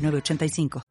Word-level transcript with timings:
985. 0.00 0.82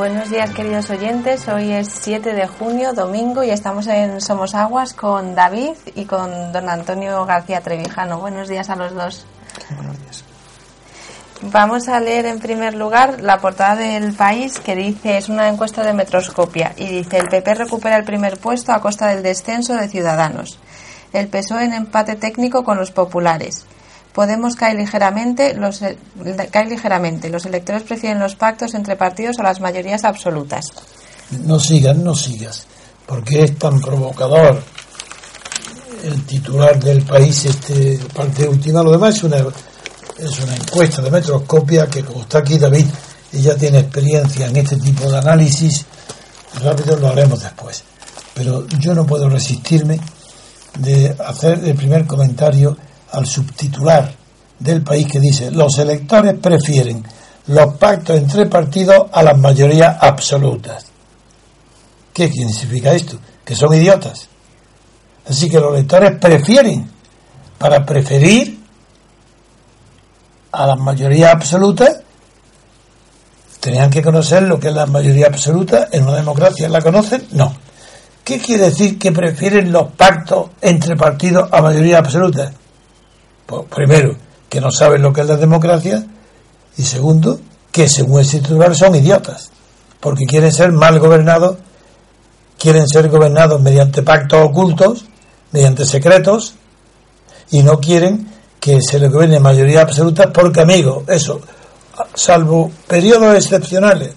Buenos 0.00 0.30
días 0.30 0.48
queridos 0.54 0.88
oyentes, 0.88 1.46
hoy 1.48 1.72
es 1.72 1.90
7 2.00 2.32
de 2.32 2.46
junio, 2.46 2.94
domingo, 2.94 3.44
y 3.44 3.50
estamos 3.50 3.86
en 3.86 4.22
Somos 4.22 4.54
Aguas 4.54 4.94
con 4.94 5.34
David 5.34 5.74
y 5.94 6.06
con 6.06 6.54
don 6.54 6.70
Antonio 6.70 7.26
García 7.26 7.60
Trevijano. 7.60 8.18
Buenos 8.18 8.48
días 8.48 8.70
a 8.70 8.76
los 8.76 8.94
dos. 8.94 9.26
Buenos 9.76 9.98
días. 10.00 10.24
Vamos 11.42 11.86
a 11.90 12.00
leer 12.00 12.24
en 12.24 12.40
primer 12.40 12.76
lugar 12.76 13.20
la 13.20 13.40
portada 13.40 13.76
del 13.76 14.14
país 14.14 14.58
que 14.58 14.74
dice, 14.74 15.18
es 15.18 15.28
una 15.28 15.48
encuesta 15.48 15.82
de 15.82 15.92
Metroscopia, 15.92 16.72
y 16.78 16.86
dice, 16.86 17.18
el 17.18 17.28
PP 17.28 17.52
recupera 17.52 17.98
el 17.98 18.04
primer 18.04 18.38
puesto 18.38 18.72
a 18.72 18.80
costa 18.80 19.08
del 19.08 19.22
descenso 19.22 19.76
de 19.76 19.86
Ciudadanos. 19.86 20.58
El 21.12 21.28
PSOE 21.28 21.66
en 21.66 21.74
empate 21.74 22.16
técnico 22.16 22.64
con 22.64 22.78
los 22.78 22.90
populares. 22.90 23.66
Podemos 24.12 24.56
caer 24.56 24.76
ligeramente, 24.76 25.54
los, 25.54 25.82
eh, 25.82 25.96
cae 26.50 26.66
ligeramente. 26.66 27.28
Los 27.28 27.46
electores 27.46 27.84
prefieren 27.84 28.18
los 28.18 28.34
pactos 28.34 28.74
entre 28.74 28.96
partidos 28.96 29.38
o 29.38 29.42
las 29.42 29.60
mayorías 29.60 30.04
absolutas. 30.04 30.66
No 31.44 31.60
sigas, 31.60 31.96
no 31.96 32.14
sigas, 32.14 32.66
porque 33.06 33.44
es 33.44 33.56
tan 33.56 33.80
provocador 33.80 34.62
el 36.02 36.24
titular 36.24 36.82
del 36.82 37.02
país, 37.02 37.44
este 37.44 37.98
parte 38.14 38.48
última. 38.48 38.82
Lo 38.82 38.92
demás 38.92 39.16
es 39.16 39.24
una, 39.24 39.36
es 39.36 40.40
una 40.40 40.56
encuesta 40.56 41.02
de 41.02 41.10
metroscopia 41.10 41.86
que, 41.86 42.02
como 42.02 42.22
está 42.22 42.38
aquí 42.38 42.58
David, 42.58 42.86
ella 43.32 43.56
tiene 43.56 43.80
experiencia 43.80 44.46
en 44.46 44.56
este 44.56 44.76
tipo 44.76 45.08
de 45.10 45.18
análisis. 45.18 45.84
Rápido 46.62 46.96
lo 46.96 47.08
haremos 47.08 47.42
después. 47.42 47.84
Pero 48.34 48.66
yo 48.66 48.94
no 48.94 49.06
puedo 49.06 49.28
resistirme 49.28 50.00
de 50.78 51.14
hacer 51.24 51.62
el 51.64 51.74
primer 51.74 52.06
comentario 52.06 52.76
al 53.12 53.26
subtitular 53.26 54.12
del 54.58 54.82
país 54.82 55.06
que 55.06 55.20
dice 55.20 55.50
los 55.50 55.78
electores 55.78 56.34
prefieren 56.34 57.04
los 57.46 57.74
pactos 57.74 58.16
entre 58.16 58.46
partidos 58.46 59.06
a 59.12 59.22
las 59.22 59.36
mayorías 59.36 59.96
absolutas. 60.00 60.86
¿Qué 62.12 62.28
significa 62.28 62.92
esto? 62.92 63.18
Que 63.44 63.56
son 63.56 63.74
idiotas. 63.74 64.28
Así 65.28 65.48
que 65.48 65.58
los 65.58 65.74
electores 65.74 66.18
prefieren, 66.18 66.88
para 67.58 67.84
preferir 67.84 68.58
a 70.52 70.66
las 70.66 70.78
mayorías 70.78 71.32
absolutas, 71.32 72.00
tenían 73.60 73.90
que 73.90 74.02
conocer 74.02 74.42
lo 74.44 74.58
que 74.58 74.68
es 74.68 74.74
la 74.74 74.86
mayoría 74.86 75.26
absoluta 75.26 75.88
en 75.92 76.04
una 76.04 76.16
democracia. 76.16 76.68
¿La 76.68 76.80
conocen? 76.80 77.26
No. 77.32 77.54
¿Qué 78.24 78.38
quiere 78.38 78.64
decir 78.64 78.98
que 78.98 79.12
prefieren 79.12 79.72
los 79.72 79.92
pactos 79.92 80.50
entre 80.60 80.96
partidos 80.96 81.48
a 81.52 81.60
mayoría 81.62 81.98
absoluta? 81.98 82.52
Pues, 83.50 83.64
primero, 83.68 84.14
que 84.48 84.60
no 84.60 84.70
saben 84.70 85.02
lo 85.02 85.12
que 85.12 85.22
es 85.22 85.26
la 85.26 85.36
democracia 85.36 86.06
y 86.76 86.82
segundo, 86.84 87.40
que 87.72 87.88
según 87.88 88.20
ese 88.20 88.38
titular 88.38 88.76
son 88.76 88.94
idiotas, 88.94 89.50
porque 89.98 90.24
quieren 90.24 90.52
ser 90.52 90.70
mal 90.70 91.00
gobernados, 91.00 91.56
quieren 92.56 92.86
ser 92.86 93.08
gobernados 93.08 93.60
mediante 93.60 94.02
pactos 94.02 94.40
ocultos, 94.40 95.04
mediante 95.50 95.84
secretos, 95.84 96.54
y 97.50 97.64
no 97.64 97.80
quieren 97.80 98.28
que 98.60 98.80
se 98.80 99.00
les 99.00 99.10
gobierne 99.10 99.40
mayoría 99.40 99.80
absoluta 99.80 100.32
porque, 100.32 100.60
amigos, 100.60 101.02
eso, 101.08 101.40
salvo 102.14 102.70
periodos 102.86 103.34
excepcionales, 103.34 104.12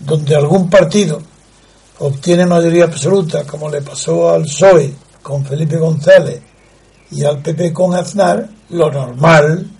donde 0.00 0.34
algún 0.34 0.68
partido 0.68 1.22
obtiene 2.00 2.44
mayoría 2.44 2.86
absoluta, 2.86 3.44
como 3.44 3.70
le 3.70 3.82
pasó 3.82 4.30
al 4.30 4.42
PSOE 4.42 4.92
con 5.22 5.44
Felipe 5.44 5.76
González 5.76 6.42
y 7.10 7.24
al 7.24 7.40
PP 7.40 7.72
con 7.72 7.94
Aznar, 7.94 8.48
lo 8.70 8.90
normal 8.90 9.70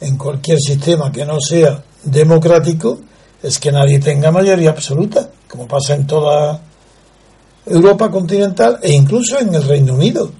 en 0.00 0.16
cualquier 0.16 0.58
sistema 0.58 1.10
que 1.10 1.24
no 1.24 1.40
sea 1.40 1.82
democrático 2.04 3.00
es 3.42 3.58
que 3.58 3.72
nadie 3.72 3.98
tenga 3.98 4.30
mayoría 4.30 4.70
absoluta, 4.70 5.28
como 5.48 5.66
pasa 5.66 5.94
en 5.94 6.06
toda 6.06 6.60
Europa 7.66 8.10
continental 8.10 8.78
e 8.82 8.92
incluso 8.92 9.38
en 9.38 9.54
el 9.54 9.62
Reino 9.62 9.94
Unido. 9.94 10.30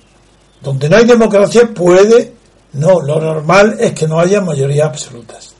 Donde 0.60 0.88
no 0.88 0.96
hay 0.96 1.04
democracia 1.04 1.72
puede, 1.74 2.34
no, 2.74 3.00
lo 3.00 3.20
normal 3.20 3.76
es 3.80 3.92
que 3.92 4.06
no 4.06 4.20
haya 4.20 4.40
mayoría 4.40 4.86
absolutas. 4.86 5.50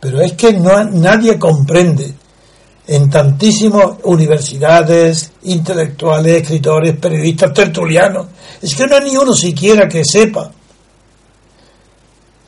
Pero 0.00 0.20
es 0.20 0.34
que 0.34 0.52
no, 0.52 0.84
nadie 0.84 1.38
comprende 1.38 2.12
en 2.86 3.08
tantísimas 3.08 3.92
universidades, 4.04 5.32
intelectuales, 5.44 6.42
escritores, 6.42 6.96
periodistas, 6.96 7.52
tertulianos. 7.52 8.26
Es 8.60 8.74
que 8.74 8.86
no 8.86 8.96
hay 8.96 9.10
ni 9.10 9.16
uno 9.16 9.34
siquiera 9.34 9.88
que 9.88 10.04
sepa 10.04 10.50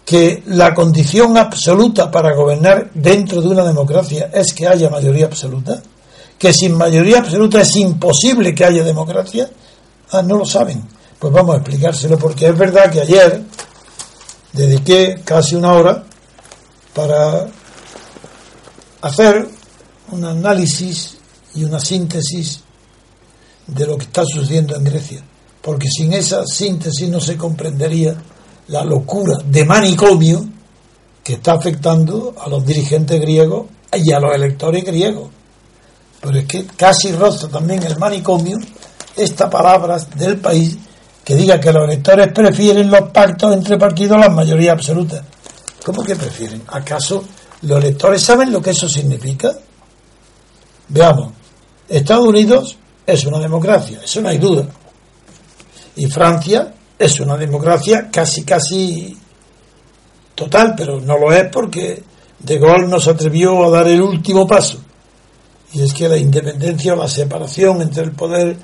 que 0.05 0.43
la 0.47 0.73
condición 0.73 1.37
absoluta 1.37 2.11
para 2.11 2.35
gobernar 2.35 2.91
dentro 2.95 3.41
de 3.41 3.49
una 3.49 3.65
democracia 3.65 4.31
es 4.33 4.53
que 4.53 4.67
haya 4.67 4.89
mayoría 4.89 5.27
absoluta, 5.27 5.83
que 6.39 6.53
sin 6.53 6.77
mayoría 6.77 7.19
absoluta 7.19 7.61
es 7.61 7.75
imposible 7.77 8.55
que 8.55 8.65
haya 8.65 8.85
democracia. 8.85 9.49
Ah, 10.13 10.23
no 10.23 10.37
lo 10.37 10.45
saben. 10.45 10.83
Pues 11.19 11.33
vamos 11.33 11.55
a 11.55 11.59
explicárselo 11.59 12.19
porque 12.19 12.47
es 12.47 12.57
verdad 12.57 12.91
que 12.93 13.01
ayer 13.01 13.43
dediqué 14.53 15.23
casi 15.25 15.57
una 15.57 15.73
hora 15.73 16.05
para 16.95 17.47
hacer 19.01 19.49
un 20.11 20.25
análisis 20.25 21.17
y 21.55 21.65
una 21.65 21.81
síntesis 21.81 22.61
de 23.67 23.87
lo 23.87 23.97
que 23.97 24.05
está 24.05 24.25
sucediendo 24.25 24.77
en 24.77 24.85
Grecia, 24.85 25.23
porque 25.61 25.89
sin 25.89 26.13
esa 26.13 26.47
síntesis 26.47 27.09
no 27.09 27.21
se 27.21 27.37
comprendería 27.37 28.17
la 28.69 28.85
locura 28.85 29.39
de 29.45 29.65
manicomio 29.65 30.47
que 31.23 31.35
está 31.35 31.55
afectando 31.55 32.35
a 32.39 32.49
los 32.49 32.65
dirigentes 32.65 33.21
griegos 33.21 33.67
y 33.93 34.13
a 34.13 34.21
los 34.21 34.35
electores 34.35 34.85
griegos. 34.85 35.31
Pero 36.21 36.39
es 36.39 36.45
que 36.47 36.67
casi 36.67 37.13
roza 37.13 37.49
también 37.49 37.83
el 37.83 37.99
manicomio 37.99 38.59
esta 39.17 39.49
palabra 39.49 39.99
del 40.17 40.39
país 40.39 40.77
que 41.25 41.35
diga 41.35 41.59
que 41.59 41.73
los 41.73 41.85
electores 41.85 42.33
prefieren 42.33 42.91
los 42.91 43.11
pactos 43.11 43.53
entre 43.53 43.77
partidos 43.77 44.17
a 44.17 44.21
la 44.21 44.29
mayoría 44.29 44.73
absoluta. 44.73 45.25
¿Cómo 45.85 46.05
que 46.05 46.15
prefieren? 46.15 46.63
¿Acaso 46.69 47.25
los 47.63 47.79
electores 47.83 48.23
saben 48.23 48.53
lo 48.53 48.63
que 48.63 48.71
eso 48.71 48.89
significa? 48.89 49.53
Veamos, 50.89 51.33
Estados 51.89 52.27
Unidos 52.27 52.77
es 53.07 53.25
una 53.25 53.39
democracia, 53.39 54.01
eso 54.03 54.21
no 54.21 54.29
hay 54.29 54.39
duda. 54.39 54.67
Y 55.97 56.07
Francia 56.07 56.75
es 56.99 57.21
una 57.21 57.37
democracia 57.37 58.09
casi, 58.11 58.45
casi 58.45 59.17
total, 60.35 60.75
pero 60.77 61.01
no 61.01 61.19
lo 61.19 61.33
es 61.33 61.49
porque 61.51 62.03
De 62.39 62.59
Gaulle 62.59 62.87
no 62.87 63.01
se 63.01 63.11
atrevió 63.11 63.65
a 63.65 63.71
dar 63.71 63.89
el 63.89 64.03
último 64.03 64.47
paso, 64.47 64.79
y 65.73 65.83
es 65.83 65.93
que 65.93 66.09
la 66.09 66.17
independencia 66.17 66.95
o 66.95 66.97
la 66.97 67.09
separación 67.09 67.83
entre 67.83 68.05
el 68.05 68.13
poder 68.13 68.57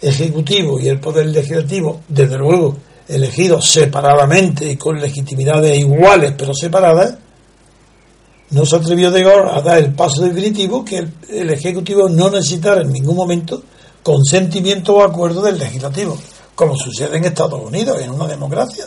ejecutivo 0.00 0.80
y 0.80 0.88
el 0.88 0.98
poder 0.98 1.26
legislativo, 1.26 2.00
desde 2.08 2.38
luego 2.38 2.76
elegidos 3.06 3.68
separadamente 3.68 4.70
y 4.70 4.76
con 4.76 5.00
legitimidades 5.00 5.78
iguales 5.78 6.32
pero 6.36 6.54
separadas, 6.54 7.16
no 8.50 8.66
se 8.66 8.76
atrevió 8.76 9.10
de 9.10 9.22
Gaulle 9.22 9.50
a 9.50 9.60
dar 9.60 9.78
el 9.78 9.94
paso 9.94 10.22
definitivo 10.22 10.84
que 10.84 11.06
el, 11.28 11.50
Ejecutivo 11.50 12.08
no 12.08 12.30
necesitara 12.30 12.82
en 12.82 12.92
ningún 12.92 13.16
momento 13.16 13.62
consentimiento 14.02 14.96
o 14.96 15.04
acuerdo 15.04 15.42
del 15.42 15.58
Legislativo, 15.58 16.18
como 16.54 16.76
sucede 16.76 17.18
en 17.18 17.24
Estados 17.24 17.60
Unidos, 17.62 18.00
en 18.00 18.10
una 18.10 18.26
democracia. 18.26 18.86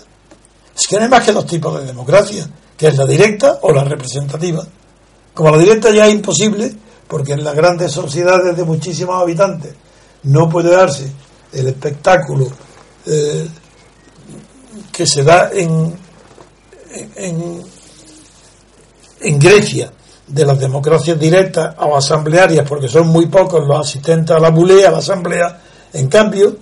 Es 0.75 0.88
que 0.88 0.98
no 0.98 1.04
hay 1.04 1.10
más 1.10 1.24
que 1.24 1.31
dos 1.31 1.45
tipos 1.45 1.80
de 1.80 1.86
democracia, 1.86 2.50
que 2.75 2.88
es 2.88 2.98
la 2.98 3.06
directa 3.06 3.60
o 3.62 3.71
la 3.71 3.83
representativa. 3.83 4.65
Como 5.33 5.51
la 5.51 5.57
directa 5.57 5.92
ya 5.92 6.07
es 6.07 6.13
imposible, 6.13 6.74
porque 7.07 7.33
en 7.33 7.44
las 7.44 7.56
grandes 7.56 7.92
sociedades 7.92 8.57
de 8.57 8.63
muchísimos 8.63 9.21
habitantes 9.21 9.74
no 10.24 10.50
puede 10.50 10.71
darse 10.71 11.10
el 11.51 11.68
espectáculo 11.68 12.48
eh, 13.06 13.48
que 14.92 15.06
se 15.06 15.24
da 15.24 15.50
en, 15.54 15.95
en, 17.15 17.63
en 19.24 19.40
Grecia 19.40 19.92
de 20.28 20.46
las 20.46 20.60
democracias 20.60 21.20
directas 21.20 21.75
o 21.80 21.96
asamblearias, 21.96 22.68
porque 22.68 22.88
son 22.88 23.08
muy 23.08 23.28
pocos 23.28 23.68
los 23.68 23.80
asistentes 23.80 24.36
a 24.36 24.40
la 24.40 24.50
bulea, 24.50 24.90
a 24.90 24.92
la 24.92 24.98
asamblea. 25.00 25.62
En 25.94 26.08
cambio, 26.08 26.56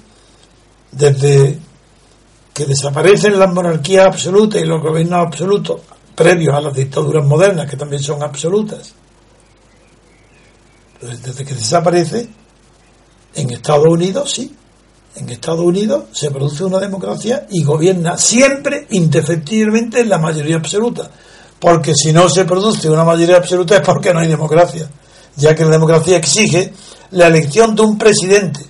desde 0.92 1.58
que 2.54 2.66
desaparecen 2.66 3.40
las 3.40 3.54
monarquías 3.54 4.08
absolutas 4.08 4.62
y 4.62 4.66
los 4.66 4.82
gobiernos 4.82 5.26
absolutos, 5.26 5.82
previos 6.16 6.54
a 6.54 6.62
las 6.62 6.74
dictaduras 6.74 7.26
modernas, 7.26 7.70
que 7.70 7.78
también 7.78 8.04
son 8.04 8.22
absolutas, 8.22 8.94
pues 11.00 11.24
desde 11.24 11.46
que 11.46 11.56
desaparece, 11.56 12.28
en 13.36 13.50
Estados 13.50 13.88
Unidos 13.88 14.32
sí, 14.32 14.56
en 15.16 15.30
Estados 15.30 15.62
Unidos 15.62 16.06
se 16.12 16.32
produce 16.32 16.64
una 16.64 16.80
democracia 16.80 17.48
y 17.50 17.64
gobierna 17.64 18.18
siempre 18.18 18.88
indefectiblemente 18.92 20.06
la 20.06 20.18
mayoría 20.18 20.58
absoluta. 20.58 21.10
Porque 21.62 21.94
si 21.94 22.12
no 22.12 22.28
se 22.28 22.44
produce 22.44 22.90
una 22.90 23.04
mayoría 23.04 23.38
absoluta 23.38 23.76
es 23.76 23.82
porque 23.82 24.12
no 24.12 24.20
hay 24.20 24.28
democracia, 24.28 24.90
ya 25.36 25.56
que 25.56 25.64
la 25.64 25.70
democracia 25.70 26.18
exige 26.18 26.74
la 27.12 27.28
elección 27.28 27.76
de 27.76 27.84
un 27.84 28.00
presidente 28.00 28.66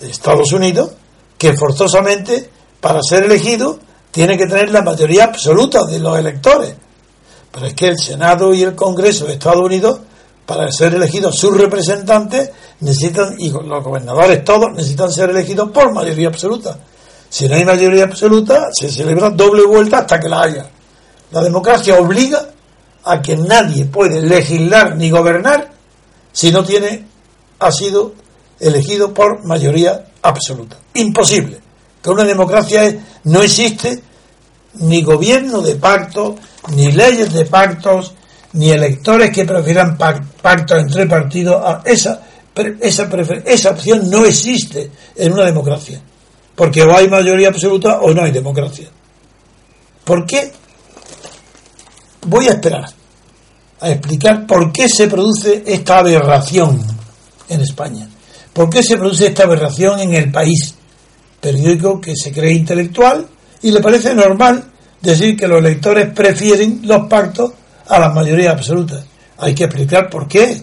de 0.00 0.10
Estados 0.10 0.52
Unidos 0.52 0.90
que 1.38 1.52
forzosamente 1.52 2.50
para 2.80 3.00
ser 3.00 3.24
elegido 3.24 3.78
tiene 4.10 4.36
que 4.36 4.46
tener 4.46 4.70
la 4.70 4.82
mayoría 4.82 5.22
absoluta 5.22 5.84
de 5.86 6.00
los 6.00 6.18
electores. 6.18 6.74
Pero 7.52 7.66
es 7.66 7.74
que 7.74 7.86
el 7.86 7.98
Senado 7.98 8.52
y 8.52 8.64
el 8.64 8.74
Congreso 8.74 9.26
de 9.26 9.34
Estados 9.34 9.62
Unidos, 9.62 10.00
para 10.44 10.70
ser 10.72 10.94
elegidos 10.94 11.36
sus 11.38 11.56
representantes, 11.56 12.50
necesitan, 12.80 13.36
y 13.38 13.50
los 13.50 13.84
gobernadores 13.84 14.44
todos, 14.44 14.72
necesitan 14.72 15.12
ser 15.12 15.30
elegidos 15.30 15.70
por 15.70 15.92
mayoría 15.92 16.26
absoluta. 16.26 16.76
Si 17.28 17.48
no 17.48 17.54
hay 17.54 17.64
mayoría 17.64 18.04
absoluta, 18.04 18.68
se 18.72 18.90
celebra 18.90 19.30
doble 19.30 19.64
vuelta 19.64 19.98
hasta 19.98 20.18
que 20.18 20.28
la 20.28 20.42
haya. 20.42 20.70
La 21.36 21.42
democracia 21.42 21.98
obliga 21.98 22.48
a 23.04 23.20
que 23.20 23.36
nadie 23.36 23.84
puede 23.84 24.22
legislar 24.22 24.96
ni 24.96 25.10
gobernar 25.10 25.70
si 26.32 26.50
no 26.50 26.64
tiene, 26.64 27.04
ha 27.58 27.70
sido 27.70 28.14
elegido 28.58 29.12
por 29.12 29.44
mayoría 29.44 30.06
absoluta. 30.22 30.78
Imposible. 30.94 31.60
Que 32.02 32.08
una 32.08 32.24
democracia 32.24 33.04
no 33.24 33.42
existe 33.42 34.02
ni 34.76 35.02
gobierno 35.02 35.60
de 35.60 35.74
pacto, 35.74 36.36
ni 36.74 36.90
leyes 36.90 37.30
de 37.34 37.44
pactos, 37.44 38.14
ni 38.54 38.70
electores 38.70 39.30
que 39.30 39.44
prefieran 39.44 39.98
pactos 39.98 40.80
entre 40.80 41.04
partidos. 41.04 41.62
Ah, 41.62 41.82
esa, 41.84 42.22
esa, 42.80 43.10
esa 43.44 43.70
opción 43.72 44.08
no 44.08 44.24
existe 44.24 44.90
en 45.14 45.34
una 45.34 45.44
democracia. 45.44 46.00
Porque 46.54 46.82
o 46.82 46.96
hay 46.96 47.10
mayoría 47.10 47.48
absoluta 47.48 48.00
o 48.00 48.14
no 48.14 48.22
hay 48.22 48.30
democracia. 48.30 48.88
¿Por 50.02 50.24
qué? 50.24 50.50
Voy 52.26 52.48
a 52.48 52.52
esperar 52.54 52.90
a 53.80 53.90
explicar 53.90 54.46
por 54.46 54.72
qué 54.72 54.88
se 54.88 55.06
produce 55.06 55.62
esta 55.64 55.98
aberración 55.98 56.82
en 57.48 57.60
España. 57.60 58.08
¿Por 58.52 58.68
qué 58.68 58.82
se 58.82 58.96
produce 58.96 59.28
esta 59.28 59.44
aberración 59.44 60.00
en 60.00 60.14
el 60.14 60.32
país? 60.32 60.74
Periódico 61.40 62.00
que 62.00 62.16
se 62.16 62.32
cree 62.32 62.52
intelectual 62.52 63.26
y 63.62 63.70
le 63.70 63.80
parece 63.80 64.12
normal 64.14 64.64
decir 65.00 65.36
que 65.36 65.46
los 65.46 65.58
electores 65.58 66.12
prefieren 66.12 66.80
los 66.82 67.06
pactos 67.06 67.52
a 67.86 67.98
las 68.00 68.12
mayorías 68.12 68.54
absolutas. 68.54 69.04
Hay 69.38 69.54
que 69.54 69.64
explicar 69.64 70.10
por 70.10 70.26
qué. 70.26 70.60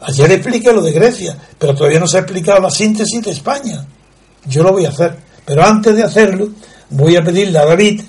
Ayer 0.00 0.32
expliqué 0.32 0.72
lo 0.72 0.82
de 0.82 0.90
Grecia, 0.90 1.36
pero 1.56 1.74
todavía 1.74 2.00
no 2.00 2.08
se 2.08 2.16
ha 2.16 2.20
explicado 2.20 2.60
la 2.60 2.70
síntesis 2.70 3.22
de 3.22 3.30
España. 3.30 3.86
Yo 4.46 4.64
lo 4.64 4.72
voy 4.72 4.86
a 4.86 4.88
hacer. 4.88 5.16
Pero 5.44 5.64
antes 5.64 5.94
de 5.94 6.02
hacerlo, 6.02 6.48
voy 6.90 7.14
a 7.14 7.22
pedirle 7.22 7.58
a 7.58 7.64
David 7.64 8.00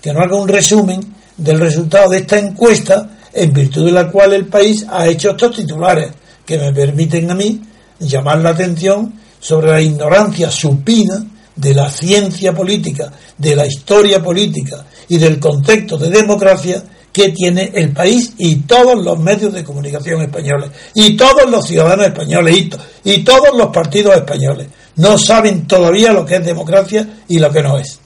que 0.00 0.12
nos 0.12 0.22
haga 0.22 0.36
un 0.36 0.46
resumen 0.46 1.21
del 1.42 1.58
resultado 1.58 2.10
de 2.10 2.18
esta 2.18 2.38
encuesta 2.38 3.10
en 3.32 3.52
virtud 3.52 3.86
de 3.86 3.92
la 3.92 4.10
cual 4.10 4.32
el 4.32 4.46
país 4.46 4.86
ha 4.88 5.06
hecho 5.06 5.30
estos 5.30 5.56
titulares 5.56 6.12
que 6.44 6.58
me 6.58 6.72
permiten 6.72 7.30
a 7.30 7.34
mí 7.34 7.60
llamar 7.98 8.38
la 8.38 8.50
atención 8.50 9.12
sobre 9.40 9.70
la 9.70 9.80
ignorancia 9.80 10.50
supina 10.50 11.24
de 11.56 11.74
la 11.74 11.90
ciencia 11.90 12.54
política, 12.54 13.12
de 13.36 13.56
la 13.56 13.66
historia 13.66 14.22
política 14.22 14.84
y 15.08 15.18
del 15.18 15.38
contexto 15.38 15.98
de 15.98 16.10
democracia 16.10 16.82
que 17.12 17.30
tiene 17.30 17.70
el 17.74 17.92
país 17.92 18.32
y 18.38 18.56
todos 18.56 19.02
los 19.04 19.18
medios 19.18 19.52
de 19.52 19.64
comunicación 19.64 20.22
españoles 20.22 20.70
y 20.94 21.14
todos 21.16 21.50
los 21.50 21.66
ciudadanos 21.66 22.06
españoles 22.06 22.56
y, 22.56 22.70
y 23.04 23.18
todos 23.22 23.54
los 23.56 23.68
partidos 23.68 24.16
españoles. 24.16 24.68
No 24.96 25.18
saben 25.18 25.66
todavía 25.66 26.12
lo 26.12 26.24
que 26.24 26.36
es 26.36 26.44
democracia 26.44 27.06
y 27.28 27.38
lo 27.38 27.50
que 27.50 27.62
no 27.62 27.78
es. 27.78 28.01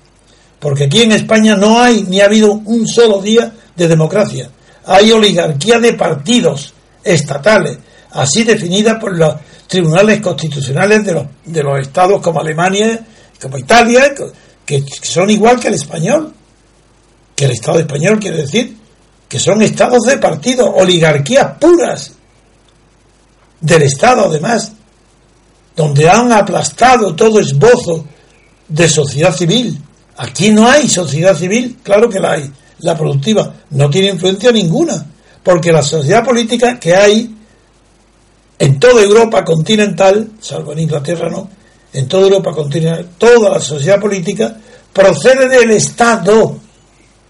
Porque 0.58 0.85
aquí 0.85 1.03
en 1.03 1.12
España 1.12 1.56
no 1.56 1.81
hay 1.81 2.03
ni 2.08 2.20
ha 2.20 2.26
habido 2.26 2.53
un 2.53 2.87
solo 2.87 3.20
día 3.20 3.53
de 3.75 3.88
democracia. 3.88 4.50
Hay 4.87 5.12
oligarquía 5.12 5.79
de 5.79 5.93
partidos 5.94 6.73
estatales, 7.03 7.79
así 8.12 8.44
definida 8.44 8.99
por 8.99 9.17
los 9.17 9.35
tribunales 9.67 10.20
constitucionales 10.20 11.05
de 11.05 11.12
los, 11.12 11.26
de 11.44 11.62
los 11.62 11.81
estados 11.81 12.20
como 12.23 12.41
Alemania, 12.41 13.05
como 13.41 13.58
Italia, 13.58 14.14
que 14.64 14.85
son 15.03 15.29
igual 15.31 15.61
que 15.61 15.69
el 15.69 15.75
español, 15.75 16.32
que 17.35 17.44
el 17.44 17.50
Estado 17.52 17.81
español 17.81 18.19
quiere 18.19 18.38
decir 18.38 18.76
que 19.29 19.38
son 19.38 19.62
estados 19.62 20.02
de 20.02 20.19
partido, 20.19 20.73
oligarquías 20.73 21.59
puras 21.59 22.12
del 23.61 23.83
Estado 23.83 24.26
además, 24.26 24.73
donde 25.75 26.09
han 26.09 26.33
aplastado 26.33 27.14
todo 27.14 27.40
esbozo 27.40 28.07
de 28.69 28.88
sociedad 28.88 29.35
civil. 29.35 29.83
Aquí 30.16 30.50
no 30.50 30.68
hay 30.68 30.88
sociedad 30.88 31.37
civil, 31.37 31.78
claro 31.82 32.08
que 32.08 32.20
la 32.20 32.32
hay. 32.32 32.50
La 32.80 32.96
productiva 32.96 33.54
no 33.70 33.90
tiene 33.90 34.08
influencia 34.08 34.52
ninguna, 34.52 35.04
porque 35.42 35.73
la 35.73 35.82
sociedad 35.82 36.25
política 36.25 36.78
que 36.78 36.94
hay 36.94 37.35
en 38.58 38.78
toda 38.78 39.02
Europa 39.02 39.44
continental, 39.44 40.30
salvo 40.40 40.73
en 40.73 40.80
Inglaterra 40.80 41.28
no, 41.28 41.49
en 41.92 42.08
toda 42.08 42.25
Europa 42.25 42.52
continental, 42.52 43.08
toda 43.18 43.50
la 43.50 43.61
sociedad 43.61 44.00
política 44.00 44.56
procede 44.92 45.49
del 45.49 45.70
Estado. 45.73 46.58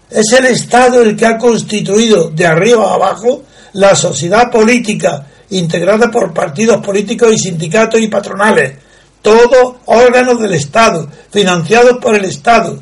Es 0.09 0.31
el 0.33 0.45
Estado 0.45 1.01
el 1.01 1.15
que 1.15 1.25
ha 1.25 1.37
constituido 1.37 2.29
de 2.29 2.45
arriba 2.45 2.91
a 2.91 2.95
abajo 2.95 3.43
la 3.73 3.95
sociedad 3.95 4.49
política 4.49 5.27
integrada 5.49 6.09
por 6.09 6.33
partidos 6.33 6.77
políticos 6.77 7.33
y 7.33 7.37
sindicatos 7.37 7.99
y 7.99 8.07
patronales, 8.07 8.73
todos 9.21 9.75
órganos 9.85 10.39
del 10.39 10.53
Estado, 10.53 11.07
financiados 11.31 11.97
por 12.01 12.15
el 12.15 12.25
Estado 12.25 12.79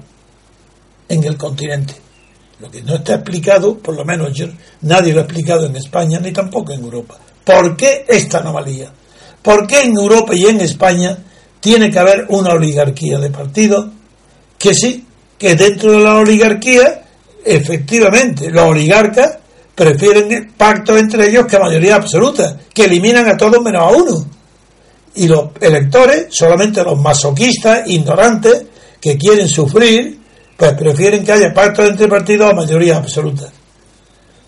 en 1.09 1.23
el 1.23 1.37
continente. 1.37 1.95
Lo 2.59 2.71
que 2.71 2.81
no 2.83 2.95
está 2.95 3.15
explicado, 3.15 3.77
por 3.77 3.95
lo 3.95 4.05
menos 4.05 4.33
yo, 4.33 4.47
nadie 4.81 5.13
lo 5.13 5.21
ha 5.21 5.23
explicado 5.23 5.65
en 5.65 5.75
España 5.75 6.19
ni 6.19 6.31
tampoco 6.31 6.71
en 6.71 6.83
Europa. 6.83 7.17
¿Por 7.43 7.75
qué 7.75 8.05
esta 8.07 8.39
anomalía? 8.39 8.91
¿Por 9.41 9.67
qué 9.67 9.83
en 9.83 9.95
Europa 9.95 10.33
y 10.33 10.45
en 10.45 10.61
España 10.61 11.17
tiene 11.59 11.91
que 11.91 11.99
haber 11.99 12.25
una 12.29 12.51
oligarquía 12.51 13.19
de 13.19 13.29
partidos? 13.29 13.87
Que 14.57 14.73
sí, 14.73 15.05
que 15.37 15.55
dentro 15.55 15.91
de 15.91 15.99
la 15.99 16.15
oligarquía, 16.15 17.03
efectivamente, 17.43 18.49
los 18.49 18.63
oligarcas 18.63 19.37
prefieren 19.75 20.53
pactos 20.57 20.97
entre 20.97 21.29
ellos 21.29 21.45
que 21.45 21.59
mayoría 21.59 21.95
absoluta, 21.95 22.57
que 22.73 22.85
eliminan 22.85 23.27
a 23.27 23.37
todos 23.37 23.61
menos 23.61 23.81
a 23.83 23.95
uno. 23.95 24.25
Y 25.15 25.27
los 25.27 25.49
electores, 25.61 26.27
solamente 26.29 26.83
los 26.83 26.99
masoquistas, 26.99 27.87
ignorantes, 27.87 28.65
que 28.99 29.17
quieren 29.17 29.47
sufrir, 29.47 30.19
pues 30.57 30.73
prefieren 30.73 31.23
que 31.23 31.31
haya 31.31 31.53
pactos 31.53 31.89
entre 31.89 32.07
partidos 32.07 32.51
a 32.51 32.53
mayoría 32.53 32.97
absoluta. 32.97 33.49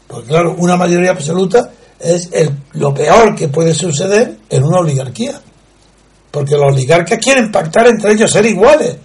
Porque 0.08 0.28
claro, 0.28 0.56
una 0.58 0.76
mayoría 0.76 1.12
absoluta 1.12 1.72
es 2.00 2.30
el, 2.32 2.52
lo 2.74 2.94
peor 2.94 3.36
que 3.36 3.48
puede 3.48 3.74
suceder 3.74 4.38
en 4.50 4.64
una 4.64 4.80
oligarquía. 4.80 5.40
Porque 6.32 6.56
los 6.56 6.74
oligarcas 6.74 7.20
quieren 7.20 7.52
pactar 7.52 7.88
entre 7.88 8.14
ellos, 8.14 8.32
ser 8.32 8.46
iguales, 8.46 8.98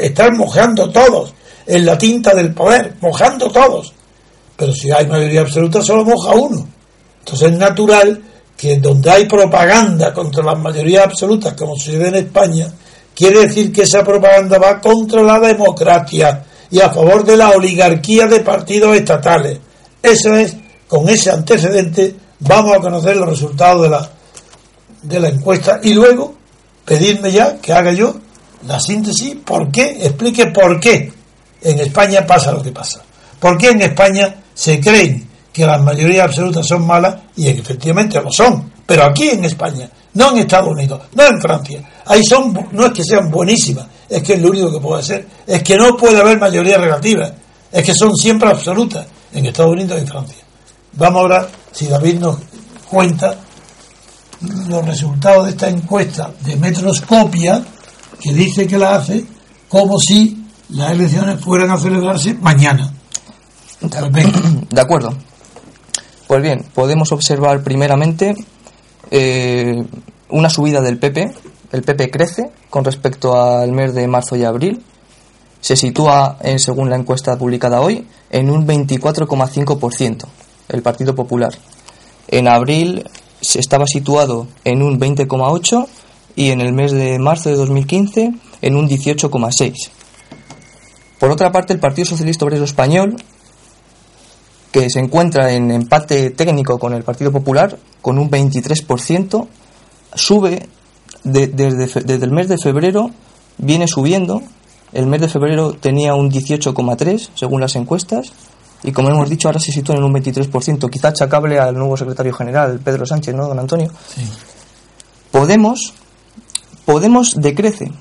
estar 0.00 0.34
mojando 0.34 0.90
todos 0.90 1.34
en 1.66 1.86
la 1.86 1.96
tinta 1.96 2.34
del 2.34 2.52
poder, 2.52 2.96
mojando 3.00 3.50
todos, 3.50 3.92
pero 4.56 4.72
si 4.72 4.90
hay 4.90 5.06
mayoría 5.06 5.42
absoluta 5.42 5.82
solo 5.82 6.04
moja 6.04 6.32
uno. 6.32 6.66
Entonces 7.20 7.52
es 7.52 7.58
natural 7.58 8.20
que 8.60 8.76
donde 8.76 9.10
hay 9.10 9.24
propaganda 9.24 10.12
contra 10.12 10.44
las 10.44 10.58
mayorías 10.58 11.06
absolutas, 11.06 11.54
como 11.54 11.78
se 11.78 11.96
ve 11.96 12.08
en 12.08 12.16
España, 12.16 12.70
quiere 13.14 13.46
decir 13.46 13.72
que 13.72 13.84
esa 13.84 14.04
propaganda 14.04 14.58
va 14.58 14.78
contra 14.78 15.22
la 15.22 15.40
democracia 15.40 16.44
y 16.70 16.78
a 16.78 16.90
favor 16.90 17.24
de 17.24 17.38
la 17.38 17.52
oligarquía 17.52 18.26
de 18.26 18.40
partidos 18.40 18.94
estatales. 18.98 19.58
Eso 20.02 20.34
es, 20.34 20.54
con 20.86 21.08
ese 21.08 21.30
antecedente, 21.30 22.14
vamos 22.40 22.76
a 22.76 22.80
conocer 22.80 23.16
los 23.16 23.30
resultados 23.30 23.84
de 23.84 23.88
la, 23.88 24.10
de 25.04 25.20
la 25.20 25.28
encuesta 25.30 25.80
y 25.82 25.94
luego 25.94 26.34
pedirme 26.84 27.32
ya 27.32 27.56
que 27.56 27.72
haga 27.72 27.92
yo 27.92 28.14
la 28.66 28.78
síntesis, 28.78 29.36
por 29.36 29.70
qué, 29.70 30.00
explique 30.02 30.48
por 30.48 30.78
qué 30.78 31.10
en 31.62 31.78
España 31.78 32.26
pasa 32.26 32.52
lo 32.52 32.62
que 32.62 32.72
pasa. 32.72 33.00
¿Por 33.38 33.56
qué 33.56 33.70
en 33.70 33.80
España 33.80 34.34
se 34.52 34.78
creen 34.78 35.29
que 35.52 35.66
las 35.66 35.80
mayorías 35.80 36.26
absolutas 36.26 36.66
son 36.66 36.86
malas 36.86 37.16
y 37.36 37.48
efectivamente 37.48 38.20
lo 38.20 38.30
son? 38.30 38.70
Pero 38.86 39.04
aquí 39.04 39.28
en 39.28 39.44
España, 39.44 39.88
no 40.14 40.32
en 40.32 40.38
Estados 40.38 40.70
Unidos, 40.70 41.00
no 41.14 41.24
en 41.24 41.40
Francia. 41.40 41.80
Ahí 42.06 42.24
son, 42.24 42.68
no 42.72 42.86
es 42.86 42.92
que 42.92 43.04
sean 43.04 43.30
buenísimas, 43.30 43.86
es 44.08 44.22
que 44.22 44.34
es 44.34 44.42
lo 44.42 44.50
único 44.50 44.72
que 44.72 44.80
puede 44.80 45.02
ser. 45.02 45.26
Es 45.46 45.62
que 45.62 45.76
no 45.76 45.96
puede 45.96 46.20
haber 46.20 46.38
mayoría 46.38 46.78
relativa, 46.78 47.30
es 47.70 47.84
que 47.84 47.94
son 47.94 48.16
siempre 48.16 48.48
absolutas 48.48 49.06
en 49.32 49.46
Estados 49.46 49.72
Unidos 49.72 49.98
y 49.98 50.00
en 50.00 50.08
Francia. 50.08 50.36
Vamos 50.94 51.20
ahora, 51.22 51.48
si 51.70 51.86
David 51.86 52.18
nos 52.18 52.38
cuenta 52.88 53.36
los 54.68 54.84
resultados 54.84 55.44
de 55.44 55.50
esta 55.50 55.68
encuesta 55.68 56.30
de 56.40 56.56
Metroscopia, 56.56 57.62
que 58.20 58.32
dice 58.32 58.66
que 58.66 58.78
la 58.78 58.96
hace 58.96 59.24
como 59.68 59.98
si 59.98 60.44
las 60.70 60.92
elecciones 60.92 61.40
fueran 61.40 61.70
a 61.70 61.78
celebrarse 61.78 62.34
mañana. 62.34 62.92
De 64.68 64.80
acuerdo. 64.80 65.14
Pues 66.30 66.42
bien, 66.42 66.64
podemos 66.76 67.10
observar 67.10 67.64
primeramente 67.64 68.36
eh, 69.10 69.84
una 70.28 70.48
subida 70.48 70.80
del 70.80 70.96
PP. 70.96 71.28
El 71.72 71.82
PP 71.82 72.08
crece 72.08 72.52
con 72.70 72.84
respecto 72.84 73.34
al 73.34 73.72
mes 73.72 73.96
de 73.96 74.06
marzo 74.06 74.36
y 74.36 74.44
abril. 74.44 74.80
Se 75.60 75.74
sitúa, 75.74 76.38
en, 76.40 76.60
según 76.60 76.88
la 76.88 76.94
encuesta 76.94 77.36
publicada 77.36 77.80
hoy, 77.80 78.06
en 78.30 78.48
un 78.48 78.64
24,5% 78.64 80.24
el 80.68 80.82
Partido 80.82 81.16
Popular. 81.16 81.52
En 82.28 82.46
abril 82.46 83.10
se 83.40 83.58
estaba 83.58 83.88
situado 83.88 84.46
en 84.62 84.82
un 84.82 85.00
20,8% 85.00 85.88
y 86.36 86.50
en 86.50 86.60
el 86.60 86.72
mes 86.72 86.92
de 86.92 87.18
marzo 87.18 87.48
de 87.48 87.56
2015 87.56 88.34
en 88.62 88.76
un 88.76 88.88
18,6%. 88.88 89.88
Por 91.18 91.32
otra 91.32 91.50
parte, 91.50 91.72
el 91.72 91.80
Partido 91.80 92.06
Socialista 92.06 92.44
Obrero 92.44 92.62
Español, 92.62 93.16
que 94.72 94.88
se 94.90 95.00
encuentra 95.00 95.52
en 95.52 95.70
empate 95.70 96.30
técnico 96.30 96.78
con 96.78 96.94
el 96.94 97.02
Partido 97.02 97.32
Popular, 97.32 97.76
con 98.00 98.18
un 98.18 98.30
23%, 98.30 99.46
sube 100.14 100.68
desde, 101.24 101.72
desde 101.72 102.24
el 102.24 102.30
mes 102.30 102.48
de 102.48 102.58
febrero, 102.58 103.10
viene 103.58 103.88
subiendo. 103.88 104.42
El 104.92 105.06
mes 105.06 105.20
de 105.20 105.28
febrero 105.28 105.72
tenía 105.72 106.14
un 106.14 106.30
18,3% 106.30 107.30
según 107.34 107.60
las 107.60 107.76
encuestas 107.76 108.32
y 108.82 108.92
como 108.92 109.10
hemos 109.10 109.28
dicho 109.28 109.48
ahora 109.48 109.60
se 109.60 109.72
sitúa 109.72 109.96
en 109.96 110.04
un 110.04 110.14
23%, 110.14 110.88
quizá 110.90 111.08
achacable 111.08 111.58
al 111.58 111.74
nuevo 111.74 111.96
secretario 111.96 112.32
general, 112.32 112.80
Pedro 112.82 113.04
Sánchez, 113.04 113.34
¿no, 113.34 113.46
don 113.46 113.58
Antonio? 113.58 113.90
Sí. 114.14 114.22
Podemos, 115.30 115.94
Podemos 116.86 117.34
decrece, 117.36 117.92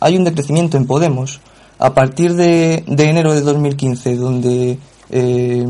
hay 0.00 0.16
un 0.16 0.24
decrecimiento 0.24 0.76
en 0.76 0.86
Podemos. 0.86 1.40
A 1.78 1.94
partir 1.94 2.34
de, 2.34 2.84
enero 2.86 3.34
de 3.34 3.40
2015, 3.40 4.16
donde 4.16 4.78
eh, 5.10 5.66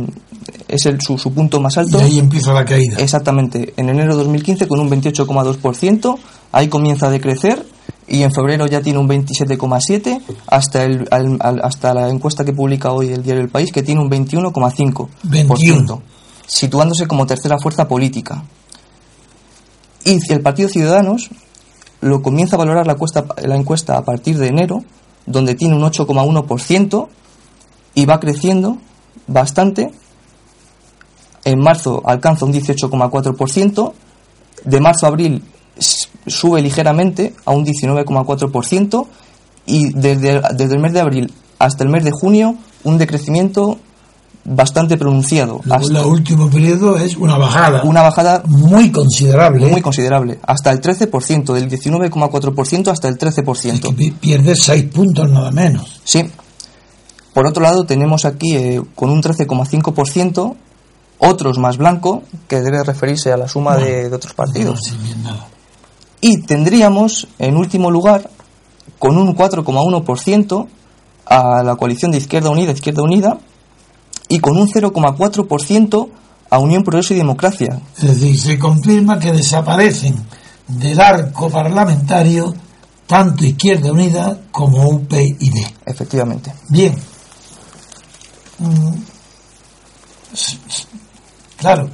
es 0.69 0.87
el, 0.87 1.01
su, 1.01 1.19
su, 1.19 1.33
punto 1.33 1.61
más 1.61 1.79
alto. 1.79 1.99
Y 1.99 2.03
ahí 2.03 2.19
empieza 2.19 2.53
la 2.53 2.65
caída. 2.65 2.99
Exactamente. 2.99 3.75
En 3.77 3.89
enero 3.89 4.17
de 4.17 4.25
2015 4.25 4.69
con 4.69 4.81
un 4.81 4.91
28,2%, 4.91 6.19
ahí 6.53 6.69
comienza 6.69 7.07
a 7.07 7.11
decrecer 7.11 7.65
y 8.07 8.23
en 8.25 8.33
febrero 8.33 8.67
ya 8.67 8.83
tiene 8.83 8.99
un 8.99 9.09
27,7 9.09 10.21
hasta 10.49 10.83
el, 10.85 11.09
hasta 11.41 11.95
la 11.95 12.09
encuesta 12.09 12.45
que 12.45 12.53
publica 12.53 12.93
hoy 12.93 13.09
el 13.09 13.23
diario 13.23 13.43
El 13.43 13.49
País 13.49 13.71
que 13.73 13.83
tiene 13.83 14.01
un 14.01 14.11
21,5%, 14.11 16.01
situándose 16.47 17.07
como 17.07 17.27
tercera 17.27 17.59
fuerza 17.59 17.87
política. 17.87 18.45
Y 20.05 20.19
el 20.33 20.41
Partido 20.41 20.69
Ciudadanos 20.69 21.31
lo 22.01 22.21
comienza 22.21 22.57
a 22.57 22.59
valorar 22.59 22.87
la, 22.87 22.97
la 23.47 23.57
encuesta 23.57 23.97
a 23.97 24.05
partir 24.05 24.39
de 24.39 24.49
enero, 24.49 24.83
donde 25.27 25.55
tiene 25.55 25.77
un 25.77 25.83
8,1% 25.83 27.09
y 27.95 28.07
va 28.07 28.19
creciendo 28.19 28.79
bastante. 29.27 29.91
En 31.45 31.59
marzo 31.59 32.03
alcanza 32.05 32.45
un 32.45 32.53
18,4%, 32.53 33.93
de 34.65 34.81
marzo 34.81 35.07
a 35.07 35.09
abril 35.09 35.43
sube 36.27 36.61
ligeramente 36.61 37.35
a 37.45 37.53
un 37.53 37.65
19,4% 37.65 39.07
y 39.67 39.93
desde, 39.93 40.43
desde 40.55 40.75
el 40.75 40.81
mes 40.81 40.93
de 40.93 41.01
abril 41.01 41.33
hasta 41.59 41.85
el 41.85 41.91
mes 41.91 42.05
de 42.05 42.11
junio 42.11 42.57
un 42.85 42.99
decrecimiento 42.99 43.79
bastante 44.45 44.97
pronunciado. 44.97 45.61
el 45.65 45.97
último 45.99 46.49
periodo 46.49 46.97
es 46.97 47.17
una 47.17 47.37
bajada. 47.37 47.83
Una 47.85 48.03
bajada 48.03 48.43
muy 48.47 48.91
considerable. 48.91 49.67
Muy 49.67 49.83
considerable. 49.83 50.39
Hasta 50.43 50.71
el 50.71 50.81
13%, 50.81 51.53
del 51.53 51.69
19,4% 51.69 52.89
hasta 52.89 53.09
el 53.09 53.19
13%. 53.19 54.15
pierde 54.19 54.57
6 54.57 54.85
puntos 54.85 55.31
nada 55.31 55.51
menos. 55.51 56.01
Sí. 56.05 56.25
Por 57.33 57.47
otro 57.47 57.63
lado, 57.63 57.85
tenemos 57.85 58.25
aquí 58.25 58.57
eh, 58.57 58.83
con 58.95 59.11
un 59.11 59.23
13,5% 59.23 60.57
otros 61.21 61.59
más 61.59 61.77
blanco, 61.77 62.23
que 62.49 62.61
debe 62.61 62.83
referirse 62.83 63.31
a 63.31 63.37
la 63.37 63.47
suma 63.47 63.77
de, 63.77 64.13
otros 64.13 64.33
partidos. 64.33 64.81
Y 66.23 66.43
tendríamos, 66.43 67.29
en 67.39 67.57
último 67.57 67.91
lugar, 67.91 68.29
con 68.99 69.19
un 69.19 69.37
4,1% 69.37 70.67
a 71.27 71.63
la 71.63 71.77
coalición 71.77 72.11
de 72.11 72.19
Izquierda 72.19 72.51
Unida, 72.51 72.73
Izquierda 72.73 73.03
Unida, 73.03 73.39
y 74.29 74.41
con 74.41 74.57
un 74.57 74.69
0,4% 74.69 76.09
a 76.49 76.59
Unión 76.59 76.83
Progreso 76.83 77.15
y 77.15 77.19
Democracia. 77.19 77.81
Es 77.99 78.21
decir, 78.21 78.41
se 78.41 78.59
confirma 78.59 79.19
que 79.19 79.33
desaparecen 79.33 80.17
del 80.67 80.99
arco 81.01 81.51
parlamentario 81.51 82.55
tanto 83.07 83.45
Izquierda 83.45 83.93
Unida 83.93 84.39
como 84.51 84.89
UPyD. 84.89 85.67
Efectivamente. 85.85 86.53
Bien. 86.69 86.95
Claro. 91.57 91.91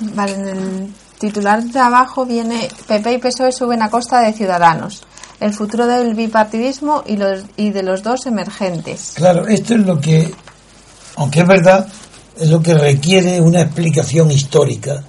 Vale, 0.00 0.34
en 0.34 0.48
el 0.48 0.94
titular 1.18 1.62
de 1.62 1.78
abajo 1.78 2.24
viene 2.24 2.68
PP 2.86 3.12
y 3.12 3.18
PSOE 3.18 3.52
suben 3.52 3.82
a 3.82 3.90
costa 3.90 4.20
de 4.20 4.32
Ciudadanos 4.32 5.02
el 5.40 5.52
futuro 5.54 5.86
del 5.86 6.14
bipartidismo 6.14 7.04
y, 7.06 7.16
los, 7.16 7.44
y 7.56 7.70
de 7.70 7.82
los 7.82 8.02
dos 8.02 8.26
emergentes. 8.26 9.12
Claro, 9.14 9.46
esto 9.46 9.74
es 9.74 9.86
lo 9.86 10.00
que, 10.00 10.32
aunque 11.16 11.40
es 11.40 11.46
verdad, 11.46 11.86
es 12.38 12.48
lo 12.48 12.60
que 12.60 12.74
requiere 12.74 13.40
una 13.40 13.62
explicación 13.62 14.30
histórica, 14.30 15.02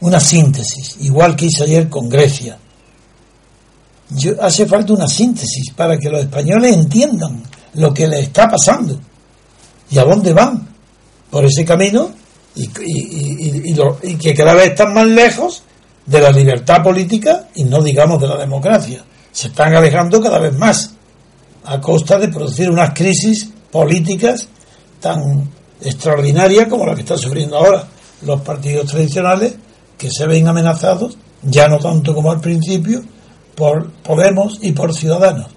una 0.00 0.20
síntesis, 0.20 0.96
igual 1.00 1.36
que 1.36 1.46
hice 1.46 1.64
ayer 1.64 1.88
con 1.88 2.08
Grecia. 2.08 2.58
Yo, 4.10 4.32
hace 4.40 4.66
falta 4.66 4.92
una 4.92 5.08
síntesis 5.08 5.72
para 5.74 5.98
que 5.98 6.08
los 6.08 6.20
españoles 6.20 6.74
entiendan 6.74 7.42
lo 7.74 7.92
que 7.92 8.06
les 8.06 8.20
está 8.20 8.48
pasando 8.48 8.98
y 9.90 9.98
a 9.98 10.04
dónde 10.04 10.32
van 10.32 10.66
por 11.30 11.44
ese 11.44 11.64
camino 11.64 12.10
y, 12.54 12.68
que 12.68 14.34
cada 14.34 14.54
vez 14.54 14.68
están 14.68 14.94
más 14.94 15.06
lejos 15.06 15.62
de 16.06 16.20
la 16.20 16.30
libertad 16.30 16.82
política 16.82 17.48
y 17.54 17.64
no 17.64 17.82
digamos 17.82 18.20
de 18.20 18.28
la 18.28 18.36
democracia. 18.36 19.04
Se 19.32 19.48
están 19.48 19.74
alejando 19.74 20.20
cada 20.20 20.38
vez 20.38 20.54
más 20.54 20.92
a 21.64 21.80
costa 21.80 22.18
de 22.18 22.28
producir 22.28 22.70
unas 22.70 22.94
crisis 22.94 23.50
políticas 23.70 24.48
tan 25.00 25.50
extraordinarias 25.82 26.68
como 26.68 26.86
la 26.86 26.94
que 26.94 27.02
están 27.02 27.18
sufriendo 27.18 27.56
ahora 27.56 27.86
los 28.22 28.40
partidos 28.40 28.86
tradicionales 28.86 29.54
que 29.98 30.10
se 30.10 30.26
ven 30.26 30.48
amenazados, 30.48 31.16
ya 31.42 31.68
no 31.68 31.78
tanto 31.78 32.14
como 32.14 32.30
al 32.30 32.40
principio, 32.40 33.02
por 33.54 33.90
Podemos 33.90 34.58
y 34.62 34.72
por 34.72 34.94
Ciudadanos, 34.94 35.48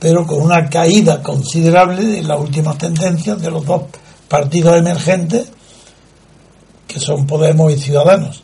pero 0.00 0.26
con 0.26 0.42
una 0.42 0.68
caída 0.68 1.22
considerable 1.22 2.02
de 2.02 2.22
las 2.22 2.40
últimas 2.40 2.78
tendencias 2.78 3.40
de 3.40 3.50
los 3.50 3.64
dos 3.64 3.82
partidos 4.26 4.76
emergentes 4.78 5.48
que 6.88 6.98
son 6.98 7.26
Podemos 7.26 7.72
y 7.72 7.78
Ciudadanos. 7.78 8.42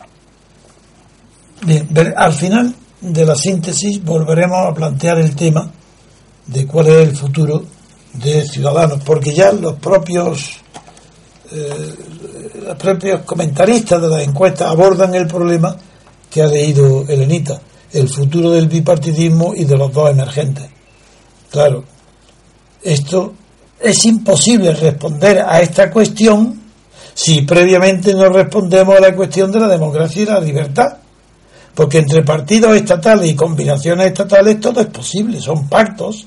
Bien, 1.62 1.88
al 2.16 2.32
final 2.34 2.74
de 3.00 3.24
la 3.24 3.34
síntesis 3.34 4.04
volveremos 4.04 4.68
a 4.68 4.74
plantear 4.74 5.18
el 5.18 5.34
tema 5.34 5.70
de 6.46 6.66
cuál 6.66 6.88
es 6.88 7.08
el 7.08 7.16
futuro 7.16 7.64
de 8.12 8.46
Ciudadanos, 8.46 9.00
porque 9.04 9.34
ya 9.34 9.50
los 9.52 9.74
propios 9.74 10.60
eh, 11.50 11.94
los 12.66 12.76
propios 12.76 13.22
comentaristas 13.22 14.02
de 14.02 14.08
la 14.08 14.22
encuesta 14.22 14.68
abordan 14.68 15.14
el 15.14 15.26
problema 15.26 15.76
que 16.28 16.42
ha 16.42 16.46
leído 16.46 17.04
Elenita, 17.08 17.60
el 17.92 18.08
futuro 18.08 18.50
del 18.50 18.68
bipartidismo 18.68 19.54
y 19.54 19.64
de 19.64 19.76
los 19.76 19.92
dos 19.92 20.10
emergentes. 20.10 20.75
Claro, 21.50 21.84
esto 22.82 23.34
es 23.80 24.04
imposible 24.04 24.72
responder 24.74 25.40
a 25.40 25.60
esta 25.60 25.90
cuestión 25.90 26.62
si 27.14 27.42
previamente 27.42 28.14
no 28.14 28.28
respondemos 28.28 28.96
a 28.96 29.00
la 29.00 29.14
cuestión 29.14 29.50
de 29.50 29.60
la 29.60 29.68
democracia 29.68 30.22
y 30.22 30.26
la 30.26 30.40
libertad. 30.40 30.98
Porque 31.74 31.98
entre 31.98 32.22
partidos 32.22 32.74
estatales 32.76 33.30
y 33.30 33.34
combinaciones 33.34 34.06
estatales 34.06 34.60
todo 34.60 34.80
es 34.80 34.86
posible, 34.86 35.40
son 35.40 35.68
pactos. 35.68 36.26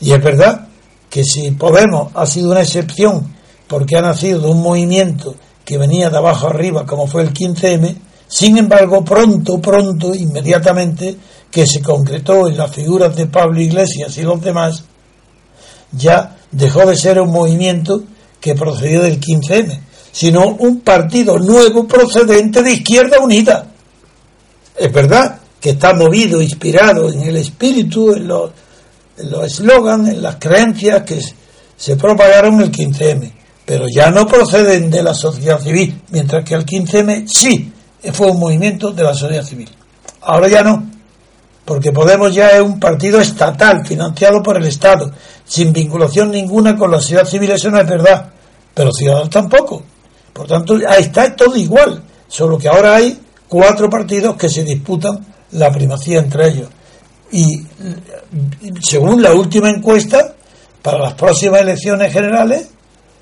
Y 0.00 0.12
es 0.12 0.22
verdad 0.22 0.66
que 1.10 1.24
si 1.24 1.50
Podemos 1.52 2.10
ha 2.14 2.26
sido 2.26 2.50
una 2.50 2.62
excepción 2.62 3.34
porque 3.66 3.96
ha 3.96 4.02
nacido 4.02 4.40
de 4.40 4.48
un 4.48 4.62
movimiento 4.62 5.34
que 5.64 5.78
venía 5.78 6.10
de 6.10 6.16
abajo 6.16 6.46
arriba, 6.46 6.86
como 6.86 7.06
fue 7.06 7.22
el 7.22 7.32
15M, 7.32 7.96
sin 8.28 8.58
embargo, 8.58 9.04
pronto, 9.04 9.60
pronto, 9.60 10.14
inmediatamente, 10.14 11.16
que 11.50 11.66
se 11.66 11.80
concretó 11.80 12.48
en 12.48 12.56
las 12.56 12.74
figuras 12.74 13.16
de 13.16 13.26
Pablo 13.26 13.60
Iglesias 13.60 14.16
y 14.18 14.22
los 14.22 14.40
demás, 14.40 14.84
ya 15.92 16.36
dejó 16.50 16.86
de 16.86 16.96
ser 16.96 17.20
un 17.20 17.30
movimiento 17.30 18.02
que 18.40 18.54
procedió 18.54 19.02
del 19.02 19.20
15M, 19.20 19.80
sino 20.12 20.46
un 20.46 20.80
partido 20.80 21.38
nuevo 21.38 21.86
procedente 21.86 22.62
de 22.62 22.72
Izquierda 22.72 23.18
Unida. 23.20 23.66
Es 24.76 24.92
verdad 24.92 25.40
que 25.60 25.70
está 25.70 25.94
movido, 25.94 26.40
inspirado 26.42 27.10
en 27.10 27.22
el 27.22 27.36
espíritu, 27.36 28.12
en 28.12 28.28
los 28.28 28.52
eslogans, 29.44 30.08
en, 30.08 30.16
en 30.16 30.22
las 30.22 30.36
creencias 30.36 31.02
que 31.02 31.20
se 31.76 31.96
propagaron 31.96 32.60
el 32.60 32.70
15M, 32.70 33.32
pero 33.64 33.86
ya 33.88 34.10
no 34.10 34.26
proceden 34.26 34.90
de 34.90 35.02
la 35.02 35.14
sociedad 35.14 35.60
civil, 35.60 36.02
mientras 36.10 36.44
que 36.44 36.54
el 36.54 36.64
15M 36.64 37.26
sí 37.26 37.72
fue 38.12 38.30
un 38.30 38.38
movimiento 38.38 38.92
de 38.92 39.02
la 39.02 39.14
sociedad 39.14 39.44
civil. 39.44 39.68
Ahora 40.22 40.48
ya 40.48 40.62
no, 40.62 40.86
porque 41.66 41.92
Podemos 41.92 42.32
ya 42.32 42.50
es 42.50 42.62
un 42.62 42.80
partido 42.80 43.20
estatal, 43.20 43.84
financiado 43.84 44.42
por 44.42 44.56
el 44.56 44.66
Estado, 44.66 45.10
sin 45.44 45.72
vinculación 45.72 46.30
ninguna 46.30 46.76
con 46.76 46.90
la 46.92 47.00
sociedad 47.00 47.26
civil, 47.26 47.50
eso 47.50 47.70
no 47.70 47.80
es 47.80 47.88
verdad, 47.88 48.30
pero 48.72 48.92
Ciudadanos 48.92 49.28
tampoco. 49.28 49.82
Por 50.32 50.46
tanto, 50.46 50.78
ahí 50.88 51.02
está 51.02 51.34
todo 51.34 51.56
igual, 51.56 52.02
solo 52.28 52.56
que 52.56 52.68
ahora 52.68 52.94
hay 52.94 53.20
cuatro 53.48 53.90
partidos 53.90 54.36
que 54.36 54.48
se 54.48 54.62
disputan 54.62 55.26
la 55.52 55.72
primacía 55.72 56.20
entre 56.20 56.48
ellos. 56.48 56.68
Y 57.32 57.66
según 58.80 59.20
la 59.20 59.34
última 59.34 59.68
encuesta, 59.68 60.34
para 60.82 61.00
las 61.00 61.14
próximas 61.14 61.62
elecciones 61.62 62.12
generales, 62.12 62.68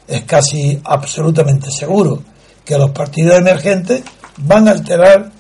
es 0.07 0.23
casi 0.25 0.79
absolutamente 0.85 1.71
seguro 1.71 2.23
que 2.63 2.77
los 2.77 2.91
partidos 2.91 3.39
emergentes 3.39 4.03
van 4.37 4.69
a 4.69 4.73
alterar 4.73 5.31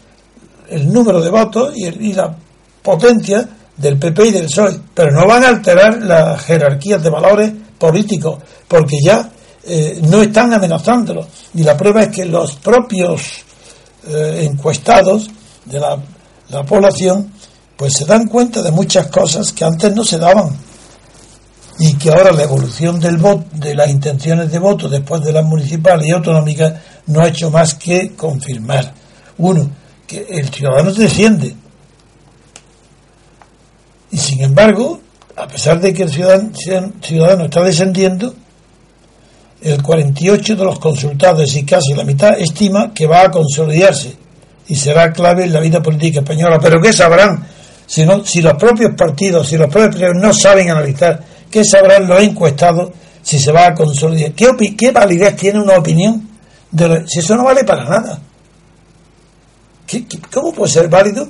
el 0.70 0.90
número 0.90 1.20
de 1.20 1.28
votos 1.28 1.76
y, 1.76 2.12
la 2.14 2.34
potencia 2.84 3.48
del 3.76 3.98
PP 3.98 4.26
y 4.26 4.30
del 4.30 4.44
PSOE, 4.44 4.78
pero 4.92 5.10
no 5.10 5.26
van 5.26 5.42
a 5.42 5.48
alterar 5.48 6.02
las 6.02 6.40
jerarquías 6.42 7.02
de 7.02 7.10
valores 7.10 7.50
políticos, 7.78 8.38
porque 8.68 8.98
ya 9.02 9.30
eh, 9.64 9.98
no 10.02 10.22
están 10.22 10.52
amenazándolo. 10.52 11.26
Y 11.54 11.62
la 11.62 11.76
prueba 11.76 12.02
es 12.02 12.08
que 12.10 12.26
los 12.26 12.56
propios 12.56 13.22
eh, 14.06 14.48
encuestados 14.50 15.30
de 15.64 15.80
la, 15.80 15.98
la, 16.50 16.62
población, 16.62 17.32
pues 17.74 17.94
se 17.94 18.04
dan 18.04 18.28
cuenta 18.28 18.62
de 18.62 18.70
muchas 18.70 19.06
cosas 19.06 19.52
que 19.52 19.64
antes 19.64 19.94
no 19.94 20.04
se 20.04 20.18
daban. 20.18 20.50
Y 21.78 21.94
que 21.94 22.10
ahora 22.10 22.32
la 22.32 22.44
evolución 22.44 23.00
del 23.00 23.16
voto, 23.16 23.46
de 23.54 23.74
las 23.74 23.88
intenciones 23.88 24.52
de 24.52 24.58
voto 24.58 24.88
después 24.88 25.22
de 25.22 25.32
las 25.32 25.44
municipales 25.44 26.06
y 26.06 26.12
autonómicas 26.12 26.74
no 27.06 27.20
ha 27.20 27.28
hecho 27.28 27.50
más 27.50 27.74
que 27.74 28.14
confirmar. 28.14 28.92
Uno, 29.38 29.68
que 30.06 30.26
el 30.28 30.50
ciudadano 30.50 30.92
se 30.92 31.02
defiende. 31.02 31.56
Y 34.14 34.18
sin 34.18 34.42
embargo, 34.42 35.00
a 35.34 35.48
pesar 35.48 35.80
de 35.80 35.92
que 35.92 36.04
el 36.04 36.08
ciudadano, 36.08 36.52
ciudadano 37.02 37.46
está 37.46 37.64
descendiendo, 37.64 38.32
el 39.60 39.82
48 39.82 40.54
de 40.54 40.64
los 40.64 40.78
consultados 40.78 41.56
y 41.56 41.64
casi 41.64 41.94
la 41.94 42.04
mitad 42.04 42.38
estima 42.38 42.94
que 42.94 43.08
va 43.08 43.22
a 43.22 43.30
consolidarse 43.32 44.14
y 44.68 44.76
será 44.76 45.12
clave 45.12 45.42
en 45.42 45.52
la 45.52 45.58
vida 45.58 45.82
política 45.82 46.20
española. 46.20 46.60
Pero 46.62 46.80
¿qué 46.80 46.92
sabrán 46.92 47.44
si, 47.86 48.06
no, 48.06 48.24
si 48.24 48.40
los 48.40 48.54
propios 48.54 48.92
partidos, 48.96 49.48
si 49.48 49.56
los 49.56 49.66
propios 49.66 49.96
partidos 49.96 50.22
no 50.22 50.32
saben 50.32 50.70
analizar? 50.70 51.20
¿Qué 51.50 51.64
sabrán 51.64 52.06
los 52.06 52.22
encuestados 52.22 52.92
si 53.20 53.40
se 53.40 53.50
va 53.50 53.66
a 53.66 53.74
consolidar? 53.74 54.30
¿Qué, 54.30 54.76
qué 54.78 54.92
validez 54.92 55.34
tiene 55.34 55.60
una 55.60 55.76
opinión? 55.76 56.28
si 57.06 57.18
eso 57.18 57.34
no 57.34 57.42
vale 57.42 57.64
para 57.64 57.84
nada. 57.84 58.20
cómo 60.32 60.52
puede 60.52 60.70
ser 60.70 60.88
válido 60.88 61.26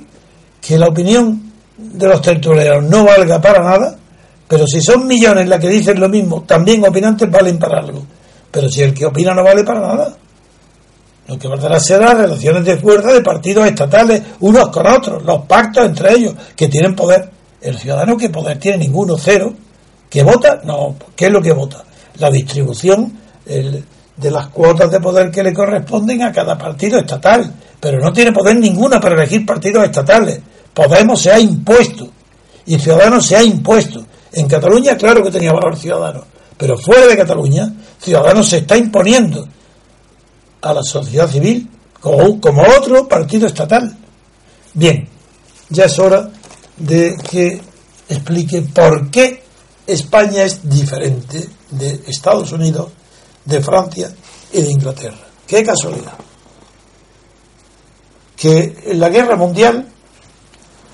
que 0.61 0.77
la 0.77 0.85
opinión 0.87 1.44
de 1.77 2.07
los 2.07 2.21
tertulianos 2.21 2.83
no 2.83 3.05
valga 3.05 3.41
para 3.41 3.63
nada, 3.63 3.95
pero 4.47 4.65
si 4.67 4.81
son 4.81 5.07
millones 5.07 5.47
las 5.47 5.59
que 5.59 5.69
dicen 5.69 5.99
lo 5.99 6.09
mismo, 6.09 6.43
también 6.43 6.85
opinantes 6.85 7.29
valen 7.29 7.57
para 7.57 7.79
algo? 7.79 8.05
Pero 8.51 8.69
si 8.69 8.81
el 8.81 8.93
que 8.93 9.05
opina 9.05 9.33
no 9.33 9.43
vale 9.43 9.63
para 9.63 9.81
nada, 9.81 10.15
lo 11.27 11.39
que 11.39 11.47
valdrá 11.47 11.79
será 11.79 12.13
relaciones 12.13 12.63
de 12.63 12.77
fuerza 12.77 13.11
de 13.11 13.21
partidos 13.21 13.67
estatales 13.67 14.21
unos 14.39 14.69
con 14.69 14.87
otros, 14.87 15.23
los 15.23 15.45
pactos 15.45 15.85
entre 15.85 16.13
ellos, 16.13 16.35
que 16.55 16.67
tienen 16.67 16.95
poder. 16.95 17.29
El 17.61 17.77
ciudadano 17.77 18.15
que 18.15 18.29
poder 18.29 18.59
tiene 18.59 18.77
ninguno, 18.77 19.17
cero. 19.17 19.51
¿Que 20.09 20.21
vota? 20.21 20.61
No. 20.63 20.95
¿Qué 21.15 21.25
es 21.25 21.31
lo 21.31 21.41
que 21.41 21.51
vota? 21.51 21.83
La 22.19 22.29
distribución, 22.29 23.11
el, 23.47 23.83
de 24.15 24.31
las 24.31 24.47
cuotas 24.47 24.91
de 24.91 24.99
poder 24.99 25.31
que 25.31 25.43
le 25.43 25.53
corresponden 25.53 26.21
a 26.21 26.31
cada 26.31 26.57
partido 26.57 26.99
estatal, 26.99 27.51
pero 27.79 27.99
no 27.99 28.13
tiene 28.13 28.31
poder 28.31 28.55
ninguna 28.57 28.99
para 28.99 29.15
elegir 29.15 29.45
partidos 29.45 29.83
estatales. 29.83 30.39
Podemos 30.75 31.21
se 31.21 31.31
ha 31.31 31.39
impuesto 31.39 32.09
y 32.65 32.77
Ciudadanos 32.77 33.25
se 33.25 33.37
ha 33.37 33.43
impuesto. 33.43 34.05
En 34.33 34.47
Cataluña, 34.47 34.97
claro 34.97 35.23
que 35.23 35.31
tenía 35.31 35.53
valor 35.53 35.77
Ciudadanos, 35.77 36.25
pero 36.57 36.77
fuera 36.77 37.07
de 37.07 37.15
Cataluña, 37.15 37.73
Ciudadanos 37.99 38.49
se 38.49 38.57
está 38.57 38.75
imponiendo 38.75 39.47
a 40.61 40.73
la 40.73 40.83
sociedad 40.83 41.29
civil 41.29 41.69
como, 42.01 42.41
como 42.41 42.63
otro 42.77 43.07
partido 43.07 43.47
estatal. 43.47 43.95
Bien, 44.73 45.07
ya 45.69 45.85
es 45.85 45.97
hora 45.97 46.29
de 46.75 47.15
que 47.29 47.61
explique 48.09 48.61
por 48.61 49.09
qué 49.09 49.43
España 49.87 50.43
es 50.43 50.67
diferente 50.67 51.47
de 51.71 52.01
Estados 52.07 52.51
Unidos 52.51 52.91
de 53.45 53.61
Francia 53.61 54.13
y 54.51 54.61
de 54.61 54.71
Inglaterra. 54.71 55.25
Qué 55.47 55.63
casualidad. 55.63 56.13
Que 58.35 58.75
en 58.85 58.99
la 58.99 59.09
guerra 59.09 59.37
mundial, 59.37 59.87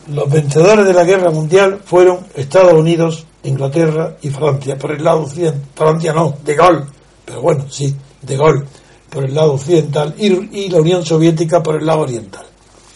los 0.08 0.30
vencedores 0.30 0.86
de 0.86 0.94
la 0.94 1.04
guerra 1.04 1.30
mundial 1.30 1.82
fueron 1.84 2.20
Estados 2.36 2.74
Unidos, 2.74 3.26
Inglaterra 3.44 4.18
y 4.22 4.30
Francia, 4.30 4.78
por 4.78 4.92
el 4.92 5.04
lado 5.04 5.22
occidental. 5.22 5.62
Francia 5.76 6.14
no, 6.14 6.38
de 6.44 6.56
Gaulle, 6.56 6.86
pero 7.26 7.42
bueno, 7.42 7.66
sí, 7.70 7.96
de 8.22 8.38
Gaulle, 8.38 8.64
por 9.10 9.26
el 9.26 9.34
lado 9.34 9.54
occidental, 9.54 10.16
y, 10.18 10.70
la 10.70 10.80
Unión 10.80 11.06
Soviética 11.06 11.62
por 11.62 11.76
el 11.76 11.86
lado 11.86 12.02
oriental. 12.02 12.46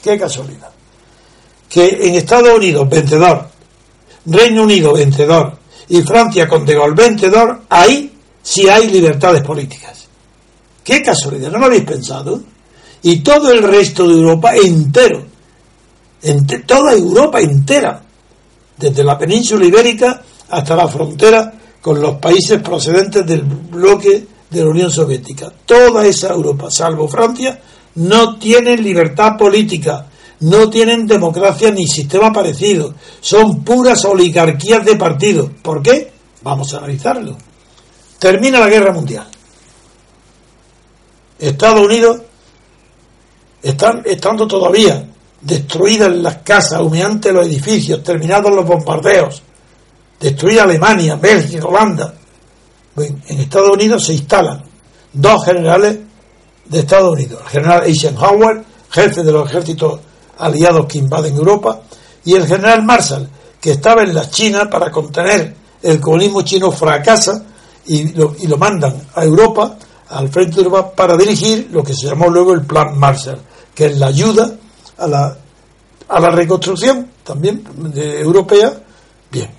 Qué 0.03 0.17
casualidad. 0.17 0.69
Que 1.69 2.07
en 2.07 2.15
Estados 2.15 2.57
Unidos, 2.57 2.87
vencedor, 2.89 3.47
Reino 4.25 4.63
Unido, 4.63 4.93
vencedor, 4.93 5.57
y 5.89 6.01
Francia 6.01 6.47
con 6.47 6.65
De 6.65 6.75
Gaulle, 6.75 6.95
vencedor, 6.95 7.61
ahí 7.69 8.11
si 8.41 8.67
hay 8.69 8.89
libertades 8.89 9.41
políticas. 9.41 10.07
Qué 10.83 11.01
casualidad, 11.01 11.51
¿no 11.51 11.59
lo 11.59 11.65
habéis 11.65 11.83
pensado? 11.83 12.39
Y 13.01 13.19
todo 13.19 13.51
el 13.51 13.63
resto 13.63 14.07
de 14.07 14.15
Europa 14.15 14.55
entero, 14.55 15.23
toda 16.65 16.93
Europa 16.93 17.39
entera, 17.39 18.01
desde 18.77 19.03
la 19.03 19.17
península 19.17 19.65
ibérica 19.65 20.21
hasta 20.49 20.75
la 20.75 20.87
frontera 20.87 21.53
con 21.81 22.01
los 22.01 22.15
países 22.15 22.61
procedentes 22.61 23.25
del 23.25 23.43
bloque 23.43 24.25
de 24.49 24.59
la 24.59 24.69
Unión 24.69 24.91
Soviética. 24.91 25.51
Toda 25.65 26.05
esa 26.05 26.29
Europa, 26.29 26.69
salvo 26.71 27.07
Francia, 27.07 27.59
no 27.95 28.37
tienen 28.37 28.83
libertad 28.83 29.37
política, 29.37 30.07
no 30.39 30.69
tienen 30.69 31.07
democracia 31.07 31.71
ni 31.71 31.87
sistema 31.87 32.33
parecido, 32.33 32.95
son 33.21 33.63
puras 33.63 34.03
oligarquías 34.05 34.83
de 34.83 34.95
partido. 34.95 35.51
¿Por 35.61 35.81
qué? 35.81 36.11
Vamos 36.41 36.73
a 36.73 36.79
analizarlo. 36.79 37.37
Termina 38.19 38.59
la 38.59 38.69
guerra 38.69 38.91
mundial. 38.91 39.27
Estados 41.37 41.85
Unidos 41.85 42.21
están 43.61 44.01
estando 44.05 44.47
todavía 44.47 45.05
destruidas 45.45 46.13
las 46.15 46.37
casas, 46.37 46.81
humeantes 46.81 47.31
los 47.31 47.45
edificios, 47.45 48.03
terminados 48.03 48.51
los 48.51 48.65
bombardeos, 48.65 49.43
destruida 50.19 50.63
Alemania, 50.63 51.15
Bélgica, 51.15 51.67
Holanda. 51.67 52.15
en 52.97 53.39
Estados 53.39 53.69
Unidos 53.69 54.05
se 54.05 54.13
instalan 54.13 54.63
dos 55.13 55.45
generales 55.45 55.99
de 56.65 56.79
Estados 56.79 57.13
Unidos, 57.13 57.41
el 57.43 57.49
general 57.49 57.83
Eisenhower, 57.85 58.63
jefe 58.89 59.23
de 59.23 59.31
los 59.31 59.47
ejércitos 59.47 59.99
aliados 60.39 60.87
que 60.87 60.97
invaden 60.97 61.35
Europa, 61.35 61.79
y 62.23 62.33
el 62.33 62.47
general 62.47 62.83
Marshall, 62.83 63.29
que 63.61 63.73
estaba 63.73 64.01
en 64.01 64.15
la 64.15 64.27
China 64.27 64.67
para 64.67 64.89
contener 64.89 65.53
el 65.83 66.01
comunismo 66.01 66.41
chino, 66.41 66.71
fracasa 66.71 67.43
y 67.85 68.13
lo, 68.13 68.35
y 68.39 68.47
lo 68.47 68.57
mandan 68.57 68.95
a 69.13 69.23
Europa, 69.23 69.77
al 70.09 70.29
frente 70.29 70.55
de 70.55 70.63
Europa, 70.63 70.91
para 70.91 71.15
dirigir 71.15 71.69
lo 71.71 71.83
que 71.83 71.93
se 71.93 72.07
llamó 72.07 72.29
luego 72.29 72.53
el 72.53 72.65
Plan 72.65 72.97
Marshall, 72.97 73.39
que 73.75 73.85
es 73.85 73.97
la 73.99 74.07
ayuda 74.07 74.55
a 74.97 75.07
la, 75.07 75.37
a 76.07 76.19
la 76.19 76.29
reconstrucción 76.29 77.09
también 77.23 77.63
europea. 77.95 78.81
Bien. 79.31 79.49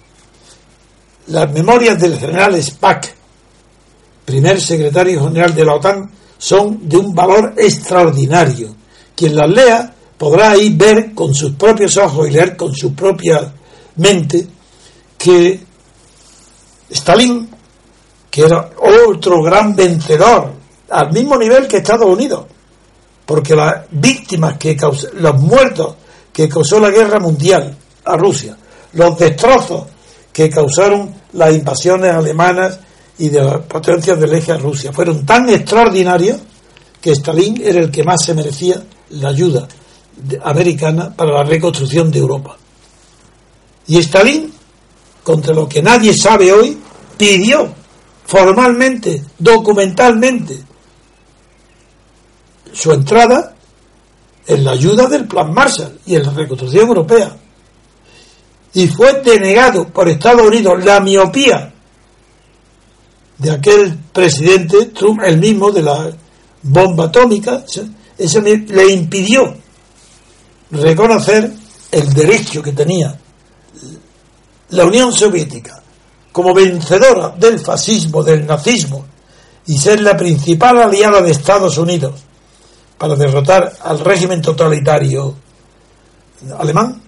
las 1.27 1.53
memorias 1.53 1.99
del 2.01 2.19
general 2.19 2.61
Spack, 2.63 3.15
primer 4.25 4.61
secretario 4.61 5.25
general 5.25 5.55
de 5.55 5.65
la 5.65 5.75
OTAN, 5.75 6.11
son 6.39 6.89
de 6.89 6.97
un 6.97 7.15
valor 7.15 7.55
extraordinario. 7.57 8.75
Quien 9.15 9.35
las 9.35 9.51
lea 9.51 9.95
podrá 10.17 10.53
ahí 10.53 10.71
ver 10.75 11.15
con 11.15 11.35
sus 11.35 11.53
propios 11.53 11.97
ojos 11.97 12.29
y 12.29 12.33
leer 12.33 12.57
con 12.57 12.75
su 12.75 12.95
propia 12.95 13.53
mente 13.97 14.47
que 15.19 15.61
Stalin, 16.91 17.49
que 18.31 18.43
era 18.43 18.71
otro 19.09 19.43
gran 19.43 19.75
vencedor, 19.75 20.53
al 20.91 21.13
mismo 21.13 21.37
nivel 21.37 21.67
que 21.67 21.79
Estados 21.79 22.07
Unidos, 22.07 22.47
porque 23.27 23.57
las 23.57 23.85
víctimas 23.91 24.57
que 24.57 24.77
causó, 24.77 25.09
los 25.15 25.39
muertos 25.41 25.97
que 26.33 26.49
causó 26.49 26.79
la 26.79 26.91
guerra 26.91 27.19
mundial 27.19 27.77
a 28.05 28.17
Rusia, 28.17 28.57
los 28.93 29.19
destrozos 29.19 29.85
que 30.33 30.49
causaron 30.49 31.15
las 31.33 31.55
invasiones 31.55 32.15
alemanas 32.15 32.79
y 33.19 33.29
de 33.29 33.43
las 33.43 33.61
potencias 33.63 34.19
del 34.21 34.35
eje 34.35 34.53
a 34.53 34.59
Rusia 34.59 34.93
fueron 34.93 35.27
tan 35.27 35.49
extraordinarios 35.49 36.39
que 37.01 37.13
Stalin 37.13 37.61
era 37.63 37.81
el 37.81 37.91
que 37.91 38.05
más 38.05 38.25
se 38.25 38.35
merecía 38.35 38.83
la 39.11 39.29
ayuda 39.29 39.67
americana 40.45 41.15
para 41.15 41.33
la 41.33 41.45
reconstrucción 41.45 42.11
de 42.11 42.19
Europa. 42.19 42.57
Y 43.89 43.99
Stalin, 43.99 44.53
contra 45.23 45.55
lo 45.55 45.69
que 45.69 45.83
nadie 45.83 46.15
sabe 46.15 46.53
hoy, 46.53 46.79
pidió 47.17 47.73
formalmente, 48.27 49.23
documentalmente, 49.39 50.59
su 52.77 52.93
entrada 52.93 53.55
en 54.47 54.65
la 54.65 54.73
ayuda 54.73 55.07
del 55.07 55.27
Plan 55.27 55.53
Marshall 55.53 55.99
y 56.07 56.17
en 56.17 56.25
la 56.25 56.31
reconstrucción 56.31 56.89
europea. 56.89 57.35
Y 58.75 58.87
fue 58.89 59.23
denegado 59.23 59.89
por 59.89 60.09
Estados 60.09 60.47
Unidos 60.47 60.85
la 60.85 61.01
miopía 61.01 61.73
de 63.39 63.51
aquel 63.51 63.99
presidente 64.13 64.87
Trump, 64.87 65.21
el 65.25 65.39
mismo 65.39 65.71
de 65.73 65.83
la 65.83 66.11
bomba 66.63 67.05
atómica, 67.05 67.65
eso 68.19 68.41
le 68.41 68.93
impidió 68.93 69.55
reconocer 70.71 71.53
el 71.91 72.13
derecho 72.13 72.63
que 72.63 72.73
tenía 72.73 73.19
la 74.71 74.85
Unión 74.85 75.13
Soviética 75.13 75.83
como 76.33 76.53
vencedora 76.53 77.35
del 77.39 77.59
fascismo, 77.61 78.23
del 78.23 78.47
nazismo, 78.47 79.07
y 79.67 79.79
ser 79.79 80.01
la 80.03 80.17
principal 80.17 80.81
aliada 80.83 81.23
de 81.23 81.31
Estados 81.31 81.79
Unidos 81.79 82.26
para 82.99 83.15
derrotar 83.15 83.73
al 83.83 84.01
régimen 84.01 84.41
totalitario 84.41 85.35
alemán 86.59 87.01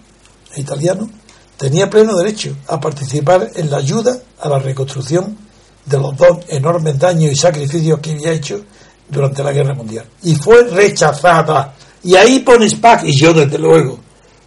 e 0.55 0.61
italiano, 0.61 1.09
tenía 1.57 1.91
pleno 1.91 2.17
derecho 2.17 2.57
a 2.69 2.81
participar 2.81 3.51
en 3.55 3.71
la 3.71 3.79
ayuda 3.79 4.17
a 4.41 4.49
la 4.49 4.59
reconstrucción 4.59 5.37
de 5.85 5.99
los 5.99 6.17
dos 6.17 6.39
enormes 6.49 6.99
daños 6.99 7.33
y 7.33 7.37
sacrificios 7.37 8.01
que 8.01 8.13
había 8.13 8.33
hecho 8.33 8.63
durante 9.09 9.43
la 9.43 9.53
Guerra 9.53 9.75
Mundial. 9.75 10.05
Y 10.23 10.35
fue 10.35 10.65
rechazada. 10.65 11.75
Y 12.05 12.15
ahí 12.15 12.41
pone 12.41 12.69
Spack, 12.69 13.05
y 13.05 13.17
yo 13.17 13.33
desde 13.33 13.59
luego, 13.59 13.99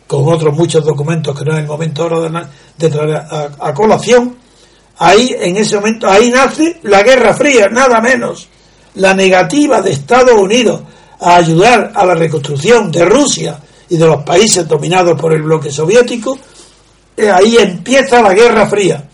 con 0.08 0.32
otros 0.32 0.56
muchos 0.56 0.86
documentos 0.86 1.38
que 1.38 1.44
no 1.44 1.54
es 1.54 1.60
el 1.60 1.68
momento 1.68 2.04
ahora 2.04 2.50
de, 2.78 2.90
traer 2.90 3.16
a, 3.60 3.74
colación, 3.74 4.38
ahí 4.98 5.36
en 5.38 5.58
ese 5.58 5.76
momento, 5.76 6.08
ahí 6.08 6.30
nace 6.30 6.80
la 6.84 7.02
Guerra 7.04 7.34
Fría, 7.34 7.68
nada 7.70 8.00
menos. 8.00 8.48
La 8.96 9.14
negativa 9.14 9.82
de 9.82 9.92
Estados 9.92 10.34
Unidos 10.34 10.82
a 11.22 11.36
ayudar 11.36 11.92
a 11.96 12.06
la 12.06 12.16
reconstrucción 12.16 12.92
de 12.92 13.06
Rusia 13.06 13.60
y 13.88 13.98
de 13.98 14.06
los 14.08 14.24
países 14.24 14.68
dominados 14.68 15.20
por 15.20 15.34
el 15.34 15.44
bloque 15.44 15.72
soviético, 15.72 16.38
eh, 17.16 17.30
ahí 17.30 17.58
empieza 17.58 18.22
la 18.22 18.34
Guerra 18.34 18.68
Fría. 18.68 19.08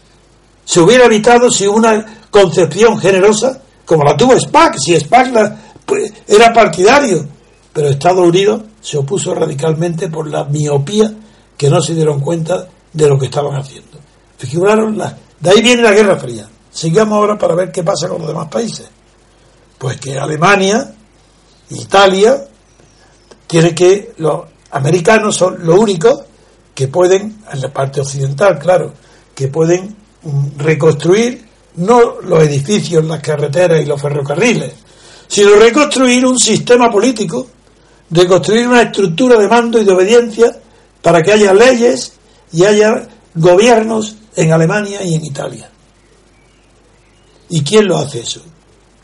Se 0.64 0.80
hubiera 0.80 1.06
evitado 1.06 1.52
si 1.52 1.68
una 1.68 2.06
concepción 2.30 2.98
generosa 2.98 3.62
como 3.86 4.04
la 4.04 4.16
tuvo 4.16 4.38
Spack, 4.40 4.78
si 4.78 5.00
Spack 5.00 5.56
pues, 5.86 6.14
era 6.28 6.52
partidario, 6.54 7.26
pero 7.72 7.88
Estados 7.88 8.28
Unidos 8.28 8.64
se 8.82 8.98
opuso 8.98 9.34
radicalmente 9.34 10.10
por 10.10 10.30
la 10.30 10.44
miopía 10.44 11.14
que 11.58 11.70
no 11.70 11.82
se 11.82 11.96
dieron 11.96 12.20
cuenta 12.20 12.68
de 12.94 13.08
lo 13.08 13.18
que 13.18 13.26
estaban 13.26 13.56
haciendo. 13.56 13.98
Figuraron 14.38 14.98
la, 14.98 15.18
de 15.40 15.50
ahí 15.50 15.62
viene 15.62 15.82
la 15.82 15.92
Guerra 15.92 16.18
Fría. 16.18 16.48
Sigamos 16.72 17.18
ahora 17.18 17.38
para 17.38 17.56
ver 17.56 17.72
qué 17.72 17.84
pasa 17.84 18.08
con 18.08 18.20
los 18.20 18.28
demás 18.28 18.48
países. 18.50 18.88
Pues 19.78 20.00
que 20.00 20.18
Alemania, 20.18 20.94
Italia, 21.70 22.48
tiene 23.46 23.74
que 23.74 24.14
los 24.18 24.46
americanos 24.72 25.36
son 25.36 25.66
los 25.66 25.80
únicos 25.80 26.22
que 26.74 26.88
pueden, 26.88 27.42
en 27.52 27.62
la 27.62 27.74
parte 27.74 28.02
occidental, 28.02 28.60
claro, 28.60 28.94
que 29.34 29.48
pueden 29.48 29.96
mm, 30.24 30.60
reconstruir 30.60 31.46
no 31.78 32.22
los 32.22 32.44
edificios, 32.44 33.04
las 33.06 33.22
carreteras 33.22 33.82
y 33.82 33.86
los 33.86 34.02
ferrocarriles, 34.02 34.74
sino 35.28 35.56
reconstruir 35.56 36.26
un 36.26 36.38
sistema 36.38 36.90
político, 36.92 37.48
reconstruir 38.12 38.68
una 38.68 38.84
estructura 38.84 39.38
de 39.38 39.48
mando 39.48 39.80
y 39.80 39.86
de 39.86 39.92
obediencia 39.92 40.56
para 41.02 41.22
que 41.22 41.34
haya 41.34 41.54
leyes 41.54 42.14
y 42.52 42.64
haya 42.64 43.08
gobiernos 43.36 44.16
en 44.36 44.52
Alemania 44.52 45.04
y 45.04 45.16
en 45.16 45.26
Italia. 45.26 45.70
¿Y 47.50 47.62
quién 47.64 47.88
lo 47.88 47.98
hace 47.98 48.22
eso? 48.22 48.42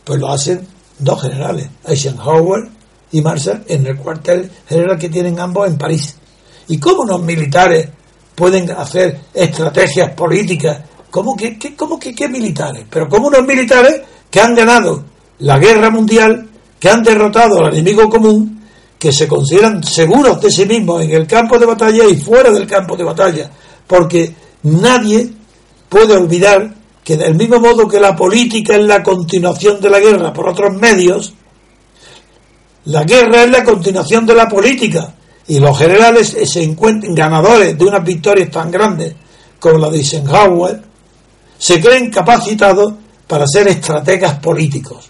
Pues 0.03 0.19
lo 0.19 0.29
hacen 0.29 0.67
dos 0.99 1.21
generales, 1.21 1.69
Eisenhower 1.85 2.69
y 3.11 3.21
Marshall, 3.21 3.63
en 3.67 3.85
el 3.85 3.97
cuartel 3.97 4.49
general 4.67 4.97
que 4.97 5.09
tienen 5.09 5.39
ambos 5.39 5.67
en 5.67 5.77
París. 5.77 6.15
¿Y 6.67 6.79
cómo 6.79 7.05
los 7.05 7.21
militares 7.21 7.89
pueden 8.35 8.71
hacer 8.71 9.19
estrategias 9.33 10.11
políticas 10.11 10.79
¿Cómo 11.13 11.37
que, 11.37 11.59
qué, 11.59 11.75
cómo 11.75 11.99
que 11.99 12.15
qué 12.15 12.27
militares? 12.27 12.85
Pero 12.89 13.07
como 13.07 13.27
unos 13.27 13.45
militares 13.45 14.01
que 14.31 14.41
han 14.41 14.55
ganado 14.55 15.03
la 15.37 15.59
guerra 15.59 15.91
mundial, 15.91 16.49
que 16.79 16.89
han 16.89 17.03
derrotado 17.03 17.63
al 17.63 17.73
enemigo 17.75 18.09
común, 18.09 18.63
que 18.97 19.11
se 19.11 19.27
consideran 19.27 19.83
seguros 19.83 20.41
de 20.41 20.49
sí 20.49 20.65
mismos 20.65 21.03
en 21.03 21.11
el 21.11 21.27
campo 21.27 21.59
de 21.59 21.67
batalla 21.67 22.05
y 22.05 22.17
fuera 22.17 22.49
del 22.49 22.65
campo 22.65 22.97
de 22.97 23.03
batalla, 23.03 23.47
porque 23.85 24.33
nadie 24.63 25.31
puede 25.87 26.17
olvidar 26.17 26.73
que 27.03 27.17
del 27.17 27.35
mismo 27.35 27.59
modo 27.59 27.87
que 27.87 27.99
la 27.99 28.15
política 28.15 28.75
es 28.75 28.85
la 28.85 29.03
continuación 29.03 29.81
de 29.81 29.89
la 29.89 29.99
guerra 29.99 30.31
por 30.31 30.49
otros 30.49 30.73
medios, 30.75 31.33
la 32.85 33.03
guerra 33.03 33.43
es 33.43 33.49
la 33.49 33.63
continuación 33.63 34.25
de 34.25 34.35
la 34.35 34.47
política 34.47 35.13
y 35.47 35.59
los 35.59 35.77
generales 35.77 36.35
se 36.45 36.63
encuentran 36.63 37.13
ganadores 37.13 37.77
de 37.77 37.85
unas 37.85 38.03
victorias 38.03 38.49
tan 38.49 38.71
grandes 38.71 39.13
como 39.59 39.77
la 39.77 39.89
de 39.89 39.97
Eisenhower, 39.97 40.81
se 41.57 41.79
creen 41.79 42.09
capacitados 42.09 42.93
para 43.27 43.45
ser 43.47 43.67
estrategas 43.69 44.39
políticos. 44.39 45.09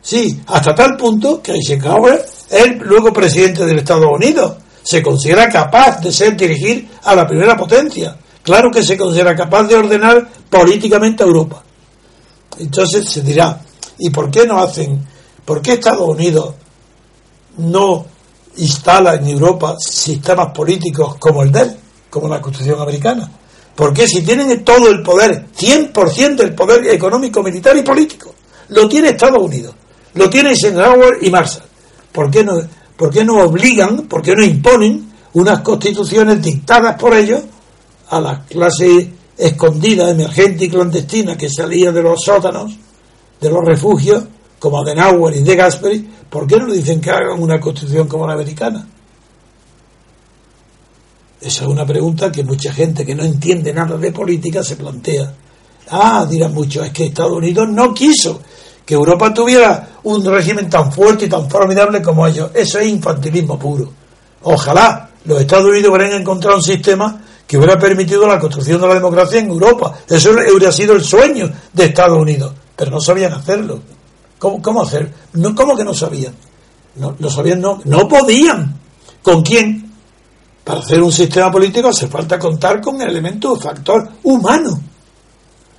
Sí, 0.00 0.40
hasta 0.46 0.74
tal 0.74 0.96
punto 0.96 1.42
que 1.42 1.52
Eisenhower 1.52 2.24
es 2.48 2.78
luego 2.78 3.12
presidente 3.12 3.66
del 3.66 3.78
Estados 3.78 4.06
Unidos. 4.10 4.56
Se 4.82 5.02
considera 5.02 5.48
capaz 5.48 6.00
de 6.00 6.12
ser 6.12 6.36
dirigir 6.36 6.88
a 7.02 7.14
la 7.14 7.26
primera 7.26 7.56
potencia. 7.56 8.16
Claro 8.48 8.70
que 8.70 8.82
se 8.82 8.96
considera 8.96 9.36
capaz 9.36 9.64
de 9.64 9.74
ordenar 9.74 10.26
políticamente 10.48 11.22
a 11.22 11.26
Europa. 11.26 11.62
Entonces 12.58 13.06
se 13.06 13.20
dirá, 13.20 13.60
¿y 13.98 14.08
por 14.08 14.30
qué 14.30 14.46
no 14.46 14.58
hacen, 14.58 15.06
por 15.44 15.60
qué 15.60 15.74
Estados 15.74 16.08
Unidos 16.08 16.54
no 17.58 18.06
instala 18.56 19.16
en 19.16 19.28
Europa 19.28 19.76
sistemas 19.78 20.50
políticos 20.54 21.16
como 21.18 21.42
el 21.42 21.52
de 21.52 21.60
él, 21.60 21.76
como 22.08 22.26
la 22.26 22.40
Constitución 22.40 22.80
americana? 22.80 23.30
Porque 23.74 24.08
si 24.08 24.22
tienen 24.22 24.64
todo 24.64 24.88
el 24.88 25.02
poder, 25.02 25.48
100% 25.54 26.36
del 26.36 26.54
poder 26.54 26.86
económico, 26.86 27.42
militar 27.42 27.76
y 27.76 27.82
político, 27.82 28.34
lo 28.70 28.88
tiene 28.88 29.10
Estados 29.10 29.42
Unidos, 29.42 29.74
lo 30.14 30.30
tiene 30.30 30.52
Eisenhower 30.52 31.18
y 31.20 31.28
Marshall. 31.28 31.66
¿Por 32.10 32.30
qué 32.30 32.42
no, 32.42 32.54
por 32.96 33.10
qué 33.10 33.26
no 33.26 33.44
obligan, 33.44 34.08
por 34.08 34.22
qué 34.22 34.34
no 34.34 34.42
imponen 34.42 35.12
unas 35.34 35.60
constituciones 35.60 36.40
dictadas 36.40 36.98
por 36.98 37.14
ellos 37.14 37.42
a 38.10 38.20
la 38.20 38.44
clase 38.44 39.12
escondida, 39.36 40.10
emergente 40.10 40.64
y 40.64 40.68
clandestina 40.68 41.36
que 41.36 41.48
salía 41.48 41.92
de 41.92 42.02
los 42.02 42.22
sótanos, 42.22 42.76
de 43.40 43.50
los 43.50 43.64
refugios, 43.64 44.24
como 44.58 44.80
Adenauer 44.80 45.36
y 45.36 45.42
De 45.42 45.54
Gasperi? 45.54 46.08
¿Por 46.28 46.46
qué 46.46 46.56
no 46.56 46.72
dicen 46.72 47.00
que 47.00 47.10
hagan 47.10 47.40
una 47.40 47.60
constitución 47.60 48.08
como 48.08 48.26
la 48.26 48.34
americana? 48.34 48.86
Esa 51.40 51.64
es 51.64 51.68
una 51.68 51.86
pregunta 51.86 52.32
que 52.32 52.42
mucha 52.42 52.72
gente 52.72 53.06
que 53.06 53.14
no 53.14 53.22
entiende 53.22 53.72
nada 53.72 53.96
de 53.96 54.10
política 54.10 54.62
se 54.64 54.76
plantea. 54.76 55.32
Ah, 55.90 56.26
dirán 56.28 56.52
muchos, 56.52 56.84
es 56.84 56.92
que 56.92 57.06
Estados 57.06 57.32
Unidos 57.32 57.68
no 57.70 57.94
quiso 57.94 58.40
que 58.84 58.94
Europa 58.94 59.32
tuviera 59.32 59.88
un 60.02 60.24
régimen 60.24 60.68
tan 60.68 60.90
fuerte 60.90 61.26
y 61.26 61.28
tan 61.28 61.48
formidable 61.48 62.02
como 62.02 62.26
ellos. 62.26 62.50
Eso 62.54 62.78
es 62.78 62.88
infantilismo 62.88 63.58
puro. 63.58 63.88
Ojalá 64.42 65.10
los 65.24 65.40
Estados 65.40 65.66
Unidos 65.66 65.90
hubieran 65.90 66.20
encontrado 66.20 66.56
un 66.56 66.62
sistema 66.62 67.22
que 67.48 67.56
hubiera 67.56 67.78
permitido 67.78 68.26
la 68.26 68.38
construcción 68.38 68.78
de 68.78 68.86
la 68.86 68.94
democracia 68.94 69.40
en 69.40 69.48
Europa. 69.48 70.00
Eso 70.06 70.32
hubiera 70.32 70.70
sido 70.70 70.92
el 70.92 71.02
sueño 71.02 71.50
de 71.72 71.86
Estados 71.86 72.18
Unidos. 72.18 72.52
Pero 72.76 72.90
no 72.90 73.00
sabían 73.00 73.32
hacerlo. 73.32 73.80
¿Cómo, 74.38 74.60
cómo 74.60 74.82
hacer? 74.82 75.10
No, 75.32 75.54
¿Cómo 75.54 75.74
que 75.74 75.82
no 75.82 75.94
sabían? 75.94 76.34
No, 76.96 77.16
no 77.18 77.30
sabían, 77.30 77.62
no, 77.62 77.80
no 77.86 78.06
podían. 78.06 78.78
¿Con 79.22 79.42
quién? 79.42 79.90
Para 80.62 80.80
hacer 80.80 81.02
un 81.02 81.10
sistema 81.10 81.50
político 81.50 81.88
hace 81.88 82.06
falta 82.06 82.38
contar 82.38 82.82
con 82.82 83.00
el 83.00 83.08
elemento 83.08 83.56
factor 83.56 84.06
humano. 84.24 84.78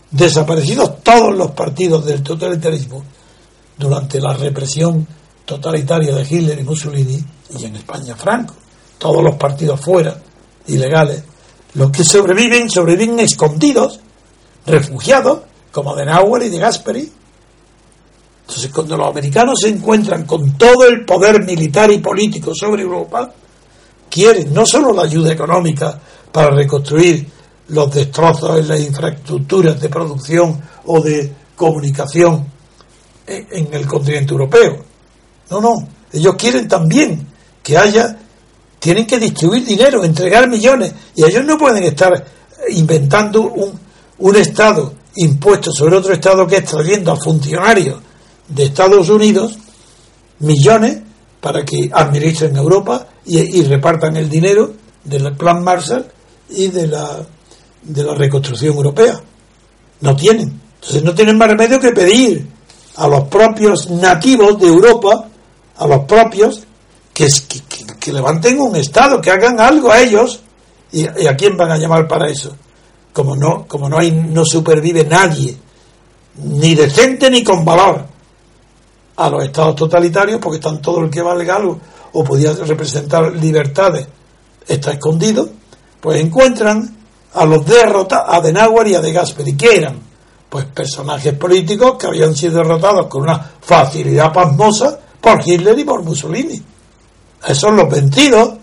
desaparecidos 0.10 1.04
todos 1.04 1.38
los 1.38 1.52
partidos 1.52 2.04
del 2.04 2.24
totalitarismo 2.24 3.04
durante 3.78 4.20
la 4.20 4.34
represión 4.34 5.08
totalitaria 5.46 6.16
de 6.16 6.24
Hitler 6.24 6.60
y 6.60 6.64
Mussolini, 6.64 7.24
y 7.58 7.66
en 7.66 7.76
España 7.76 8.16
Franco, 8.16 8.56
todos 8.98 9.24
los 9.24 9.36
partidos 9.36 9.80
fuera, 9.80 10.20
ilegales, 10.66 11.24
los 11.74 11.92
que 11.92 12.04
sobreviven, 12.04 12.70
sobreviven 12.70 13.20
escondidos, 13.20 14.00
refugiados, 14.66 15.42
como 15.72 15.96
de 15.96 16.06
Nauer 16.06 16.44
y 16.44 16.50
de 16.50 16.58
Gasperi. 16.58 17.12
Entonces, 18.42 18.72
cuando 18.74 18.98
los 18.98 19.10
americanos 19.10 19.60
se 19.62 19.70
encuentran 19.70 20.26
con 20.26 20.58
todo 20.58 20.88
el 20.88 21.06
poder 21.06 21.46
militar 21.46 21.92
y 21.92 22.00
político 22.00 22.54
sobre 22.56 22.82
Europa, 22.82 23.32
quieren 24.10 24.54
no 24.54 24.66
solo 24.66 24.92
la 24.92 25.04
ayuda 25.04 25.32
económica 25.32 26.00
para 26.32 26.50
reconstruir 26.50 27.28
los 27.68 27.94
destrozos 27.94 28.60
en 28.60 28.68
las 28.68 28.80
infraestructuras 28.80 29.80
de 29.80 29.90
producción 29.90 30.60
o 30.86 31.00
de 31.00 31.32
comunicación 31.56 32.46
en 33.28 33.74
el 33.74 33.86
continente 33.86 34.32
europeo. 34.32 34.84
No, 35.52 35.62
no, 35.62 35.88
ellos 36.12 36.36
quieren 36.36 36.68
también 36.68 37.28
que 37.62 37.78
haya, 37.78 38.18
tienen 38.80 39.06
que 39.06 39.20
distribuir 39.20 39.66
dinero, 39.66 40.04
entregar 40.04 40.50
millones, 40.50 40.94
y 41.16 41.24
ellos 41.24 41.46
no 41.46 41.58
pueden 41.58 41.84
estar 41.84 42.26
inventando 42.70 43.42
un, 43.42 43.80
un 44.20 44.36
Estado 44.36 44.94
impuesto 45.16 45.72
sobre 45.72 45.98
otro 45.98 46.14
Estado 46.14 46.48
que 46.48 46.58
es 46.58 46.66
trayendo 46.66 47.12
a 47.12 47.18
funcionarios 47.18 48.00
de 48.48 48.64
Estados 48.64 49.10
Unidos 49.10 49.58
millones 50.40 51.00
para 51.40 51.64
que 51.64 51.90
administren 51.92 52.56
Europa 52.56 53.08
y, 53.26 53.64
repartan 53.64 54.18
el 54.18 54.30
dinero 54.30 54.74
del 55.04 55.34
plan 55.36 55.64
Marshall 55.64 56.06
y 56.50 56.68
de 56.68 56.88
la, 56.88 57.20
de 57.84 58.04
la 58.04 58.16
reconstrucción 58.16 58.76
europea. 58.76 59.22
No 60.02 60.16
tienen. 60.16 60.60
Entonces 60.76 61.04
no 61.04 61.14
tienen 61.14 61.38
más 61.38 61.50
remedio 61.50 61.80
que 61.80 61.92
pedir 61.92 62.48
a 62.96 63.08
los 63.08 63.26
propios 63.26 63.90
nativos 63.90 64.60
de 64.60 64.68
Europa, 64.68 65.28
a 65.78 65.88
los 65.88 66.06
propios, 66.06 66.64
que, 67.14 67.28
que, 67.48 67.86
levanten 68.08 68.60
un 68.60 68.76
Estado, 68.76 69.22
que 69.22 69.32
hagan 69.32 69.60
algo 69.60 69.92
a 69.92 70.02
ellos. 70.02 70.42
¿Y, 70.92 71.06
a 71.06 71.36
quién 71.36 71.56
van 71.56 71.72
a 71.72 71.78
llamar 71.78 72.08
para 72.08 72.30
eso? 72.30 72.56
Como 73.14 73.36
no, 73.36 73.66
como 73.68 73.90
no, 73.90 73.98
hay, 73.98 74.12
no 74.12 74.44
supervive 74.44 75.04
nadie, 75.04 75.56
ni 76.44 76.74
decente 76.74 77.30
ni 77.30 77.44
con 77.44 77.64
valor, 77.64 78.06
a 79.18 79.30
los 79.30 79.44
estados 79.44 79.76
totalitarios, 79.76 80.40
porque 80.42 80.58
están 80.58 80.82
todo 80.82 81.02
el 81.02 81.10
que 81.10 81.22
va 81.22 81.36
legal 81.36 81.78
o 82.14 82.24
podía 82.24 82.54
representar 82.54 83.34
libertades, 83.36 84.08
está 84.68 84.92
escondido, 84.94 85.50
pues 86.00 86.22
encuentran 86.22 86.98
a 87.34 87.46
los 87.46 87.66
derrotados, 87.66 88.34
a 88.34 88.42
Denauer 88.42 88.88
y 88.88 88.96
a 88.96 89.02
De 89.02 89.12
Gasperi, 89.12 89.56
que 89.56 89.76
eran 89.78 90.00
pues 90.50 90.66
personajes 90.66 91.34
políticos 91.34 91.96
que 92.00 92.08
habían 92.08 92.36
sido 92.36 92.58
derrotados 92.58 93.08
con 93.08 93.24
una 93.24 93.38
facilidad 93.62 94.34
pasmosa 94.34 95.00
por 95.22 95.42
Hitler 95.46 95.78
y 95.78 95.84
por 95.84 96.04
Mussolini. 96.04 96.62
Esos 97.44 97.58
son 97.58 97.78
los 97.78 97.90
vencidos. 97.90 98.54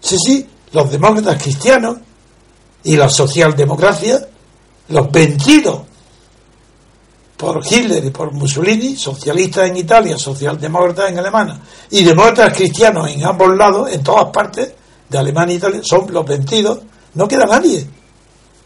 Sí, 0.00 0.16
sí, 0.18 0.46
los 0.72 0.90
demócratas 0.90 1.42
cristianos 1.42 1.96
y 2.82 2.96
la 2.96 3.08
socialdemocracia, 3.08 4.26
los 4.88 5.10
vencidos 5.10 5.80
por 7.36 7.62
Hitler 7.64 8.04
y 8.04 8.10
por 8.10 8.32
Mussolini, 8.32 8.96
socialistas 8.96 9.68
en 9.68 9.78
Italia, 9.78 10.18
socialdemócratas 10.18 11.10
en 11.10 11.18
Alemania, 11.18 11.58
y 11.90 12.04
demócratas 12.04 12.56
cristianos 12.56 13.10
en 13.10 13.24
ambos 13.24 13.56
lados, 13.56 13.90
en 13.90 14.02
todas 14.02 14.26
partes 14.30 14.72
de 15.08 15.18
Alemania 15.18 15.54
e 15.54 15.56
Italia, 15.56 15.80
son 15.82 16.06
los 16.12 16.24
vencidos, 16.24 16.80
no 17.14 17.26
queda 17.26 17.46
nadie. 17.46 17.86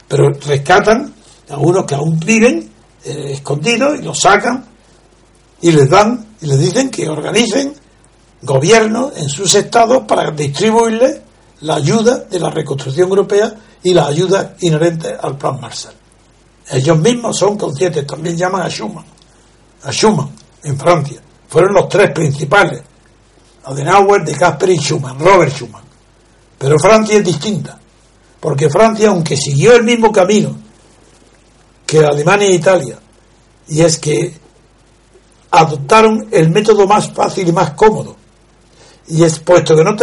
Pero 0.07 0.31
rescatan 0.31 1.14
algunos 1.51 1.85
que 1.85 1.94
aún 1.94 2.18
viven 2.18 2.71
eh, 3.05 3.33
escondidos 3.35 3.99
y 3.99 4.03
los 4.03 4.18
sacan 4.18 4.64
y 5.61 5.73
les 5.73 5.88
dan 5.88 6.27
y 6.40 6.47
les 6.47 6.59
dicen 6.59 6.90
que 6.90 7.09
organicen 7.09 7.75
gobiernos 8.42 9.16
en 9.16 9.29
sus 9.29 9.55
estados 9.55 10.05
para 10.07 10.31
distribuirles 10.31 11.20
la 11.61 11.77
ayuda 11.77 12.18
de 12.18 12.38
la 12.38 12.51
reconstrucción 12.51 13.09
europea 13.09 13.53
y 13.83 13.94
la 13.94 14.07
ayuda 14.07 14.55
inherente 14.61 15.14
al 15.20 15.37
plan 15.37 15.61
Marshall. 15.61 15.94
Ellos 16.70 16.98
mismos 16.98 17.37
son 17.37 17.57
conscientes, 17.57 18.07
también 18.07 18.37
llaman 18.37 18.62
a 18.62 18.68
Schuman, 18.68 19.05
a 19.83 19.90
Schuman 19.90 20.31
en 20.62 20.79
Francia. 20.79 21.20
Fueron 21.48 21.74
los 21.74 21.88
tres 21.88 22.11
principales, 22.12 22.83
Adenauer, 23.64 24.24
De 24.24 24.35
Gasperi 24.35 24.74
y 24.74 24.79
Schuman, 24.79 25.18
Robert 25.18 25.53
Schuman. 25.53 25.83
Pero 26.59 26.79
Francia 26.79 27.16
es 27.16 27.24
distinta, 27.24 27.79
porque 28.38 28.68
Francia, 28.68 29.09
aunque 29.09 29.37
siguió 29.37 29.74
el 29.74 29.85
mismo 29.85 30.12
camino 30.12 30.57
que 31.87 32.05
Alemania 32.05 32.48
e 32.48 32.55
Italia, 32.55 32.98
y 33.68 33.81
es 33.81 33.98
que 33.98 34.35
adoptaron 35.51 36.29
el 36.31 36.51
método 36.51 36.87
más 36.87 37.11
fácil 37.11 37.48
y 37.48 37.53
más 37.53 37.70
cómodo. 37.70 38.16
Y 39.11 39.25
es 39.25 39.38
puesto 39.38 39.75
que 39.77 39.85
no 39.85 39.97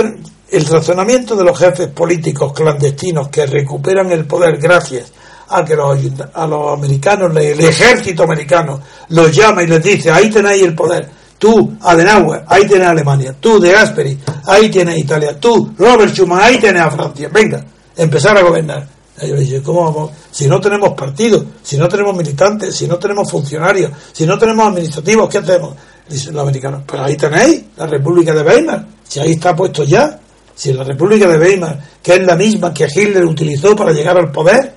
el 0.49 0.65
razonamiento 0.65 1.35
de 1.35 1.43
los 1.43 1.57
jefes 1.57 1.87
políticos 1.87 2.53
clandestinos 2.53 3.29
que 3.29 3.45
recuperan 3.45 4.11
el 4.11 4.25
poder 4.25 4.57
gracias 4.57 5.11
a 5.49 5.63
que 5.63 5.75
los, 5.75 5.97
a 6.33 6.47
los 6.47 6.77
americanos, 6.77 7.35
el 7.35 7.59
ejército 7.59 8.23
americano 8.23 8.81
los 9.09 9.31
llama 9.31 9.63
y 9.63 9.67
les 9.67 9.83
dice, 9.83 10.11
ahí 10.11 10.29
tenéis 10.29 10.63
el 10.63 10.75
poder, 10.75 11.09
tú, 11.37 11.77
Adenauer, 11.81 12.43
ahí 12.47 12.67
tienes 12.67 12.87
Alemania, 12.87 13.35
tú, 13.39 13.59
De 13.59 13.71
Gasperi, 13.71 14.17
ahí 14.45 14.69
tienes 14.69 14.97
Italia, 14.97 15.39
tú, 15.39 15.73
Robert 15.77 16.13
Schuman, 16.13 16.41
ahí 16.41 16.57
tienes 16.57 16.81
a 16.81 16.91
Francia, 16.91 17.29
venga, 17.31 17.63
empezar 17.95 18.37
a 18.37 18.41
gobernar. 18.41 18.95
Ellos 19.17 19.39
dicen, 19.39 19.61
¿cómo 19.61 19.85
vamos? 19.85 20.11
Si 20.29 20.45
no 20.45 20.59
tenemos 20.59 20.93
partidos, 20.93 21.45
si 21.63 21.77
no 21.77 21.87
tenemos 21.87 22.15
militantes, 22.17 22.75
si 22.75 22.85
no 22.85 22.97
tenemos 22.97 23.31
funcionarios, 23.31 23.91
si 24.11 24.25
no 24.25 24.37
tenemos 24.37 24.67
administrativos, 24.67 25.29
¿qué 25.29 25.37
hacemos? 25.37 25.73
Dicen 26.07 26.33
los 26.33 26.43
americanos, 26.43 26.83
pues 26.85 27.01
ahí 27.01 27.17
tenéis 27.17 27.63
la 27.77 27.87
República 27.87 28.33
de 28.33 28.43
Weimar, 28.43 28.85
si 29.07 29.19
ahí 29.19 29.31
está 29.31 29.55
puesto 29.55 29.83
ya, 29.83 30.19
si 30.53 30.71
la 30.71 30.83
República 30.83 31.27
de 31.27 31.37
Weimar, 31.37 31.79
que 32.01 32.15
es 32.15 32.25
la 32.25 32.35
misma 32.35 32.73
que 32.73 32.85
Hitler 32.85 33.25
utilizó 33.25 33.75
para 33.75 33.91
llegar 33.91 34.17
al 34.17 34.31
poder, 34.31 34.73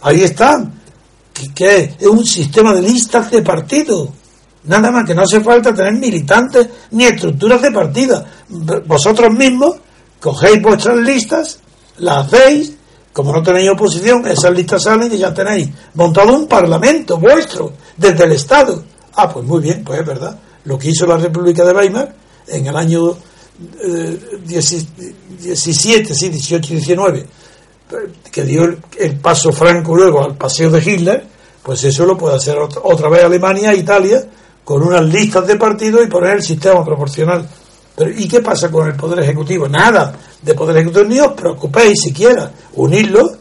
ahí 0.00 0.22
están, 0.22 0.80
que, 1.54 1.96
es 1.98 2.06
un 2.06 2.24
sistema 2.24 2.72
de 2.72 2.82
listas 2.82 3.30
de 3.30 3.42
partidos. 3.42 4.08
Nada 4.64 4.90
más 4.90 5.06
que 5.06 5.14
no 5.14 5.22
hace 5.22 5.40
falta 5.40 5.74
tener 5.74 5.94
militantes 5.94 6.68
ni 6.90 7.04
estructuras 7.04 7.62
de 7.62 7.70
partida. 7.70 8.24
Vosotros 8.86 9.32
mismos 9.32 9.76
cogéis 10.20 10.60
vuestras 10.60 10.96
listas, 10.98 11.58
las 11.98 12.26
hacéis 12.26 12.74
como 13.12 13.32
no 13.32 13.42
tenéis 13.42 13.70
oposición, 13.70 14.26
esas 14.26 14.52
listas 14.52 14.82
salen 14.82 15.12
y 15.12 15.18
ya 15.18 15.34
tenéis 15.34 15.68
montado 15.94 16.36
un 16.36 16.46
parlamento 16.46 17.18
vuestro, 17.18 17.72
desde 17.96 18.24
el 18.24 18.32
Estado. 18.32 18.82
Ah, 19.14 19.28
pues 19.28 19.44
muy 19.44 19.60
bien, 19.60 19.82
pues 19.84 20.00
es 20.00 20.06
verdad. 20.06 20.38
Lo 20.64 20.78
que 20.78 20.90
hizo 20.90 21.06
la 21.06 21.16
República 21.16 21.64
de 21.64 21.72
Weimar 21.72 22.14
en 22.48 22.66
el 22.66 22.76
año 22.76 23.16
17, 24.44 26.14
sí, 26.14 26.28
18 26.28 26.72
y 26.72 26.76
19, 26.76 27.26
que 28.30 28.44
dio 28.44 28.64
el, 28.98 29.16
paso 29.16 29.52
franco 29.52 29.94
luego 29.94 30.24
al 30.24 30.36
paseo 30.36 30.70
de 30.70 30.78
Hitler, 30.78 31.24
pues 31.62 31.84
eso 31.84 32.06
lo 32.06 32.16
puede 32.16 32.36
hacer 32.36 32.56
otra 32.58 33.08
vez 33.08 33.24
Alemania, 33.24 33.74
Italia, 33.74 34.24
con 34.64 34.82
unas 34.82 35.04
listas 35.04 35.46
de 35.46 35.56
partidos 35.56 36.04
y 36.04 36.08
poner 36.08 36.36
el 36.36 36.42
sistema 36.42 36.84
proporcional. 36.84 37.46
Pero, 37.96 38.10
¿Y 38.10 38.28
qué 38.28 38.40
pasa 38.40 38.70
con 38.70 38.88
el 38.88 38.94
Poder 38.94 39.20
Ejecutivo? 39.20 39.68
Nada 39.68 40.14
de 40.40 40.54
Poder 40.54 40.76
Ejecutivo, 40.78 41.04
ni 41.04 41.20
os 41.20 41.32
preocupéis 41.32 42.00
siquiera, 42.00 42.50
unirlo, 42.74 43.39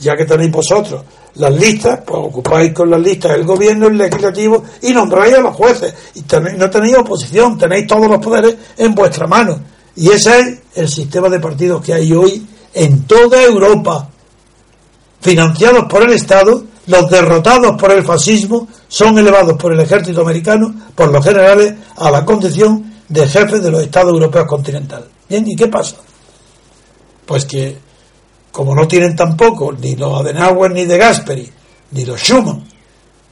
ya 0.00 0.16
que 0.16 0.24
tenéis 0.24 0.50
vosotros 0.50 1.02
las 1.34 1.52
listas, 1.52 2.00
pues 2.06 2.20
ocupáis 2.22 2.72
con 2.72 2.90
las 2.90 3.00
listas 3.00 3.32
el 3.32 3.44
gobierno, 3.44 3.86
el 3.86 3.96
legislativo 3.96 4.62
y 4.82 4.92
nombráis 4.92 5.34
a 5.34 5.40
los 5.40 5.54
jueces. 5.54 5.94
Y 6.14 6.24
no 6.56 6.68
tenéis 6.68 6.96
oposición, 6.96 7.56
tenéis 7.56 7.86
todos 7.86 8.08
los 8.08 8.18
poderes 8.18 8.56
en 8.76 8.94
vuestra 8.94 9.26
mano. 9.26 9.58
Y 9.96 10.10
ese 10.10 10.40
es 10.40 10.58
el 10.74 10.88
sistema 10.88 11.28
de 11.28 11.40
partidos 11.40 11.82
que 11.82 11.94
hay 11.94 12.12
hoy 12.12 12.46
en 12.74 13.04
toda 13.04 13.42
Europa. 13.42 14.08
Financiados 15.20 15.84
por 15.88 16.02
el 16.02 16.12
Estado, 16.12 16.64
los 16.86 17.08
derrotados 17.08 17.80
por 17.80 17.92
el 17.92 18.04
fascismo 18.04 18.68
son 18.88 19.18
elevados 19.18 19.56
por 19.56 19.72
el 19.72 19.80
ejército 19.80 20.22
americano, 20.22 20.74
por 20.94 21.12
los 21.12 21.24
generales, 21.24 21.74
a 21.96 22.10
la 22.10 22.24
condición 22.24 22.92
de 23.08 23.28
jefes 23.28 23.62
de 23.62 23.70
los 23.70 23.82
Estados 23.82 24.12
europeos 24.12 24.46
continentales. 24.46 25.08
Bien, 25.28 25.44
¿y 25.46 25.54
qué 25.54 25.68
pasa? 25.68 25.96
Pues 27.24 27.44
que, 27.44 27.78
como 28.52 28.74
no 28.74 28.86
tienen 28.86 29.16
tampoco 29.16 29.72
ni 29.72 29.96
los 29.96 30.20
Adenauer 30.20 30.70
ni 30.70 30.84
de 30.84 30.98
Gasperi, 30.98 31.50
ni 31.90 32.04
los 32.04 32.20
Schumann, 32.20 32.62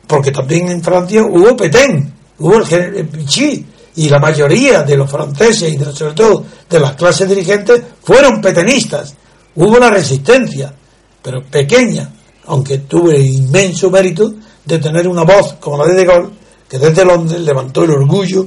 porque 0.06 0.32
también 0.32 0.70
en 0.70 0.82
Francia 0.82 1.22
hubo 1.22 1.56
Petén, 1.56 2.12
hubo 2.38 2.56
el 2.56 3.04
Vichy, 3.04 3.66
y 3.96 4.08
la 4.08 4.18
mayoría 4.18 4.82
de 4.82 4.96
los 4.96 5.10
franceses 5.10 5.72
y 5.72 5.76
de, 5.76 5.92
sobre 5.92 6.14
todo 6.14 6.44
de 6.68 6.80
las 6.80 6.94
clases 6.94 7.28
dirigentes 7.28 7.82
fueron 8.02 8.40
petenistas. 8.40 9.14
Hubo 9.56 9.76
una 9.76 9.90
resistencia, 9.90 10.72
pero 11.20 11.44
pequeña, 11.44 12.10
aunque 12.46 12.78
tuve 12.78 13.18
inmenso 13.18 13.90
mérito 13.90 14.32
de 14.64 14.78
tener 14.78 15.06
una 15.06 15.22
voz 15.22 15.54
como 15.60 15.76
la 15.76 15.86
de 15.86 15.94
De 15.94 16.04
Gaulle, 16.04 16.30
que 16.68 16.78
desde 16.78 17.04
Londres 17.04 17.40
levantó 17.40 17.84
el 17.84 17.90
orgullo 17.90 18.46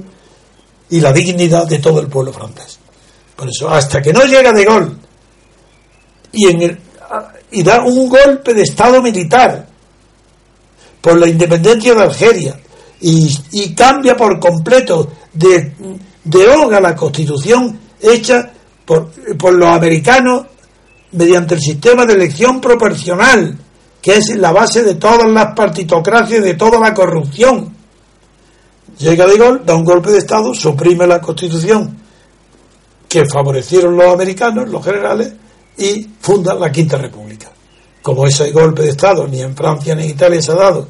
y 0.90 1.02
la 1.02 1.12
dignidad 1.12 1.68
de 1.68 1.80
todo 1.80 2.00
el 2.00 2.08
pueblo 2.08 2.32
francés. 2.32 2.80
Por 3.36 3.50
eso, 3.50 3.70
hasta 3.70 4.02
que 4.02 4.14
no 4.14 4.24
llega 4.26 4.54
De 4.54 4.64
Gaulle 4.64 5.03
y, 6.34 6.48
en 6.48 6.80
da 7.64 7.84
un 7.84 8.10
golpe 8.10 8.54
de 8.54 8.64
Estado 8.64 9.02
militar 9.02 9.68
por 11.00 11.18
la 11.18 11.28
independencia 11.28 11.94
de 11.94 12.02
Algeria 12.02 12.60
y, 13.00 13.74
cambia 13.76 14.18
por 14.18 14.40
completo, 14.40 15.12
de, 15.34 15.74
deroga 16.24 16.82
la 16.82 16.96
constitución 16.96 17.80
hecha 18.02 18.52
por, 18.86 19.12
por 19.38 19.54
los 19.54 19.70
americanos 19.70 20.48
mediante 21.12 21.56
el 21.56 21.62
sistema 21.62 22.06
de 22.06 22.14
elección 22.14 22.60
proporcional, 22.60 23.58
que 24.02 24.16
es 24.16 24.36
la 24.36 24.52
base 24.52 24.84
de 24.84 24.96
todas 24.96 25.30
las 25.30 25.54
partitocracias 25.54 26.44
de 26.44 26.56
toda 26.56 26.80
la 26.80 26.94
corrupción. 26.94 27.76
Llega 28.98 29.28
de 29.28 29.38
gol, 29.38 29.62
da 29.66 29.76
un 29.76 29.84
golpe 29.84 30.12
de 30.12 30.20
Estado, 30.20 30.54
suprime 30.54 31.06
la 31.06 31.22
constitución 31.22 31.98
que 33.08 33.26
favorecieron 33.26 33.96
los 33.96 34.12
americanos, 34.12 34.70
los 34.70 34.84
generales, 34.84 35.34
y 35.78 36.08
funda 36.20 36.54
la 36.54 36.72
Quinta 36.72 36.98
República. 36.98 37.52
Como 38.02 38.28
ese 38.28 38.52
golpe 38.52 38.84
de 38.84 38.90
Estado 38.90 39.28
ni 39.28 39.42
en 39.42 39.56
Francia 39.56 39.96
ni 39.96 40.04
en 40.04 40.10
Italia 40.10 40.42
se 40.42 40.52
ha 40.52 40.56
dado. 40.56 40.88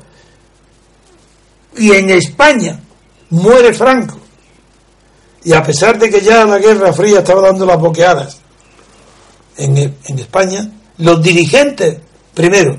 Y 1.78 1.92
en 1.92 2.10
España 2.10 2.80
muere 3.30 3.74
Franco. 3.74 4.18
Y 5.44 5.54
a 5.54 5.64
pesar 5.64 6.00
de 6.00 6.10
que 6.10 6.22
ya 6.22 6.46
la 6.46 6.58
Guerra 6.58 6.94
Fría 6.94 7.20
estaba 7.20 7.42
dando 7.42 7.66
las 7.66 7.80
boqueadas 7.80 8.38
en, 9.58 9.78
en 9.78 10.20
España, 10.20 10.70
los 10.98 11.22
dirigentes, 11.22 11.98
primero, 12.34 12.78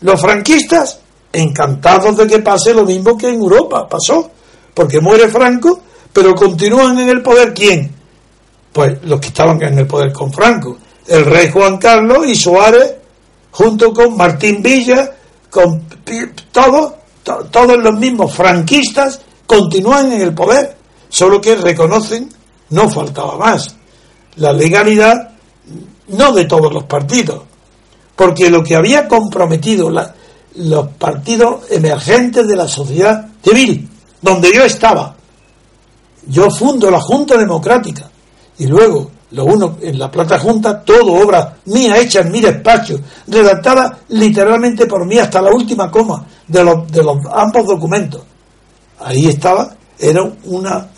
los 0.00 0.20
franquistas, 0.20 1.00
encantados 1.32 2.16
de 2.16 2.26
que 2.26 2.38
pase 2.38 2.72
lo 2.72 2.84
mismo 2.84 3.16
que 3.16 3.28
en 3.28 3.34
Europa 3.34 3.86
pasó, 3.88 4.30
porque 4.72 5.00
muere 5.00 5.28
Franco, 5.28 5.80
pero 6.12 6.34
continúan 6.34 6.98
en 6.98 7.08
el 7.10 7.22
poder 7.22 7.52
¿quién? 7.52 7.92
Pues 8.72 9.02
los 9.02 9.20
que 9.20 9.28
estaban 9.28 9.62
en 9.62 9.78
el 9.78 9.86
poder 9.86 10.12
con 10.12 10.32
Franco, 10.32 10.78
el 11.08 11.24
rey 11.24 11.50
Juan 11.50 11.78
Carlos 11.78 12.26
y 12.26 12.34
Suárez, 12.34 12.94
junto 13.50 13.92
con 13.92 14.16
Martín 14.16 14.62
Villa, 14.62 15.12
con 15.50 15.82
todos, 16.52 16.94
todos 17.50 17.78
los 17.78 17.94
mismos 17.94 18.34
franquistas, 18.34 19.20
continúan 19.46 20.12
en 20.12 20.22
el 20.22 20.34
poder, 20.34 20.76
solo 21.08 21.40
que 21.40 21.56
reconocen, 21.56 22.28
no 22.70 22.88
faltaba 22.90 23.36
más, 23.38 23.76
la 24.36 24.52
legalidad 24.52 25.30
no 26.08 26.32
de 26.32 26.44
todos 26.44 26.72
los 26.72 26.84
partidos, 26.84 27.42
porque 28.14 28.50
lo 28.50 28.62
que 28.62 28.76
había 28.76 29.08
comprometido 29.08 29.90
los 30.54 30.88
partidos 30.98 31.70
emergentes 31.70 32.46
de 32.46 32.56
la 32.56 32.68
sociedad 32.68 33.26
civil, 33.42 33.88
donde 34.20 34.52
yo 34.52 34.64
estaba, 34.64 35.14
yo 36.26 36.50
fundo 36.50 36.90
la 36.90 37.00
Junta 37.00 37.36
Democrática 37.36 38.10
y 38.58 38.66
luego 38.66 39.10
lo 39.30 39.44
uno 39.44 39.78
en 39.80 39.98
la 39.98 40.10
Plata 40.10 40.38
Junta, 40.38 40.82
todo 40.82 41.14
obra 41.14 41.56
mía 41.66 41.98
hecha 41.98 42.20
en 42.20 42.30
mi 42.30 42.40
despacho, 42.40 43.00
redactada 43.26 43.98
literalmente 44.08 44.86
por 44.86 45.04
mí 45.04 45.18
hasta 45.18 45.42
la 45.42 45.50
última 45.50 45.90
coma 45.90 46.24
de 46.46 46.62
los, 46.62 46.90
de 46.90 47.02
los 47.02 47.18
ambos 47.32 47.66
documentos. 47.66 48.22
Ahí 49.00 49.26
estaba, 49.26 49.76
era 49.98 50.22
una 50.44 50.88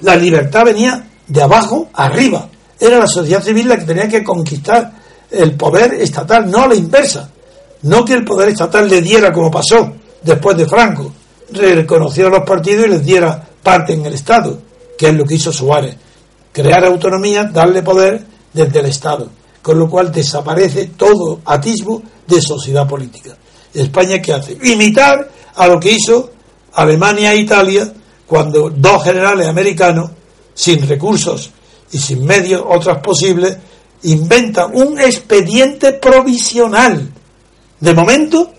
la 0.00 0.16
libertad 0.16 0.64
venía 0.64 1.06
de 1.26 1.42
abajo 1.42 1.88
arriba. 1.94 2.48
Era 2.78 2.98
la 2.98 3.06
sociedad 3.06 3.42
civil 3.42 3.68
la 3.68 3.78
que 3.78 3.84
tenía 3.84 4.08
que 4.08 4.22
conquistar 4.22 4.92
el 5.30 5.56
poder 5.56 5.94
estatal, 5.94 6.50
no 6.50 6.62
a 6.62 6.68
la 6.68 6.74
inversa. 6.74 7.30
No 7.82 8.04
que 8.04 8.14
el 8.14 8.24
poder 8.24 8.50
estatal 8.50 8.88
le 8.88 9.00
diera 9.00 9.32
como 9.32 9.50
pasó 9.50 9.92
después 10.22 10.56
de 10.56 10.66
Franco, 10.66 11.12
reconoció 11.52 12.26
a 12.26 12.30
los 12.30 12.44
partidos 12.44 12.86
y 12.86 12.90
les 12.90 13.04
diera 13.04 13.42
parte 13.62 13.92
en 13.92 14.04
el 14.06 14.14
Estado, 14.14 14.58
que 14.98 15.08
es 15.08 15.14
lo 15.14 15.24
que 15.24 15.34
hizo 15.34 15.52
Suárez. 15.52 15.96
Crear 16.56 16.86
autonomía, 16.86 17.44
darle 17.44 17.82
poder 17.82 18.24
desde 18.50 18.80
el 18.80 18.86
Estado, 18.86 19.28
con 19.60 19.78
lo 19.78 19.90
cual 19.90 20.10
desaparece 20.10 20.86
todo 20.96 21.42
atisbo 21.44 22.02
de 22.26 22.40
sociedad 22.40 22.88
política. 22.88 23.36
España, 23.74 24.22
¿qué 24.22 24.32
hace? 24.32 24.56
Imitar 24.62 25.30
a 25.54 25.66
lo 25.66 25.78
que 25.78 25.92
hizo 25.92 26.30
Alemania 26.72 27.34
e 27.34 27.40
Italia 27.40 27.92
cuando 28.26 28.70
dos 28.70 29.04
generales 29.04 29.46
americanos, 29.46 30.12
sin 30.54 30.88
recursos 30.88 31.50
y 31.92 31.98
sin 31.98 32.24
medios 32.24 32.62
otras 32.66 33.00
posibles, 33.00 33.54
inventan 34.04 34.74
un 34.74 34.98
expediente 34.98 35.92
provisional. 35.92 37.06
De 37.80 37.92
momento, 37.92 38.50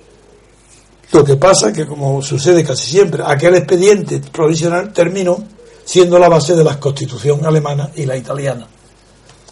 lo 1.13 1.23
que 1.23 1.35
pasa 1.37 1.73
que, 1.73 1.87
como 1.87 2.21
sucede 2.21 2.63
casi 2.63 2.91
siempre, 2.91 3.23
aquel 3.25 3.55
expediente 3.55 4.19
provisional 4.19 4.93
terminó 4.93 5.56
siendo 5.87 6.19
la 6.19 6.27
base 6.27 6.53
de 6.53 6.65
la 6.65 6.77
constitución 6.77 7.45
alemana 7.45 7.89
y 7.95 8.05
la 8.05 8.17
italiana. 8.17 8.67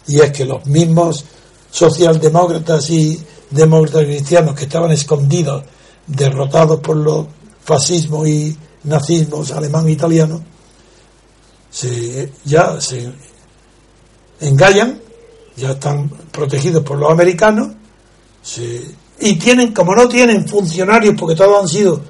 Y 0.06 0.20
es 0.20 0.30
que 0.32 0.44
los 0.44 0.66
mismos 0.66 1.24
socialdemócratas 1.70 2.90
y 2.90 3.18
demócratas 3.50 4.04
cristianos 4.04 4.54
que 4.54 4.64
estaban 4.64 4.92
escondidos, 4.92 5.64
derrotados 6.06 6.80
por 6.80 6.98
los 6.98 7.26
fascismos 7.64 8.28
y 8.28 8.54
nazismos 8.84 9.50
alemán 9.50 9.88
e 9.88 9.92
italiano, 9.92 10.44
se, 11.70 12.30
ya 12.44 12.78
se 12.82 13.10
engallan, 14.40 15.00
ya 15.56 15.70
están 15.70 16.10
protegidos 16.30 16.84
por 16.84 16.98
los 16.98 17.10
americanos, 17.10 17.68
y 19.20 19.36
tienen, 19.36 19.72
como 19.72 19.94
no 19.94 20.06
tienen 20.06 20.46
funcionarios, 20.46 21.14
porque 21.18 21.34
todos 21.34 21.62
han 21.62 21.68
sido 21.68 22.02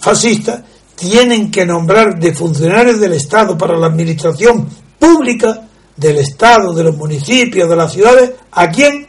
fascistas, 0.00 0.60
tienen 0.96 1.50
que 1.50 1.66
nombrar 1.66 2.18
de 2.18 2.34
funcionarios 2.34 3.00
del 3.00 3.14
Estado 3.14 3.56
para 3.58 3.76
la 3.76 3.86
administración 3.86 4.68
pública 4.98 5.68
del 5.96 6.18
Estado, 6.18 6.72
de 6.72 6.84
los 6.84 6.96
municipios, 6.96 7.68
de 7.68 7.76
las 7.76 7.92
ciudades, 7.92 8.32
¿a 8.52 8.70
quién? 8.70 9.06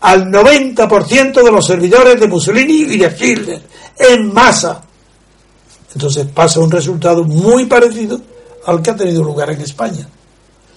Al 0.00 0.26
90% 0.26 1.42
de 1.42 1.50
los 1.50 1.66
servidores 1.66 2.20
de 2.20 2.28
Mussolini 2.28 2.82
y 2.82 2.98
de 2.98 3.16
Hitler, 3.18 3.62
en 3.98 4.32
masa. 4.32 4.82
Entonces 5.94 6.26
pasa 6.26 6.60
un 6.60 6.70
resultado 6.70 7.24
muy 7.24 7.66
parecido 7.66 8.20
al 8.66 8.82
que 8.82 8.90
ha 8.90 8.96
tenido 8.96 9.22
lugar 9.22 9.50
en 9.50 9.60
España, 9.60 10.08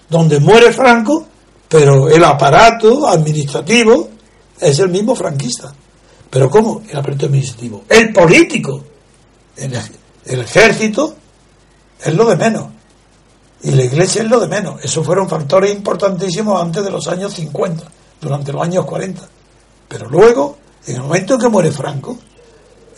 donde 0.09 0.39
muere 0.39 0.71
Franco, 0.71 1.27
pero 1.67 2.09
el 2.09 2.23
aparato 2.23 3.07
administrativo 3.07 4.09
es 4.59 4.79
el 4.79 4.89
mismo 4.89 5.15
franquista. 5.15 5.73
¿Pero 6.29 6.49
cómo? 6.49 6.81
El 6.89 6.97
aparato 6.97 7.25
administrativo. 7.25 7.83
El 7.89 8.13
político, 8.13 8.83
el, 9.55 9.73
el 10.27 10.41
ejército, 10.41 11.15
es 12.03 12.13
lo 12.13 12.25
de 12.25 12.35
menos. 12.35 12.67
Y 13.63 13.71
la 13.71 13.83
iglesia 13.83 14.21
es 14.21 14.29
lo 14.29 14.39
de 14.39 14.47
menos. 14.47 14.83
Esos 14.83 15.05
fueron 15.05 15.27
factores 15.27 15.73
importantísimos 15.73 16.61
antes 16.61 16.83
de 16.83 16.91
los 16.91 17.07
años 17.07 17.33
50, 17.33 17.83
durante 18.21 18.51
los 18.51 18.61
años 18.61 18.85
40. 18.85 19.21
Pero 19.87 20.09
luego, 20.09 20.57
en 20.85 20.95
el 20.95 21.01
momento 21.01 21.33
en 21.33 21.39
que 21.39 21.47
muere 21.47 21.71
Franco, 21.71 22.17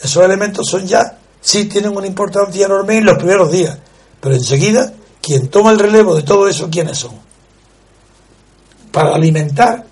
esos 0.02 0.24
elementos 0.24 0.68
son 0.68 0.86
ya 0.86 1.18
sí 1.42 1.66
tienen 1.66 1.96
una 1.96 2.08
importancia 2.08 2.66
enorme 2.66 2.98
en 2.98 3.06
los 3.06 3.18
primeros 3.18 3.52
días, 3.52 3.78
pero 4.20 4.36
enseguida 4.36 4.94
quien 5.22 5.48
toma 5.50 5.72
el 5.72 5.80
relevo 5.80 6.16
de 6.16 6.24
todo 6.24 6.48
eso, 6.48 6.70
¿quiénes 6.70 6.98
son? 6.98 7.12
Para 8.92 9.16
alimentar 9.16 9.86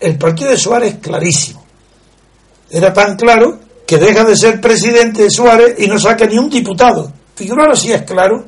el 0.00 0.18
partido 0.18 0.50
de 0.50 0.56
Suárez 0.56 0.98
clarísimo. 1.00 1.64
Era 2.70 2.92
tan 2.92 3.16
claro 3.16 3.58
que 3.86 3.98
deja 3.98 4.24
de 4.24 4.36
ser 4.36 4.60
presidente 4.60 5.24
de 5.24 5.30
Suárez 5.30 5.76
y 5.78 5.86
no 5.86 5.98
saca 5.98 6.26
ni 6.26 6.38
un 6.38 6.48
diputado. 6.48 7.12
Figuraros 7.34 7.80
si 7.80 7.92
es 7.92 8.02
claro 8.02 8.44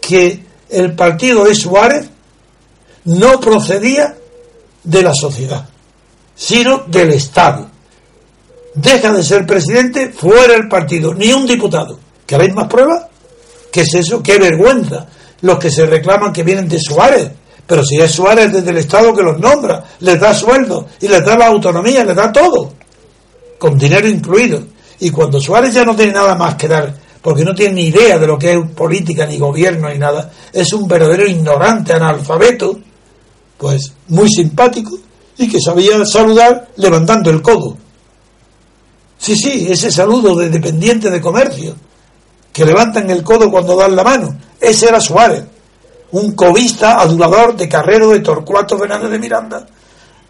que 0.00 0.44
el 0.68 0.94
partido 0.94 1.44
de 1.44 1.54
Suárez 1.54 2.08
no 3.04 3.40
procedía 3.40 4.16
de 4.84 5.02
la 5.02 5.14
sociedad, 5.14 5.68
sino 6.34 6.84
del 6.86 7.12
Estado 7.12 7.70
deja 8.76 9.12
de 9.12 9.22
ser 9.22 9.46
presidente 9.46 10.12
fuera 10.12 10.52
del 10.52 10.68
partido, 10.68 11.12
ni 11.14 11.32
un 11.32 11.46
diputado. 11.46 11.98
¿Queréis 12.24 12.54
más 12.54 12.68
pruebas? 12.68 13.06
¿Qué 13.72 13.80
es 13.80 13.94
eso? 13.94 14.22
¡Qué 14.22 14.38
vergüenza! 14.38 15.06
Los 15.40 15.58
que 15.58 15.70
se 15.70 15.86
reclaman 15.86 16.32
que 16.32 16.42
vienen 16.42 16.68
de 16.68 16.78
Suárez. 16.78 17.30
Pero 17.66 17.84
si 17.84 17.96
es 17.96 18.12
Suárez 18.12 18.52
desde 18.52 18.70
el 18.70 18.76
Estado 18.76 19.14
que 19.14 19.22
los 19.22 19.38
nombra, 19.38 19.82
les 20.00 20.20
da 20.20 20.32
sueldo 20.34 20.86
y 21.00 21.08
les 21.08 21.24
da 21.24 21.36
la 21.36 21.46
autonomía, 21.46 22.04
les 22.04 22.14
da 22.14 22.30
todo, 22.30 22.74
con 23.58 23.76
dinero 23.76 24.06
incluido. 24.06 24.62
Y 25.00 25.10
cuando 25.10 25.40
Suárez 25.40 25.74
ya 25.74 25.84
no 25.84 25.94
tiene 25.94 26.12
nada 26.12 26.34
más 26.34 26.54
que 26.54 26.68
dar, 26.68 26.94
porque 27.20 27.44
no 27.44 27.54
tiene 27.54 27.74
ni 27.74 27.82
idea 27.86 28.18
de 28.18 28.26
lo 28.26 28.38
que 28.38 28.52
es 28.52 28.70
política, 28.74 29.26
ni 29.26 29.38
gobierno, 29.38 29.88
ni 29.90 29.98
nada, 29.98 30.30
es 30.52 30.72
un 30.72 30.86
verdadero 30.86 31.26
ignorante, 31.26 31.92
analfabeto, 31.92 32.78
pues 33.58 33.92
muy 34.08 34.30
simpático 34.30 34.98
y 35.38 35.48
que 35.48 35.60
sabía 35.60 36.04
saludar 36.04 36.68
levantando 36.76 37.30
el 37.30 37.42
codo. 37.42 37.76
Sí, 39.18 39.36
sí, 39.36 39.66
ese 39.70 39.90
saludo 39.90 40.36
de 40.36 40.50
dependiente 40.50 41.10
de 41.10 41.20
comercio, 41.20 41.74
que 42.52 42.64
levantan 42.64 43.10
el 43.10 43.22
codo 43.22 43.50
cuando 43.50 43.76
dan 43.76 43.96
la 43.96 44.04
mano. 44.04 44.36
Ese 44.60 44.88
era 44.88 45.00
Suárez, 45.00 45.44
un 46.12 46.32
cobista 46.32 47.00
adulador 47.00 47.56
de 47.56 47.68
Carrero 47.68 48.10
de 48.10 48.20
Torcuato 48.20 48.78
Fernández 48.78 49.10
de 49.10 49.18
Miranda, 49.18 49.66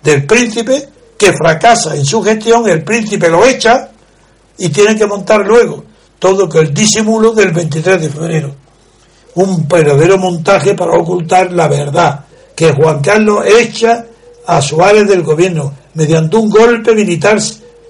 del 0.03 0.25
príncipe 0.25 0.89
que 1.19 1.33
fracasa 1.33 1.97
en 1.97 2.05
su 2.05 2.23
gestión, 2.23 2.69
el 2.69 2.85
príncipe 2.85 3.29
lo 3.29 3.45
echa 3.45 3.91
y 4.59 4.69
tiene 4.69 4.97
que 4.97 5.07
montar 5.07 5.47
luego 5.47 5.85
todo 6.19 6.49
que 6.49 6.59
el 6.59 6.75
disimulo 6.75 7.33
del 7.33 7.53
23 7.53 8.01
de 8.01 8.11
febrero. 8.11 8.55
Un 9.35 9.69
verdadero 9.69 10.19
montaje 10.19 10.75
para 10.75 10.93
ocultar 10.93 11.53
la 11.53 11.69
verdad, 11.69 12.25
que 12.55 12.73
Juan 12.73 13.03
Carlos 13.03 13.45
echa 13.47 14.07
a 14.47 14.63
Suárez 14.63 15.07
del 15.09 15.23
gobierno 15.23 15.73
mediante 15.95 16.37
un 16.37 16.49
golpe 16.49 16.95
militar 16.95 17.39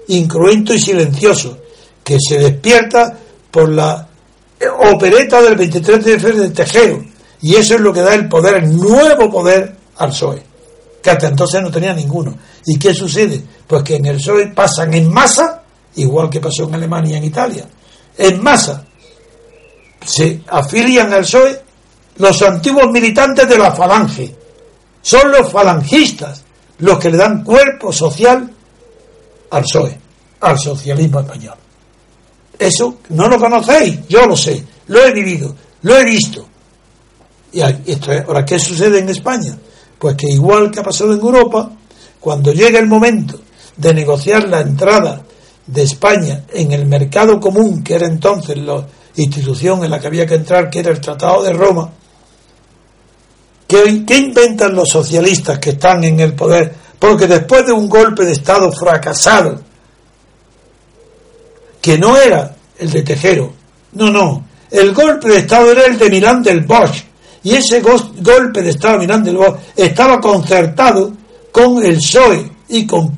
incruento 0.09 0.73
y 0.73 0.79
silencioso, 0.79 1.57
que 2.03 2.17
se 2.19 2.39
despierta 2.39 3.17
por 3.51 3.69
la 3.69 4.07
opereta 4.93 5.41
del 5.41 5.55
23 5.55 6.03
de 6.03 6.19
febrero 6.19 6.43
de 6.43 6.49
Tejeo. 6.49 7.03
Y 7.41 7.55
eso 7.55 7.75
es 7.75 7.81
lo 7.81 7.93
que 7.93 8.01
da 8.01 8.15
el 8.15 8.27
poder, 8.27 8.63
el 8.63 8.75
nuevo 8.75 9.29
poder 9.29 9.75
al 9.97 10.09
PSOE, 10.09 10.43
que 11.01 11.09
hasta 11.09 11.27
entonces 11.27 11.61
no 11.61 11.69
tenía 11.69 11.93
ninguno. 11.93 12.35
¿Y 12.65 12.79
qué 12.79 12.93
sucede? 12.93 13.41
Pues 13.67 13.83
que 13.83 13.95
en 13.95 14.05
el 14.05 14.17
PSOE 14.17 14.47
pasan 14.47 14.93
en 14.93 15.11
masa, 15.11 15.63
igual 15.97 16.29
que 16.29 16.39
pasó 16.39 16.63
en 16.63 16.75
Alemania 16.75 17.15
y 17.15 17.17
en 17.17 17.23
Italia, 17.25 17.65
en 18.17 18.41
masa 18.41 18.85
se 20.05 20.41
afilian 20.47 21.11
al 21.11 21.21
PSOE 21.21 21.61
los 22.17 22.41
antiguos 22.41 22.89
militantes 22.91 23.47
de 23.47 23.57
la 23.57 23.71
falange. 23.71 24.33
Son 25.01 25.31
los 25.31 25.51
falangistas 25.51 26.43
los 26.79 26.97
que 26.99 27.09
le 27.09 27.17
dan 27.17 27.43
cuerpo 27.43 27.91
social 27.91 28.49
al 29.49 29.63
PSOE, 29.63 29.99
al 30.41 30.57
socialismo 30.57 31.19
español. 31.19 31.55
Eso 32.57 32.97
no 33.09 33.27
lo 33.27 33.37
conocéis, 33.37 34.07
yo 34.07 34.25
lo 34.25 34.35
sé, 34.35 34.63
lo 34.87 35.03
he 35.05 35.13
vivido, 35.13 35.55
lo 35.83 35.97
he 35.97 36.03
visto. 36.03 36.47
Y 37.51 37.61
esto 37.61 38.11
ahora, 38.27 38.45
¿qué 38.45 38.59
sucede 38.59 38.99
en 38.99 39.09
España? 39.09 39.57
Pues 39.99 40.15
que 40.15 40.27
igual 40.27 40.71
que 40.71 40.79
ha 40.79 40.83
pasado 40.83 41.13
en 41.13 41.19
Europa, 41.19 41.71
cuando 42.19 42.51
llega 42.51 42.79
el 42.79 42.87
momento 42.87 43.39
de 43.75 43.93
negociar 43.93 44.47
la 44.47 44.61
entrada 44.61 45.23
de 45.67 45.83
España 45.83 46.43
en 46.53 46.71
el 46.71 46.85
mercado 46.85 47.39
común, 47.39 47.83
que 47.83 47.95
era 47.95 48.07
entonces 48.07 48.57
la 48.57 48.85
institución 49.15 49.83
en 49.83 49.91
la 49.91 49.99
que 49.99 50.07
había 50.07 50.25
que 50.25 50.35
entrar, 50.35 50.69
que 50.69 50.79
era 50.79 50.91
el 50.91 51.01
Tratado 51.01 51.43
de 51.43 51.53
Roma, 51.53 51.91
¿qué, 53.67 54.03
qué 54.05 54.17
inventan 54.17 54.73
los 54.73 54.89
socialistas 54.89 55.59
que 55.59 55.71
están 55.71 56.03
en 56.03 56.19
el 56.19 56.33
poder? 56.33 56.73
Porque 56.97 57.27
después 57.27 57.65
de 57.65 57.73
un 57.73 57.89
golpe 57.89 58.25
de 58.25 58.31
Estado 58.31 58.71
fracasado, 58.71 59.59
que 61.81 61.97
no 61.97 62.17
era 62.17 62.55
el 62.79 62.89
de 62.89 63.03
Tejero, 63.03 63.53
no, 63.93 64.09
no, 64.09 64.45
el 64.71 64.93
golpe 64.93 65.29
de 65.29 65.39
Estado 65.39 65.71
era 65.71 65.85
el 65.85 65.97
de 65.97 66.09
Milán 66.09 66.41
del 66.41 66.61
Bosch, 66.61 67.03
y 67.43 67.55
ese 67.55 67.81
golpe 67.81 68.61
de 68.61 68.69
Estado 68.69 68.97
Milán 68.99 69.23
del 69.23 69.37
Bosch 69.37 69.57
estaba 69.75 70.19
concertado 70.19 71.13
con 71.51 71.83
el 71.83 71.95
PSOE 71.97 72.51
y, 72.69 72.85
con, 72.85 73.17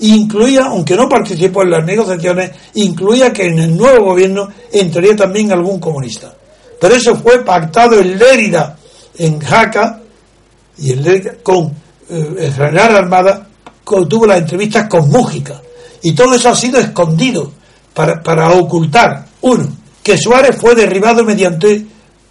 incluía, 0.00 0.64
aunque 0.66 0.96
no 0.96 1.08
participó 1.08 1.62
en 1.62 1.70
las 1.70 1.84
negociaciones, 1.84 2.50
incluía 2.74 3.32
que 3.32 3.46
en 3.46 3.58
el 3.58 3.76
nuevo 3.76 4.06
gobierno 4.06 4.48
entraría 4.72 5.16
también 5.16 5.52
algún 5.52 5.78
comunista. 5.80 6.34
Pero 6.80 6.94
eso 6.94 7.16
fue 7.16 7.44
pactado 7.44 7.98
en 7.98 8.18
Lérida, 8.18 8.76
en 9.18 9.38
Jaca, 9.40 10.00
y 10.78 10.92
en 10.92 11.02
Lérida, 11.02 11.32
con 11.42 11.66
eh, 12.10 12.34
el 12.38 12.52
general 12.52 12.96
Armada, 12.96 13.48
tuvo 13.84 14.26
las 14.26 14.38
entrevistas 14.38 14.88
con 14.88 15.08
Mújica. 15.10 15.60
Y 16.02 16.12
todo 16.12 16.34
eso 16.34 16.50
ha 16.50 16.56
sido 16.56 16.78
escondido 16.78 17.52
para, 17.94 18.22
para 18.22 18.50
ocultar, 18.50 19.26
uno, 19.40 19.68
que 20.02 20.18
Suárez 20.18 20.56
fue 20.56 20.74
derribado 20.74 21.24
mediante 21.24 21.86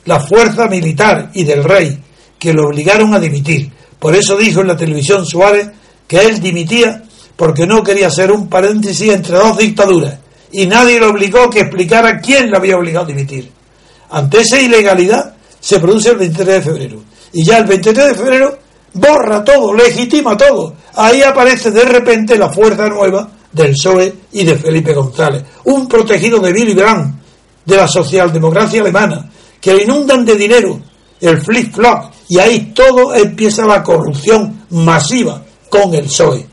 la 0.05 0.20
fuerza 0.20 0.68
militar 0.68 1.32
y 1.34 1.43
del 1.43 1.64
rey, 1.64 1.99
que 2.38 2.53
lo 2.53 2.68
obligaron 2.68 3.14
a 3.14 3.20
dimitir. 3.20 3.72
Por 3.97 4.16
eso 4.16 4.36
dijo 4.36 4.61
en 4.61 4.68
la 4.68 4.78
televisión 4.78 5.26
Suárez 5.26 5.70
que 6.07 6.20
él 6.20 6.39
dimitía 6.39 7.03
porque 7.36 7.65
no 7.65 7.84
quería 7.84 8.09
ser 8.09 8.31
un 8.31 8.47
paréntesis 8.47 9.11
entre 9.11 9.38
dos 9.38 9.57
dictaduras 9.57 10.17
y 10.51 10.67
nadie 10.67 10.99
le 10.99 11.07
obligó 11.07 11.49
que 11.49 11.61
explicara 11.61 12.19
quién 12.19 12.49
le 12.49 12.57
había 12.57 12.77
obligado 12.77 13.05
a 13.05 13.09
dimitir. 13.09 13.51
Ante 14.11 14.41
esa 14.41 14.59
ilegalidad 14.59 15.36
se 15.59 15.79
produce 15.79 16.09
el 16.09 16.17
23 16.17 16.47
de 16.55 16.61
febrero 16.61 17.03
y 17.34 17.43
ya 17.43 17.57
el 17.57 17.65
23 17.65 18.07
de 18.07 18.15
febrero 18.15 18.57
borra 18.93 19.43
todo, 19.43 19.73
legitima 19.73 20.38
todo. 20.38 20.75
Ahí 20.93 21.23
aparece 21.23 21.71
de 21.71 21.84
repente 21.84 22.38
la 22.38 22.49
fuerza 22.49 22.88
nueva 22.88 23.27
del 23.51 23.71
PSOE 23.71 24.13
y 24.31 24.43
de 24.43 24.55
Felipe 24.55 24.93
González, 24.93 25.43
un 25.65 25.88
protegido 25.88 26.39
de 26.39 26.51
Willy 26.51 26.73
Brandt, 26.75 27.15
de 27.65 27.77
la 27.77 27.88
socialdemocracia 27.88 28.81
alemana, 28.81 29.29
que 29.59 29.73
le 29.73 29.84
inundan 29.84 30.25
de 30.25 30.36
dinero 30.36 30.79
el 31.19 31.41
flip-flop 31.41 32.11
y 32.29 32.38
ahí 32.38 32.73
todo 32.75 33.13
empieza 33.15 33.65
la 33.65 33.81
corrupción 33.81 34.65
masiva 34.71 35.41
con 35.69 35.93
el 35.93 36.05
PSOE. 36.05 36.53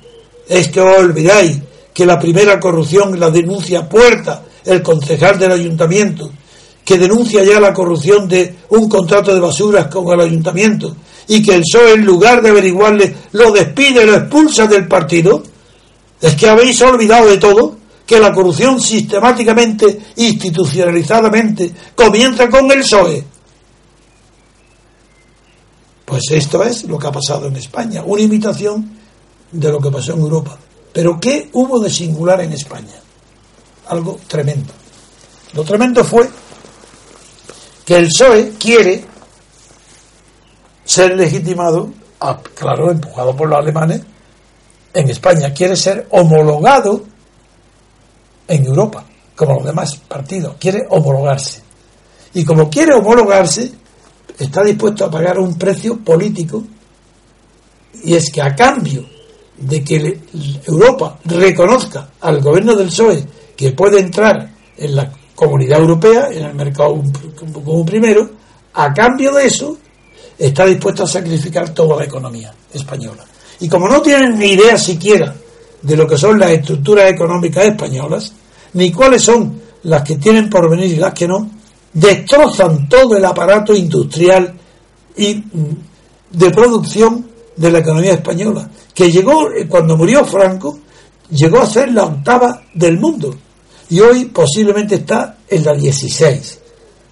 Es 0.50 0.68
que 0.68 0.80
os 0.80 0.98
olvidáis 0.98 1.58
que 1.94 2.04
la 2.04 2.18
primera 2.18 2.58
corrupción 2.58 3.20
la 3.20 3.30
denuncia 3.30 3.88
Puerta, 3.88 4.42
el 4.64 4.82
concejal 4.82 5.38
del 5.38 5.52
ayuntamiento, 5.52 6.28
que 6.84 6.98
denuncia 6.98 7.44
ya 7.44 7.60
la 7.60 7.72
corrupción 7.72 8.28
de 8.28 8.56
un 8.70 8.88
contrato 8.88 9.32
de 9.32 9.38
basuras 9.38 9.86
con 9.86 10.12
el 10.12 10.26
ayuntamiento 10.26 10.96
y 11.28 11.40
que 11.40 11.54
el 11.54 11.60
PSOE 11.60 11.92
en 11.92 12.04
lugar 12.04 12.42
de 12.42 12.50
averiguarle 12.50 13.14
lo 13.30 13.52
despide, 13.52 14.04
lo 14.04 14.16
expulsa 14.16 14.66
del 14.66 14.88
partido. 14.88 15.40
Es 16.20 16.34
que 16.34 16.48
habéis 16.48 16.82
olvidado 16.82 17.28
de 17.28 17.36
todo, 17.36 17.76
que 18.04 18.18
la 18.18 18.32
corrupción 18.32 18.80
sistemáticamente, 18.80 20.00
institucionalizadamente, 20.16 21.70
comienza 21.94 22.50
con 22.50 22.68
el 22.72 22.80
PSOE. 22.80 23.24
Pues 26.06 26.24
esto 26.32 26.64
es 26.64 26.82
lo 26.86 26.98
que 26.98 27.06
ha 27.06 27.12
pasado 27.12 27.46
en 27.46 27.54
España, 27.54 28.02
una 28.04 28.22
imitación 28.22 28.99
de 29.52 29.72
lo 29.72 29.80
que 29.80 29.90
pasó 29.90 30.12
en 30.12 30.20
Europa. 30.20 30.58
Pero 30.92 31.18
¿qué 31.20 31.50
hubo 31.52 31.78
de 31.80 31.90
singular 31.90 32.40
en 32.40 32.52
España? 32.52 32.94
Algo 33.88 34.18
tremendo. 34.26 34.72
Lo 35.54 35.64
tremendo 35.64 36.04
fue 36.04 36.28
que 37.84 37.96
el 37.96 38.06
PSOE 38.06 38.52
quiere 38.58 39.04
ser 40.84 41.16
legitimado, 41.16 41.90
claro, 42.54 42.90
empujado 42.90 43.36
por 43.36 43.48
los 43.48 43.58
alemanes, 43.58 44.02
en 44.92 45.08
España, 45.08 45.54
quiere 45.54 45.76
ser 45.76 46.08
homologado 46.10 47.04
en 48.48 48.64
Europa, 48.64 49.04
como 49.36 49.54
los 49.54 49.64
demás 49.64 49.96
partidos, 49.96 50.56
quiere 50.58 50.84
homologarse. 50.90 51.62
Y 52.34 52.44
como 52.44 52.68
quiere 52.68 52.94
homologarse, 52.94 53.70
está 54.38 54.64
dispuesto 54.64 55.04
a 55.04 55.10
pagar 55.10 55.38
un 55.38 55.56
precio 55.56 55.98
político, 55.98 56.64
y 58.02 58.14
es 58.14 58.30
que 58.32 58.42
a 58.42 58.54
cambio 58.54 59.04
de 59.60 59.84
que 59.84 60.18
Europa 60.66 61.18
reconozca 61.24 62.10
al 62.20 62.40
gobierno 62.40 62.74
del 62.74 62.88
PSOE 62.88 63.24
que 63.56 63.72
puede 63.72 64.00
entrar 64.00 64.50
en 64.76 64.96
la 64.96 65.12
comunidad 65.34 65.80
europea, 65.80 66.28
en 66.32 66.44
el 66.44 66.54
mercado 66.54 67.02
como 67.52 67.84
primero, 67.84 68.30
a 68.74 68.92
cambio 68.92 69.32
de 69.32 69.46
eso, 69.46 69.76
está 70.38 70.64
dispuesto 70.64 71.04
a 71.04 71.06
sacrificar 71.06 71.70
toda 71.70 71.96
la 71.96 72.04
economía 72.04 72.52
española. 72.72 73.24
Y 73.60 73.68
como 73.68 73.88
no 73.88 74.00
tienen 74.00 74.38
ni 74.38 74.52
idea 74.52 74.78
siquiera 74.78 75.34
de 75.82 75.96
lo 75.96 76.06
que 76.06 76.16
son 76.16 76.38
las 76.38 76.50
estructuras 76.50 77.10
económicas 77.10 77.66
españolas, 77.66 78.32
ni 78.74 78.90
cuáles 78.90 79.22
son 79.22 79.60
las 79.82 80.02
que 80.02 80.16
tienen 80.16 80.48
por 80.48 80.70
venir 80.70 80.92
y 80.92 80.96
las 80.96 81.12
que 81.12 81.28
no, 81.28 81.50
destrozan 81.92 82.88
todo 82.88 83.16
el 83.16 83.24
aparato 83.24 83.74
industrial 83.74 84.54
y 85.16 85.34
mm, 85.34 85.76
de 86.30 86.50
producción 86.50 87.29
de 87.60 87.70
la 87.70 87.80
economía 87.80 88.14
española, 88.14 88.70
que 88.94 89.10
llegó, 89.10 89.50
eh, 89.52 89.68
cuando 89.68 89.94
murió 89.94 90.24
Franco, 90.24 90.78
llegó 91.30 91.60
a 91.60 91.66
ser 91.66 91.92
la 91.92 92.04
octava 92.04 92.62
del 92.72 92.98
mundo 92.98 93.36
y 93.90 94.00
hoy 94.00 94.24
posiblemente 94.26 94.94
está 94.94 95.36
en 95.46 95.62
la 95.62 95.74
16. 95.74 96.58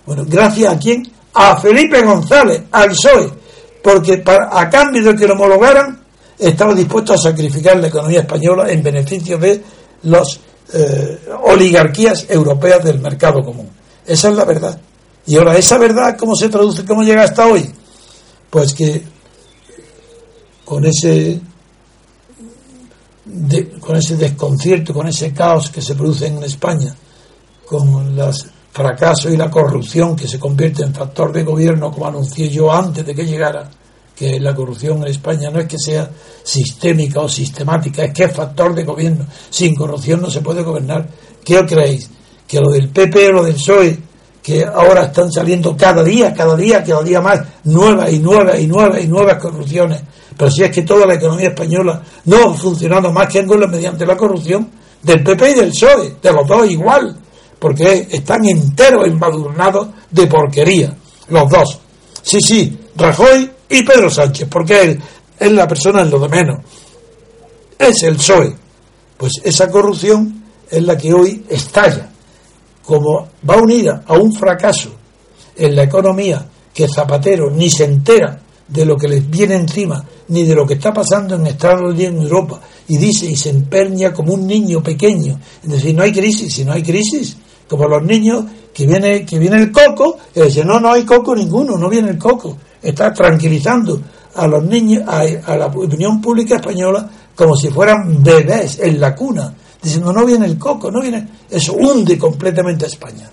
Bueno, 0.07 0.25
gracias 0.27 0.73
a 0.73 0.79
quién? 0.79 1.07
A 1.35 1.59
Felipe 1.59 2.01
González, 2.03 2.63
al 2.71 2.89
PSOE, 2.89 3.31
porque 3.83 4.19
para, 4.19 4.49
a 4.59 4.71
cambio 4.71 5.03
de 5.03 5.17
que 5.17 5.27
lo 5.27 5.35
homologaran, 5.35 6.01
estaba 6.39 6.75
dispuesto 6.75 7.13
a 7.13 7.19
sacrificar 7.19 7.79
la 7.79 7.89
economía 7.89 8.21
española 8.21 8.71
en 8.71 8.83
beneficio 8.83 9.37
de 9.37 9.63
las 10.05 10.41
eh, 10.73 11.19
oligarquías 11.43 12.25
europeas 12.31 12.83
del 12.83 13.01
mercado 13.01 13.45
común. 13.45 13.69
Esa 14.07 14.31
es 14.31 14.35
la 14.35 14.47
verdad. 14.47 14.81
Y 15.27 15.37
ahora, 15.37 15.59
¿esa 15.59 15.77
verdad 15.77 16.17
cómo 16.17 16.35
se 16.35 16.49
traduce, 16.49 16.87
cómo 16.87 17.03
llega 17.03 17.25
hasta 17.25 17.47
hoy? 17.47 17.71
Pues 18.49 18.73
que 18.73 19.03
con 20.69 20.85
ese 20.85 21.41
con 23.81 23.97
ese 23.97 24.17
desconcierto, 24.17 24.93
con 24.93 25.07
ese 25.07 25.33
caos 25.33 25.71
que 25.71 25.81
se 25.81 25.95
produce 25.95 26.27
en 26.27 26.43
España, 26.43 26.95
con 27.67 28.15
los 28.15 28.47
fracasos 28.71 29.33
y 29.33 29.37
la 29.39 29.51
corrupción 29.51 30.15
que 30.15 30.29
se 30.29 30.39
convierte 30.39 30.83
en 30.83 30.93
factor 30.93 31.33
de 31.33 31.43
gobierno, 31.43 31.91
como 31.91 32.07
anuncié 32.07 32.51
yo 32.51 32.71
antes 32.71 33.07
de 33.07 33.15
que 33.15 33.25
llegara, 33.25 33.71
que 34.15 34.39
la 34.39 34.55
corrupción 34.55 34.99
en 34.99 35.09
España 35.09 35.51
no 35.51 35.59
es 35.59 35.67
que 35.67 35.79
sea 35.79 36.11
sistémica 36.43 37.21
o 37.21 37.29
sistemática, 37.31 38.05
es 38.05 38.13
que 38.13 38.25
es 38.25 38.33
factor 38.33 38.75
de 38.75 38.85
gobierno. 38.85 39.25
Sin 39.49 39.75
corrupción 39.75 40.21
no 40.21 40.31
se 40.31 40.43
puede 40.43 40.63
gobernar. 40.63 41.09
¿Qué 41.43 41.59
os 41.59 41.71
creéis? 41.71 42.11
Que 42.47 42.61
lo 42.61 42.71
del 42.71 42.89
PP 42.91 43.29
o 43.29 43.33
lo 43.33 43.45
del 43.45 43.55
PSOE, 43.55 43.99
que 44.49 44.65
ahora 44.65 45.05
están 45.05 45.31
saliendo 45.31 45.77
cada 45.77 46.03
día, 46.03 46.33
cada 46.33 46.57
día, 46.57 46.83
cada 46.83 47.03
día 47.03 47.21
más, 47.21 47.39
nuevas 47.65 48.11
y 48.11 48.19
nuevas 48.19 48.59
y 48.59 48.67
nuevas 48.67 49.05
y 49.05 49.07
nuevas 49.07 49.37
corrupciones, 49.37 50.01
pero 50.39 50.51
si 50.51 50.63
es 50.63 50.71
que 50.71 50.83
toda 50.83 51.05
la 51.05 51.17
economía 51.17 51.49
española 51.49 52.01
no 52.25 52.37
ha 52.37 52.55
funcionado 52.55 53.13
más 53.13 53.29
que 53.29 53.43
mediante 53.43 54.07
la 54.07 54.17
corrupción 54.17 54.71
del 55.03 55.23
PP 55.23 55.51
y 55.51 55.55
del 55.55 55.69
PSOE, 55.69 56.17
de 56.23 56.33
los 56.33 56.49
dos 56.49 56.71
igual, 56.71 57.15
porque 57.59 58.09
están 58.11 58.43
enteros 58.47 59.07
embadurnados 59.07 59.89
de 60.11 60.27
porquería, 60.27 60.97
los 61.29 61.51
dos. 61.51 61.79
Sí, 62.23 62.39
sí, 62.41 62.79
Rajoy 62.97 63.51
y 63.69 63.83
Pedro 63.83 64.09
Sánchez, 64.09 64.49
porque 64.51 64.81
él 64.81 65.03
es 65.39 65.53
la 65.53 65.69
persona 65.69 66.01
en 66.01 66.11
lo 66.11 66.19
de 66.21 66.29
menos. 66.31 66.59
Es 67.79 68.03
el 68.03 68.17
PSOE. 68.17 68.57
Pues 69.19 69.33
esa 69.45 69.71
corrupción 69.71 70.43
es 70.71 70.83
la 70.83 70.97
que 70.97 71.13
hoy 71.13 71.45
estalla. 71.51 72.09
Como 72.89 73.29
va 73.47 73.57
unida 73.59 74.03
a 74.07 74.17
un 74.17 74.33
fracaso 74.33 74.89
en 75.55 75.77
la 75.77 75.83
economía 75.83 76.43
que 76.73 76.89
Zapatero 76.89 77.51
ni 77.51 77.69
se 77.69 77.85
entera 77.85 78.41
de 78.67 78.87
lo 78.87 78.97
que 78.97 79.09
les 79.09 79.29
viene 79.29 79.57
encima, 79.57 80.03
ni 80.29 80.45
de 80.45 80.55
lo 80.55 80.67
que 80.67 80.73
está 80.73 80.91
pasando 80.91 81.35
en 81.35 81.47
Estados 81.47 81.93
Unidos 81.93 82.15
en 82.15 82.23
Europa, 82.23 82.61
y 82.89 82.97
dice 82.97 83.27
y 83.27 83.37
se 83.37 83.51
empeña 83.51 84.15
como 84.15 84.33
un 84.33 84.47
niño 84.47 84.83
pequeño, 84.83 85.39
es 85.63 85.69
decir, 85.69 85.95
no 85.95 86.03
hay 86.03 86.13
crisis, 86.13 86.55
si 86.55 86.65
no 86.65 86.73
hay 86.73 86.83
crisis, 86.83 87.37
como 87.69 87.87
los 87.87 88.03
niños 88.05 88.47
que 88.73 88.87
viene, 88.87 89.27
que 89.27 89.39
viene 89.39 89.59
el 89.59 89.71
coco, 89.71 90.17
y 90.35 90.41
dice, 90.41 90.65
no, 90.65 90.81
no 90.81 90.91
hay 90.91 91.05
coco 91.05 91.37
ninguno, 91.37 91.77
no 91.77 91.91
viene 91.91 92.09
el 92.09 92.17
coco, 92.17 92.57
está 92.81 93.13
tranquilizando 93.13 94.01
a 94.35 94.47
los 94.47 94.65
niños, 94.65 95.03
a, 95.07 95.21
a 95.45 95.57
la 95.59 95.67
opinión 95.67 96.23
pública 96.23 96.57
española, 96.57 97.07
como 97.35 97.55
si 97.55 97.69
fueran 97.69 98.23
bebés 98.23 98.79
en 98.79 98.99
la 98.99 99.15
cuna, 99.15 99.53
diciendo, 99.83 100.13
no 100.13 100.25
viene 100.25 100.47
el 100.47 100.59
coco, 100.59 100.91
no 100.91 101.01
viene, 101.01 101.27
eso 101.51 101.75
hunde 101.75 102.19
completamente 102.19 102.85
a 102.85 102.89
España. 102.89 103.31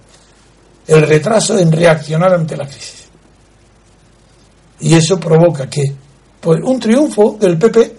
El 0.88 1.02
retraso 1.08 1.58
en 1.58 1.72
reaccionar 1.72 2.34
ante 2.34 2.56
la 2.56 2.68
crisis. 2.68 3.06
Y 4.82 4.94
eso 4.94 5.20
provoca 5.20 5.70
que, 5.70 5.84
pues, 6.40 6.62
un 6.64 6.80
triunfo 6.80 7.38
del 7.40 7.58
PP, 7.58 7.98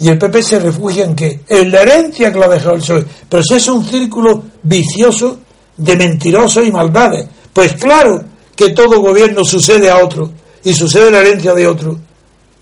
y 0.00 0.08
el 0.08 0.18
PP 0.18 0.42
se 0.42 0.58
refugia 0.58 1.04
en 1.04 1.14
que 1.14 1.42
en 1.46 1.70
la 1.70 1.82
herencia 1.82 2.32
que 2.32 2.38
lo 2.38 2.46
ha 2.46 2.48
dejado 2.48 2.74
el 2.74 2.80
PSOE. 2.80 3.04
Pero 3.28 3.42
si 3.44 3.54
es 3.54 3.68
un 3.68 3.84
círculo 3.84 4.42
vicioso 4.64 5.38
de 5.76 5.96
mentirosos 5.96 6.66
y 6.66 6.72
maldades. 6.72 7.26
Pues 7.52 7.74
claro 7.74 8.22
que 8.54 8.70
todo 8.70 9.00
gobierno 9.00 9.44
sucede 9.44 9.90
a 9.90 9.98
otro 9.98 10.30
y 10.64 10.74
sucede 10.74 11.10
la 11.10 11.20
herencia 11.20 11.54
de 11.54 11.66
otro. 11.66 11.98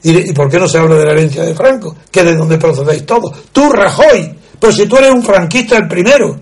¿Y, 0.02 0.32
por 0.32 0.48
qué 0.50 0.58
no 0.58 0.66
se 0.66 0.78
habla 0.78 0.96
de 0.96 1.04
la 1.04 1.12
herencia 1.12 1.42
de 1.44 1.54
Franco? 1.54 1.94
Que 2.10 2.20
es 2.20 2.26
de 2.26 2.36
donde 2.36 2.56
procedéis 2.56 3.04
todos. 3.04 3.32
Tú, 3.52 3.70
Rajoy, 3.70 4.34
pero 4.60 4.72
si 4.72 4.86
tú 4.86 4.98
eres 4.98 5.10
un 5.10 5.22
franquista 5.22 5.76
el 5.78 5.88
primero, 5.88 6.38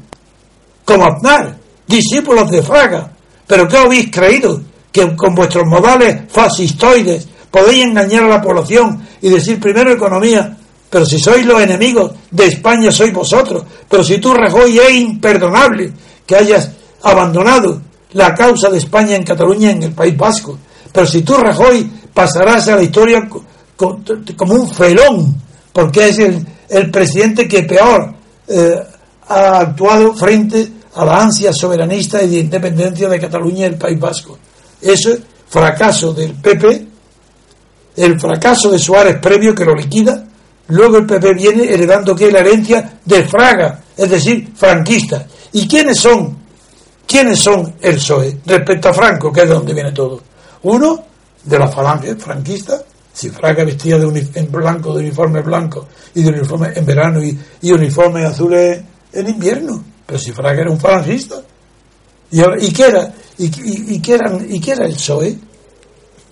como 0.84 1.04
Aznar, 1.04 1.56
discípulos 1.86 2.50
de 2.50 2.62
Fraga. 2.62 3.12
¿Pero 3.46 3.66
qué 3.66 3.76
habéis 3.78 4.10
creído? 4.10 4.60
Que 4.92 5.14
con 5.16 5.34
vuestros 5.34 5.64
modales 5.66 6.22
fascistoides 6.28 7.28
podéis 7.50 7.84
engañar 7.84 8.24
a 8.24 8.28
la 8.28 8.42
población 8.42 9.06
y 9.22 9.28
decir 9.30 9.60
primero 9.60 9.92
economía, 9.92 10.56
pero 10.90 11.04
si 11.04 11.18
sois 11.18 11.44
los 11.44 11.60
enemigos 11.60 12.12
de 12.30 12.46
España 12.46 12.90
sois 12.90 13.12
vosotros. 13.12 13.64
Pero 13.88 14.02
si 14.02 14.18
tú, 14.18 14.34
Rajoy, 14.34 14.78
es 14.78 14.94
imperdonable 14.94 15.92
que 16.26 16.36
hayas 16.36 16.70
abandonado 17.02 17.80
la 18.12 18.34
causa 18.34 18.68
de 18.70 18.78
España 18.78 19.16
en 19.16 19.24
Cataluña, 19.24 19.70
en 19.70 19.82
el 19.82 19.92
País 19.92 20.16
Vasco. 20.16 20.58
Pero 20.92 21.06
si 21.06 21.22
tú, 21.22 21.34
Rajoy, 21.36 21.90
pasarás 22.12 22.68
a 22.68 22.76
la 22.76 22.82
historia 22.82 23.28
como 23.76 24.54
un 24.54 24.70
felón, 24.70 25.36
porque 25.72 26.08
es 26.08 26.18
el, 26.18 26.46
presidente 26.90 27.48
que 27.48 27.62
peor 27.62 28.14
eh, 28.46 28.82
ha 29.28 29.60
actuado 29.60 30.14
frente 30.14 30.68
a 30.94 31.04
la 31.04 31.22
ansia 31.22 31.52
soberanista 31.52 32.22
y 32.22 32.28
de 32.28 32.38
independencia 32.38 33.08
de 33.08 33.20
Cataluña 33.20 33.60
y 33.60 33.70
el 33.70 33.76
País 33.76 33.98
Vasco. 33.98 34.38
Eso 34.80 35.10
es 35.10 35.20
fracaso 35.48 36.12
del 36.12 36.34
PP, 36.34 36.86
el 37.96 38.20
fracaso 38.20 38.70
de 38.70 38.78
Suárez 38.78 39.18
previo 39.20 39.54
que 39.54 39.64
lo 39.64 39.74
liquida, 39.74 40.24
Luego 40.68 40.98
el 40.98 41.06
PP 41.06 41.32
viene 41.34 41.64
heredando 41.64 42.14
que 42.14 42.30
la 42.30 42.40
herencia 42.40 42.98
de 43.04 43.24
Fraga, 43.24 43.80
es 43.96 44.10
decir, 44.10 44.52
franquista. 44.54 45.26
¿Y 45.52 45.66
quiénes 45.66 45.98
son? 45.98 46.36
¿Quiénes 47.06 47.38
son 47.38 47.74
el 47.80 47.94
PSOE 47.94 48.40
respecto 48.44 48.90
a 48.90 48.92
Franco, 48.92 49.32
que 49.32 49.42
es 49.42 49.48
de 49.48 49.54
donde 49.54 49.72
viene 49.72 49.92
todo? 49.92 50.20
Uno, 50.64 51.04
de 51.42 51.58
la 51.58 51.68
falange 51.68 52.14
franquista, 52.16 52.82
si 53.18 53.30
Fraga 53.30 53.64
vestía 53.64 53.98
de 53.98 54.28
en 54.32 54.52
blanco, 54.52 54.94
de 54.94 55.00
uniforme 55.00 55.42
blanco, 55.42 55.88
y 56.14 56.22
de 56.22 56.28
uniforme 56.28 56.70
en 56.72 56.86
verano 56.86 57.20
y, 57.20 57.72
uniforme 57.72 58.24
azules 58.24 58.80
en 59.12 59.28
invierno. 59.28 59.82
Pero 60.06 60.20
si 60.20 60.30
Fraga 60.30 60.60
era 60.60 60.70
un 60.70 60.78
falangista. 60.78 61.42
¿Y, 62.30 62.38
era? 62.40 63.12
¿Y, 63.36 64.00
qué 64.00 64.14
era, 64.14 64.38
¿Y 64.48 64.70
era 64.70 64.86
el 64.86 64.94
PSOE? 64.94 65.36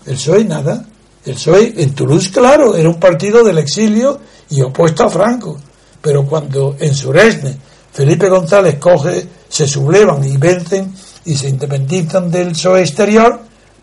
El 0.06 0.14
PSOE 0.14 0.44
nada. 0.44 0.86
El 1.24 1.34
PSOE 1.34 1.74
en 1.76 1.92
Toulouse, 1.92 2.30
claro, 2.30 2.76
era 2.76 2.88
un 2.88 3.00
partido 3.00 3.42
del 3.42 3.58
exilio 3.58 4.20
y 4.50 4.62
opuesto 4.62 5.02
a 5.02 5.08
Franco. 5.08 5.58
Pero 6.00 6.24
cuando 6.24 6.76
en 6.78 6.94
Suresne 6.94 7.56
Felipe 7.92 8.28
González 8.28 8.76
coge, 8.76 9.26
se 9.48 9.66
sublevan 9.66 10.22
y 10.22 10.36
vencen 10.36 10.94
y 11.24 11.34
se 11.34 11.48
independizan 11.48 12.30
del 12.30 12.52
PSOE 12.52 12.82
exterior, 12.82 13.40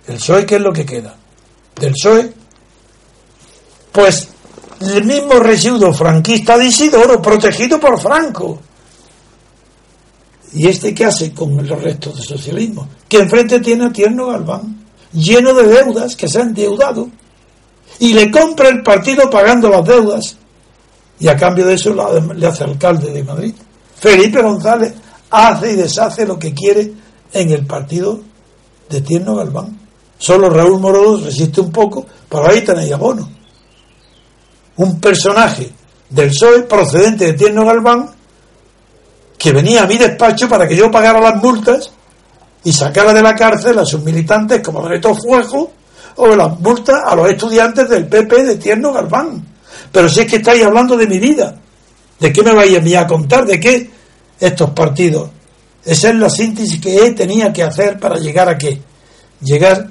¿el 0.08 0.16
PSOE 0.16 0.46
qué 0.46 0.56
es 0.56 0.62
lo 0.62 0.72
que 0.72 0.86
queda? 0.86 1.18
Del 1.78 1.92
PSOE, 1.92 2.43
pues 3.94 4.28
el 4.82 5.06
mismo 5.06 5.36
residuo 5.36 5.94
franquista 5.94 6.58
de 6.58 6.66
Isidoro, 6.66 7.22
protegido 7.22 7.80
por 7.80 7.98
Franco. 8.02 8.60
¿Y 10.52 10.68
este 10.68 10.94
qué 10.94 11.06
hace 11.06 11.34
con 11.34 11.56
los 11.66 11.82
restos 11.82 12.16
del 12.16 12.26
socialismo? 12.26 12.88
Que 13.08 13.20
enfrente 13.20 13.60
tiene 13.60 13.86
a 13.86 13.94
Tierno 13.94 14.28
Galván, 14.28 14.86
lleno 15.14 15.54
de 15.54 15.68
deudas, 15.68 16.16
que 16.16 16.28
se 16.28 16.42
han 16.42 16.50
endeudado 16.50 17.08
y 18.00 18.14
le 18.14 18.30
compra 18.32 18.70
el 18.70 18.82
partido 18.82 19.30
pagando 19.30 19.70
las 19.70 19.86
deudas 19.86 20.38
y 21.20 21.28
a 21.28 21.38
cambio 21.38 21.66
de 21.66 21.76
eso 21.76 21.96
le 22.36 22.48
hace 22.48 22.64
alcalde 22.64 23.12
de 23.12 23.24
Madrid. 23.24 23.54
Felipe 23.96 24.42
González 24.42 24.94
hace 25.30 25.72
y 25.72 25.76
deshace 25.76 26.26
lo 26.26 26.38
que 26.38 26.54
quiere 26.54 26.92
en 27.32 27.52
el 27.52 27.66
partido 27.66 28.20
de 28.90 29.02
Tierno 29.02 29.36
Galván. 29.36 29.80
Solo 30.18 30.50
Raúl 30.50 30.80
Morodo 30.80 31.24
resiste 31.24 31.62
un 31.62 31.72
poco, 31.72 32.06
pero 32.28 32.50
ahí 32.50 32.62
tenéis 32.62 32.92
a 32.92 32.98
Bono. 32.98 33.43
Un 34.78 35.00
personaje 35.00 35.72
del 36.10 36.30
PSOE 36.30 36.64
procedente 36.64 37.26
de 37.26 37.34
Tierno 37.34 37.66
Galván 37.66 38.10
que 39.38 39.52
venía 39.52 39.84
a 39.84 39.88
mi 39.88 39.98
despacho 39.98 40.48
para 40.48 40.68
que 40.68 40.76
yo 40.76 40.90
pagara 40.90 41.20
las 41.20 41.36
multas 41.42 41.92
y 42.64 42.72
sacara 42.72 43.14
de 43.14 43.22
la 43.22 43.36
cárcel 43.36 43.78
a 43.78 43.86
sus 43.86 44.02
militantes 44.04 44.62
como 44.62 44.82
Loreto 44.82 45.14
Fuego 45.16 45.72
o 46.16 46.28
las 46.28 46.60
multas 46.60 46.96
a 47.06 47.16
los 47.16 47.30
estudiantes 47.30 47.90
del 47.90 48.08
PP 48.08 48.44
de 48.44 48.56
Tierno 48.56 48.94
Galván. 48.94 49.46
Pero 49.92 50.08
si 50.08 50.22
es 50.22 50.28
que 50.28 50.38
estáis 50.38 50.64
hablando 50.64 50.96
de 50.96 51.08
mi 51.08 51.20
vida, 51.20 51.56
¿de 52.20 52.32
qué 52.32 52.42
me 52.42 52.54
vais 52.54 52.78
a 52.78 52.82
mí 52.82 52.96
a 52.96 53.06
contar? 53.06 53.46
¿De 53.46 53.60
qué 53.60 53.90
estos 54.40 54.70
partidos? 54.72 55.30
Esa 55.84 56.10
es 56.10 56.16
la 56.16 56.30
síntesis 56.30 56.80
que 56.80 57.12
tenía 57.12 57.52
que 57.52 57.64
hacer 57.64 58.00
para 58.00 58.18
llegar 58.18 58.48
a 58.48 58.58
qué? 58.58 58.82
Llegar 59.42 59.90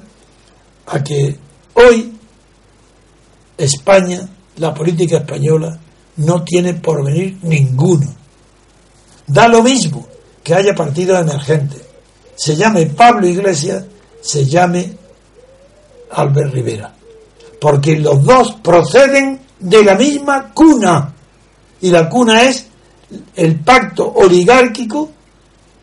a 0.87 1.03
que 1.03 1.37
hoy 1.75 2.17
España, 3.57 4.27
la 4.57 4.73
política 4.73 5.17
española, 5.17 5.77
no 6.17 6.43
tiene 6.43 6.75
porvenir 6.75 7.37
ninguno. 7.43 8.13
Da 9.25 9.47
lo 9.47 9.63
mismo 9.63 10.07
que 10.43 10.53
haya 10.53 10.75
partidos 10.75 11.21
emergentes. 11.21 11.81
Se 12.35 12.55
llame 12.55 12.87
Pablo 12.87 13.27
Iglesias, 13.27 13.85
se 14.21 14.45
llame 14.45 14.97
Albert 16.11 16.53
Rivera. 16.53 16.93
Porque 17.59 17.97
los 17.97 18.23
dos 18.23 18.53
proceden 18.61 19.39
de 19.59 19.83
la 19.83 19.95
misma 19.95 20.51
cuna. 20.53 21.13
Y 21.81 21.89
la 21.89 22.09
cuna 22.09 22.43
es 22.43 22.67
el 23.35 23.59
pacto 23.59 24.11
oligárquico, 24.11 25.11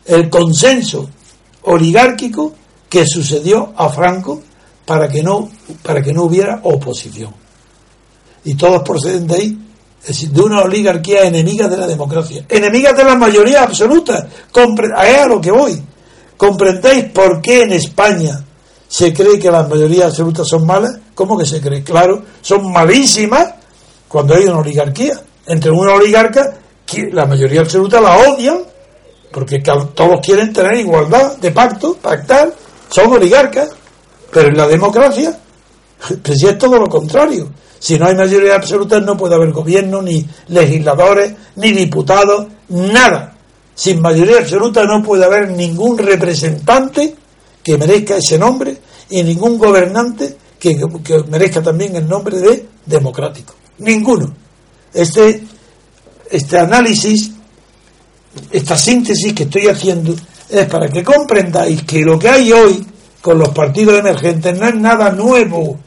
el 0.05 0.29
consenso 0.29 1.09
oligárquico 1.63 2.53
que 2.89 3.05
sucedió 3.05 3.73
a 3.75 3.89
Franco 3.89 4.41
para 4.85 5.07
que 5.07 5.23
no, 5.23 5.49
para 5.83 6.01
que 6.01 6.13
no 6.13 6.23
hubiera 6.23 6.59
oposición. 6.63 7.40
Y 8.43 8.55
todos 8.55 8.81
proceden 8.83 9.27
de 9.27 9.35
ahí, 9.35 9.57
es 10.01 10.07
decir, 10.07 10.29
de 10.31 10.41
una 10.41 10.61
oligarquía 10.61 11.23
enemiga 11.23 11.67
de 11.67 11.77
la 11.77 11.87
democracia, 11.87 12.45
enemiga 12.49 12.93
de 12.93 13.03
la 13.03 13.15
mayoría 13.15 13.63
absoluta. 13.63 14.27
Es 14.53 15.17
a 15.17 15.27
lo 15.27 15.39
que 15.39 15.51
voy. 15.51 15.81
¿Comprendéis 16.37 17.05
por 17.05 17.41
qué 17.41 17.63
en 17.63 17.73
España 17.73 18.43
se 18.91 19.13
cree 19.13 19.39
que 19.39 19.49
las 19.49 19.69
mayorías 19.69 20.07
absolutas 20.07 20.45
son 20.45 20.65
malas. 20.65 20.99
¿Cómo 21.15 21.37
que 21.37 21.45
se 21.45 21.61
cree? 21.61 21.81
Claro, 21.81 22.23
son 22.41 22.73
malísimas 22.73 23.53
cuando 24.09 24.35
hay 24.35 24.43
una 24.43 24.57
oligarquía. 24.57 25.13
Entre 25.47 25.71
una 25.71 25.93
oligarca, 25.93 26.57
la 27.13 27.25
mayoría 27.25 27.61
absoluta 27.61 28.01
la 28.01 28.17
odian, 28.17 28.59
porque 29.31 29.59
todos 29.59 30.19
quieren 30.21 30.51
tener 30.51 30.75
igualdad 30.75 31.37
de 31.37 31.51
pacto, 31.51 31.95
pactar, 32.01 32.53
son 32.89 33.13
oligarcas. 33.13 33.69
Pero 34.29 34.49
en 34.49 34.57
la 34.57 34.67
democracia, 34.67 35.39
pues 36.21 36.43
es 36.43 36.57
todo 36.57 36.77
lo 36.77 36.89
contrario. 36.89 37.49
Si 37.81 37.97
no 37.97 38.05
hay 38.05 38.13
mayoría 38.13 38.53
absoluta 38.53 38.99
no 38.99 39.17
puede 39.17 39.33
haber 39.33 39.51
gobierno, 39.51 40.03
ni 40.03 40.23
legisladores, 40.49 41.33
ni 41.55 41.71
diputados, 41.71 42.45
nada. 42.69 43.35
Sin 43.73 43.99
mayoría 43.99 44.37
absoluta 44.37 44.83
no 44.85 45.01
puede 45.01 45.25
haber 45.25 45.49
ningún 45.49 45.97
representante 45.97 47.15
que 47.63 47.79
merezca 47.79 48.17
ese 48.17 48.37
nombre 48.37 48.77
y 49.09 49.23
ningún 49.23 49.57
gobernante 49.57 50.37
que, 50.59 50.79
merezca 51.27 51.63
también 51.63 51.95
el 51.95 52.07
nombre 52.07 52.37
de 52.37 52.67
democrático. 52.85 53.55
Ninguno. 53.79 54.31
Este, 54.93 55.43
este 56.29 56.59
análisis, 56.59 57.31
esta 58.51 58.77
síntesis 58.77 59.33
que 59.33 59.43
estoy 59.43 59.69
haciendo 59.69 60.13
es 60.47 60.67
para 60.67 60.87
que 60.87 61.03
comprendáis 61.03 61.81
que 61.81 62.01
lo 62.01 62.19
que 62.19 62.29
hay 62.29 62.51
hoy 62.51 62.85
con 63.23 63.39
los 63.39 63.49
partidos 63.49 63.97
emergentes 63.97 64.55
no 64.55 64.67
es 64.67 64.75
nada 64.75 65.09
nuevo, 65.09 65.79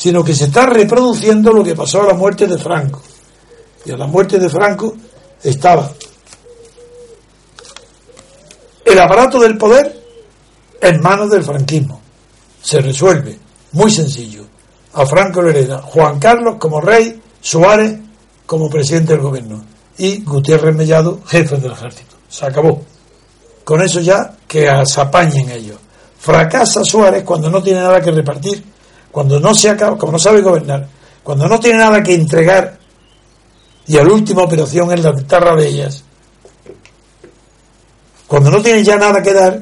sino 0.00 0.24
que 0.24 0.34
se 0.34 0.44
está 0.44 0.64
reproduciendo 0.64 1.52
lo 1.52 1.62
que 1.62 1.74
pasó 1.74 2.00
a 2.00 2.06
la 2.06 2.14
muerte 2.14 2.46
de 2.46 2.56
Franco. 2.56 3.02
Y 3.84 3.90
a 3.90 3.98
la 3.98 4.06
muerte 4.06 4.38
de 4.38 4.48
Franco 4.48 4.96
estaba 5.42 5.92
el 8.82 8.98
aparato 8.98 9.38
del 9.40 9.58
poder 9.58 9.94
en 10.80 11.00
manos 11.02 11.30
del 11.30 11.44
franquismo. 11.44 12.00
Se 12.62 12.80
resuelve, 12.80 13.38
muy 13.72 13.90
sencillo. 13.90 14.46
A 14.94 15.04
Franco 15.04 15.42
lo 15.42 15.50
hereda 15.50 15.82
Juan 15.82 16.18
Carlos 16.18 16.56
como 16.58 16.80
rey, 16.80 17.20
Suárez 17.38 17.98
como 18.46 18.70
presidente 18.70 19.12
del 19.12 19.20
gobierno 19.20 19.62
y 19.98 20.24
Gutiérrez 20.24 20.74
Mellado 20.74 21.20
jefe 21.26 21.58
del 21.58 21.72
ejército. 21.72 22.16
Se 22.26 22.46
acabó. 22.46 22.82
Con 23.64 23.82
eso 23.82 24.00
ya 24.00 24.34
que 24.48 24.66
se 24.86 25.00
apañen 25.02 25.50
ellos. 25.50 25.76
Fracasa 26.18 26.82
Suárez 26.84 27.22
cuando 27.22 27.50
no 27.50 27.62
tiene 27.62 27.80
nada 27.80 28.00
que 28.00 28.10
repartir, 28.10 28.69
cuando 29.10 29.40
no 29.40 29.54
se 29.54 29.70
acaba, 29.70 29.96
como 29.98 30.12
no 30.12 30.18
sabe 30.18 30.40
gobernar, 30.40 30.86
cuando 31.22 31.48
no 31.48 31.58
tiene 31.58 31.78
nada 31.78 32.02
que 32.02 32.14
entregar 32.14 32.78
y 33.86 33.94
la 33.94 34.04
última 34.04 34.42
operación 34.42 34.92
es 34.92 35.02
la 35.02 35.10
guitarra 35.10 35.56
de 35.56 35.66
ellas. 35.66 36.04
Cuando 38.28 38.48
no 38.50 38.62
tiene 38.62 38.84
ya 38.84 38.96
nada 38.96 39.20
que 39.20 39.32
dar, 39.32 39.60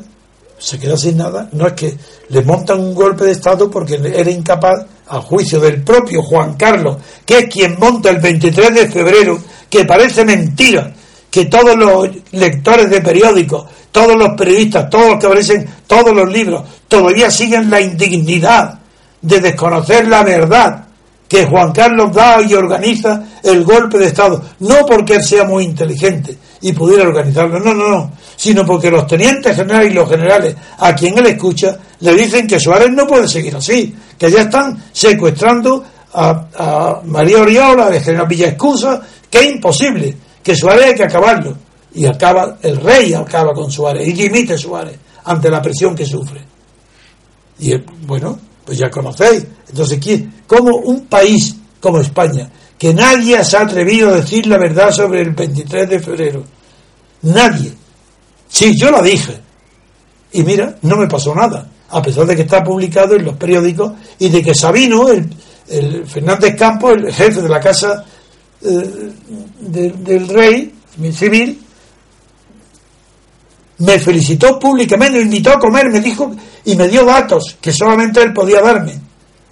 se 0.58 0.78
queda 0.78 0.98
sin 0.98 1.16
nada. 1.16 1.48
No 1.52 1.66
es 1.66 1.72
que 1.72 1.96
le 2.28 2.42
montan 2.42 2.80
un 2.80 2.94
golpe 2.94 3.24
de 3.24 3.32
Estado 3.32 3.70
porque 3.70 3.94
era 3.94 4.30
incapaz, 4.30 4.84
a 5.06 5.22
juicio 5.22 5.58
del 5.58 5.82
propio 5.82 6.22
Juan 6.22 6.54
Carlos, 6.54 6.98
que 7.24 7.38
es 7.38 7.48
quien 7.48 7.78
monta 7.78 8.10
el 8.10 8.18
23 8.18 8.74
de 8.74 8.88
febrero, 8.90 9.38
que 9.70 9.86
parece 9.86 10.22
mentira, 10.26 10.92
que 11.30 11.46
todos 11.46 11.74
los 11.74 12.10
lectores 12.32 12.90
de 12.90 13.00
periódicos, 13.00 13.64
todos 13.90 14.14
los 14.14 14.36
periodistas, 14.36 14.90
todos 14.90 15.08
los 15.08 15.18
que 15.18 15.26
aparecen, 15.26 15.66
todos 15.86 16.14
los 16.14 16.30
libros, 16.30 16.64
todavía 16.86 17.30
siguen 17.30 17.70
la 17.70 17.80
indignidad 17.80 18.77
de 19.20 19.40
desconocer 19.40 20.06
la 20.08 20.22
verdad 20.22 20.84
que 21.28 21.44
Juan 21.44 21.72
Carlos 21.72 22.12
da 22.12 22.40
y 22.42 22.54
organiza 22.54 23.22
el 23.42 23.62
golpe 23.62 23.98
de 23.98 24.06
Estado, 24.06 24.42
no 24.60 24.86
porque 24.86 25.16
él 25.16 25.22
sea 25.22 25.44
muy 25.44 25.64
inteligente 25.64 26.36
y 26.62 26.72
pudiera 26.72 27.02
organizarlo, 27.02 27.60
no, 27.60 27.74
no, 27.74 27.88
no, 27.88 28.12
sino 28.34 28.64
porque 28.64 28.90
los 28.90 29.06
tenientes 29.06 29.54
generales 29.54 29.90
y 29.92 29.94
los 29.94 30.08
generales 30.08 30.56
a 30.78 30.94
quien 30.94 31.18
él 31.18 31.26
escucha 31.26 31.76
le 32.00 32.14
dicen 32.14 32.46
que 32.46 32.58
Suárez 32.58 32.90
no 32.90 33.06
puede 33.06 33.28
seguir 33.28 33.54
así, 33.54 33.94
que 34.18 34.30
ya 34.30 34.42
están 34.42 34.82
secuestrando 34.90 35.84
a, 36.14 37.00
María 37.04 37.42
Oriola, 37.42 37.90
de 37.90 38.00
General 38.00 38.26
Villa 38.26 38.56
que 39.30 39.38
es 39.38 39.44
imposible, 39.44 40.16
que 40.42 40.56
Suárez 40.56 40.86
hay 40.86 40.94
que 40.94 41.04
acabarlo. 41.04 41.56
Y 41.94 42.06
acaba, 42.06 42.58
el 42.62 42.76
rey 42.76 43.12
acaba 43.14 43.52
con 43.52 43.70
Suárez 43.70 44.06
y 44.06 44.12
dimite 44.12 44.56
Suárez 44.56 44.98
ante 45.24 45.50
la 45.50 45.60
presión 45.60 45.94
que 45.94 46.06
sufre. 46.06 46.40
Y 47.58 47.74
bueno, 48.06 48.38
pues 48.68 48.76
ya 48.76 48.90
conocéis. 48.90 49.46
Entonces, 49.70 49.98
¿cómo 50.46 50.76
un 50.76 51.06
país 51.06 51.56
como 51.80 52.00
España, 52.00 52.50
que 52.76 52.92
nadie 52.92 53.42
se 53.42 53.56
ha 53.56 53.62
atrevido 53.62 54.10
a 54.10 54.16
decir 54.16 54.46
la 54.46 54.58
verdad 54.58 54.90
sobre 54.90 55.22
el 55.22 55.30
23 55.30 55.88
de 55.88 55.98
febrero? 55.98 56.44
Nadie. 57.22 57.72
Sí, 58.46 58.78
yo 58.78 58.90
lo 58.90 59.00
dije. 59.00 59.40
Y 60.32 60.42
mira, 60.42 60.76
no 60.82 60.96
me 60.96 61.06
pasó 61.06 61.34
nada, 61.34 61.66
a 61.88 62.02
pesar 62.02 62.26
de 62.26 62.36
que 62.36 62.42
está 62.42 62.62
publicado 62.62 63.14
en 63.14 63.24
los 63.24 63.38
periódicos 63.38 63.92
y 64.18 64.28
de 64.28 64.42
que 64.42 64.54
Sabino, 64.54 65.08
el, 65.08 65.26
el 65.68 66.06
Fernández 66.06 66.54
Campos, 66.54 66.92
el 66.92 67.10
jefe 67.10 67.40
de 67.40 67.48
la 67.48 67.60
casa 67.60 68.04
eh, 68.60 69.12
del 69.60 70.28
rey 70.28 70.74
civil, 71.14 71.58
me 73.78 73.98
felicitó 73.98 74.58
públicamente, 74.58 75.18
me 75.18 75.24
invitó 75.24 75.50
a 75.50 75.58
comer, 75.58 75.88
me 75.90 76.00
dijo 76.00 76.30
y 76.64 76.74
me 76.76 76.88
dio 76.88 77.04
datos 77.04 77.56
que 77.60 77.72
solamente 77.72 78.20
él 78.20 78.32
podía 78.32 78.60
darme 78.60 78.98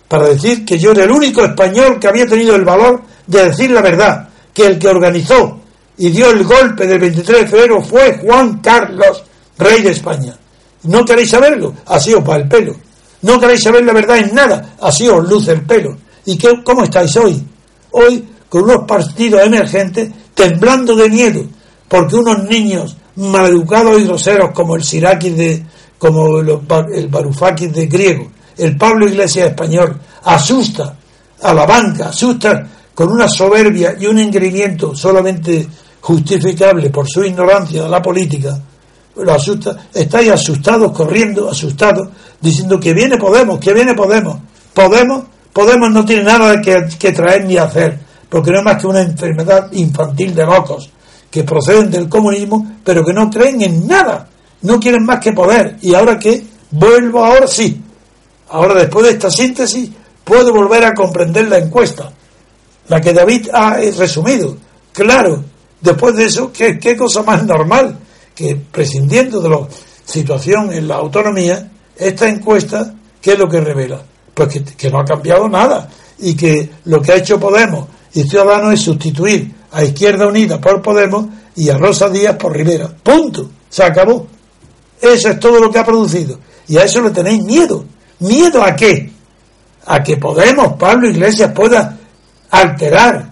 para 0.09 0.29
decir 0.29 0.65
que 0.65 0.79
yo 0.79 0.93
era 0.93 1.05
el 1.05 1.11
único 1.11 1.45
español 1.45 1.99
que 1.99 2.09
había 2.09 2.27
tenido 2.27 2.55
el 2.55 2.65
valor 2.65 3.03
de 3.27 3.45
decir 3.45 3.71
la 3.71 3.83
verdad, 3.83 4.29
que 4.53 4.67
el 4.67 4.79
que 4.79 4.89
organizó 4.89 5.61
y 5.99 6.11
dio 6.11 6.31
el 6.31 6.45
golpe 6.45 6.87
del 6.87 6.99
23 6.99 7.41
de 7.41 7.47
febrero 7.47 7.83
fue 7.83 8.19
Juan 8.19 8.59
Carlos, 8.59 9.25
rey 9.59 9.83
de 9.83 9.91
España. 9.91 10.37
¿No 10.85 11.05
queréis 11.05 11.31
saberlo? 11.31 11.75
Así 11.87 12.15
os 12.15 12.29
va 12.29 12.37
el 12.37 12.49
pelo. 12.49 12.77
¿No 13.23 13.41
queréis 13.41 13.63
saber 13.63 13.85
la 13.85 13.93
verdad 13.93 14.19
en 14.19 14.35
nada? 14.35 14.77
Así 14.81 15.09
os 15.09 15.29
luce 15.29 15.53
el 15.53 15.63
pelo. 15.63 15.97
¿Y 16.27 16.37
qué, 16.37 16.63
cómo 16.63 16.85
estáis 16.85 17.17
hoy? 17.17 17.43
Hoy 17.93 18.29
con 18.49 18.63
unos 18.63 18.85
partidos 18.87 19.43
emergentes 19.43 20.11
temblando 20.35 20.95
de 20.95 21.09
miedo, 21.09 21.45
porque 21.89 22.17
unos 22.17 22.45
niños 22.45 22.97
maleducados 23.17 24.01
y 24.01 24.05
groseros 24.05 24.51
como 24.53 24.77
el 24.77 24.85
Sirakis 24.85 25.37
de, 25.37 25.63
como 25.99 26.39
el 26.39 27.09
Barufakis 27.09 27.73
de 27.73 27.87
griego, 27.87 28.31
el 28.57 28.77
Pablo 28.77 29.09
Iglesias 29.09 29.49
español, 29.49 29.99
asusta 30.25 30.97
a 31.43 31.55
la 31.55 31.67
banca, 31.67 32.09
asusta 32.09 32.67
con 32.95 33.11
una 33.11 33.29
soberbia 33.29 33.95
y 33.99 34.07
un 34.07 34.19
engreimiento 34.19 34.95
solamente 34.95 35.67
justificable 36.01 36.91
por 36.91 37.09
su 37.09 37.25
ignorancia 37.25 37.83
de 37.83 37.89
la 37.89 38.01
política, 38.01 38.59
lo 39.17 39.33
asusta, 39.33 39.89
estáis 39.93 40.31
asustados, 40.31 40.93
corriendo, 40.93 41.51
asustados, 41.51 42.09
diciendo 42.41 42.79
que 42.79 42.93
viene 42.93 43.17
Podemos, 43.17 43.59
que 43.59 43.73
viene 43.73 43.95
Podemos. 43.95 44.37
Podemos, 44.75 45.25
Podemos 45.53 45.91
no 45.91 46.05
tiene 46.05 46.23
nada 46.23 46.61
que, 46.61 46.87
que 46.99 47.13
traer 47.13 47.47
ni 47.47 47.57
hacer, 47.57 47.99
porque 48.29 48.51
no 48.51 48.59
es 48.59 48.65
más 48.65 48.81
que 48.81 48.87
una 48.87 49.01
enfermedad 49.01 49.73
infantil 49.73 50.35
de 50.35 50.45
locos 50.45 50.91
que 51.31 51.45
proceden 51.45 51.91
del 51.91 52.09
comunismo, 52.09 52.77
pero 52.85 53.05
que 53.05 53.13
no 53.13 53.31
creen 53.31 53.63
en 53.63 53.87
nada, 53.87 54.29
no 54.63 54.81
quieren 54.81 55.05
más 55.05 55.21
que 55.21 55.33
poder. 55.33 55.77
Y 55.83 55.95
ahora 55.95 56.19
que 56.19 56.45
vuelvo, 56.71 57.25
ahora 57.25 57.47
sí, 57.47 57.81
ahora 58.49 58.75
después 58.75 59.07
de 59.07 59.13
esta 59.13 59.31
síntesis, 59.31 59.91
puedo 60.25 60.53
volver 60.53 60.85
a 60.85 60.95
comprender 60.95 61.49
la 61.49 61.59
encuesta, 61.59 62.13
la 62.89 63.01
que 63.01 63.13
David 63.13 63.49
ha 63.53 63.77
resumido. 63.77 64.57
Claro, 64.93 65.45
después 65.81 66.17
de 66.17 66.25
eso, 66.25 66.53
¿qué, 66.53 66.79
qué 66.79 66.97
cosa 66.97 67.23
más 67.23 67.45
normal? 67.45 67.99
Que 68.35 68.57
prescindiendo 68.57 69.41
de 69.41 69.49
la 69.49 69.61
situación 70.05 70.73
en 70.73 70.89
la 70.89 70.97
autonomía, 70.97 71.71
esta 71.97 72.29
encuesta, 72.29 72.95
¿qué 73.21 73.33
es 73.33 73.39
lo 73.39 73.49
que 73.49 73.61
revela? 73.61 74.03
Pues 74.35 74.49
que, 74.49 74.65
que 74.65 74.91
no 74.91 75.01
ha 75.01 75.05
cambiado 75.05 75.49
nada 75.49 75.89
y 76.19 76.35
que 76.35 76.71
lo 76.85 77.01
que 77.01 77.13
ha 77.13 77.17
hecho 77.17 77.39
Podemos 77.39 77.87
y 78.17 78.23
Ciudadanos 78.23 78.73
es 78.73 78.81
sustituir 78.81 79.53
a 79.77 79.85
Izquierda 79.85 80.27
Unida 80.27 80.59
por 80.59 80.81
Podemos 80.81 81.27
y 81.55 81.69
a 81.69 81.77
Rosa 81.77 82.09
Díaz 82.09 82.37
por 82.37 82.57
Rivera. 82.57 82.89
Punto. 83.03 83.51
Se 83.69 83.83
acabó. 83.85 84.27
Eso 84.99 85.29
es 85.29 85.39
todo 85.39 85.61
lo 85.61 85.71
que 85.71 85.79
ha 85.79 85.85
producido. 85.85 86.39
Y 86.67 86.79
a 86.79 86.85
eso 86.85 87.03
le 87.03 87.11
tenéis 87.11 87.45
miedo. 87.45 87.85
¿Miedo 88.21 88.63
a 88.63 88.75
qué? 88.75 89.13
A 89.85 90.03
que 90.03 90.17
Podemos, 90.17 90.73
Pablo 90.79 91.11
Iglesias, 91.11 91.53
pueda 91.53 91.95
alterar 92.51 93.31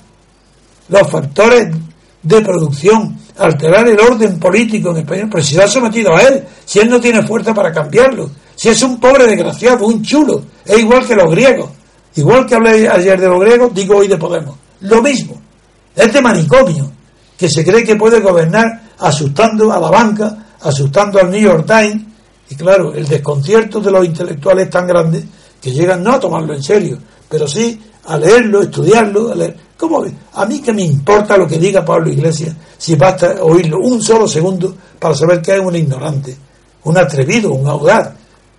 los 0.89 1.11
factores 1.11 1.75
de 2.23 2.41
producción, 2.43 3.19
alterar 3.39 3.89
el 3.89 3.99
orden 3.99 4.39
político 4.39 4.91
en 4.91 4.99
España, 4.99 5.27
pero 5.31 5.43
si 5.43 5.55
se 5.55 5.63
ha 5.63 5.67
sometido 5.67 6.15
a 6.15 6.21
él, 6.25 6.45
si 6.67 6.79
él 6.79 6.91
no 6.91 7.01
tiene 7.01 7.27
fuerza 7.27 7.55
para 7.55 7.73
cambiarlo, 7.73 8.31
si 8.55 8.69
es 8.69 8.83
un 8.83 9.01
pobre 9.01 9.27
desgraciado, 9.27 9.87
un 9.87 10.03
chulo, 10.03 10.43
es 10.67 10.79
igual 10.79 11.07
que 11.07 11.15
los 11.15 11.31
griegos. 11.31 11.71
Igual 12.17 12.45
que 12.47 12.55
hablé 12.55 12.87
ayer 12.87 13.19
de 13.19 13.29
los 13.29 13.41
griegos, 13.41 13.75
digo 13.75 13.97
hoy 13.97 14.09
de 14.09 14.19
Podemos. 14.19 14.57
Lo 14.81 15.03
mismo. 15.03 15.44
Este 15.95 16.21
manicomio, 16.21 16.91
que 17.37 17.49
se 17.49 17.65
cree 17.65 17.85
que 17.85 17.97
puede 17.97 18.21
gobernar 18.21 18.91
asustando 18.99 19.73
a 19.73 19.79
la 19.79 19.91
banca, 19.91 20.47
asustando 20.61 21.21
al 21.21 21.31
New 21.31 21.41
York 21.41 21.67
Times, 21.67 22.03
y 22.49 22.57
claro, 22.57 22.93
el 22.95 23.07
desconcierto 23.07 23.81
de 23.81 23.91
los 23.91 24.05
intelectuales 24.05 24.67
es 24.67 24.71
tan 24.71 24.87
grande 24.87 25.25
que 25.61 25.71
llegan 25.73 26.03
no 26.03 26.15
a 26.15 26.21
tomarlo 26.21 26.55
en 26.55 26.63
serio, 26.63 26.99
pero 27.29 27.49
sí 27.49 27.81
a 28.07 28.19
leerlo, 28.19 28.63
estudiarlo, 28.63 29.33
a 29.33 29.35
leer. 29.35 29.57
¿Cómo? 29.77 30.05
A 30.35 30.47
mí 30.47 30.61
que 30.61 30.73
me 30.73 30.83
importa 30.83 31.37
lo 31.37 31.47
que 31.47 31.59
diga 31.59 31.85
Pablo 31.85 32.11
Iglesias 32.11 32.55
si 32.79 32.95
basta 32.97 33.43
oírlo 33.43 33.79
un 33.81 34.03
solo 34.03 34.29
segundo 34.29 34.77
para 34.99 35.15
saber 35.15 35.41
que 35.41 35.55
es 35.55 35.61
un 35.61 35.75
ignorante, 35.75 36.37
un 36.85 36.99
atrevido, 36.99 37.53
un 37.53 37.67
audaz, 37.67 38.13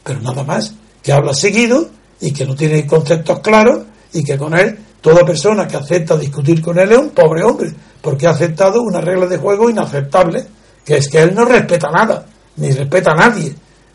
pero 0.03 0.19
nada 0.21 0.43
más, 0.43 0.73
que 1.01 1.11
habla 1.11 1.33
seguido 1.33 1.87
y 2.19 2.31
que 2.31 2.45
no 2.45 2.55
tiene 2.55 2.85
conceptos 2.87 3.39
claros 3.39 3.83
y 4.13 4.23
que 4.23 4.37
con 4.37 4.57
él 4.57 4.77
Toda 5.05 5.23
persona 5.23 5.67
que 5.67 5.77
acepta 5.77 6.17
discutir 6.17 6.59
con 6.63 6.79
él 6.79 6.91
es 6.91 6.97
un 6.97 7.11
pobre 7.11 7.43
hombre, 7.43 7.71
porque 8.01 8.25
ha 8.25 8.31
aceptado 8.31 8.81
una 8.81 8.99
regla 8.99 9.27
de 9.27 9.37
juego 9.37 9.69
inaceptable, 9.69 10.43
que 10.83 10.97
es 10.97 11.07
que 11.07 11.21
él 11.21 11.35
no 11.35 11.45
respeta 11.45 11.91
nada, 11.91 12.25
ni 12.55 12.71
respeta 12.71 13.11
a 13.11 13.15
nadie. 13.15 13.53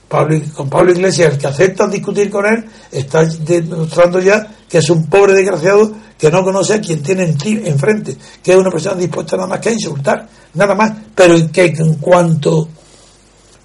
Pablo, 0.09 0.41
con 0.55 0.71
Pablo 0.71 0.93
Iglesias, 0.93 1.33
el 1.33 1.39
que 1.41 1.49
acepta 1.49 1.89
discutir 1.89 2.31
con 2.31 2.47
él, 2.47 2.65
está 2.93 3.25
demostrando 3.25 4.21
ya 4.21 4.47
que 4.69 4.79
es 4.79 4.89
un 4.89 5.09
pobre 5.09 5.33
desgraciado 5.33 5.91
que 6.17 6.31
no 6.31 6.45
conoce 6.45 6.75
a 6.75 6.81
quien 6.81 7.03
tiene 7.03 7.25
enfrente, 7.25 8.17
que 8.41 8.53
es 8.53 8.57
una 8.57 8.71
persona 8.71 8.95
dispuesta 8.95 9.37
nada 9.37 9.49
más 9.49 9.59
que 9.59 9.71
a 9.71 9.73
insultar, 9.73 10.29
nada 10.55 10.77
más, 10.77 10.93
pero 11.13 11.35
que 11.51 11.65
en 11.65 11.95
cuanto 11.95 12.69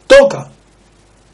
toca 0.07 0.49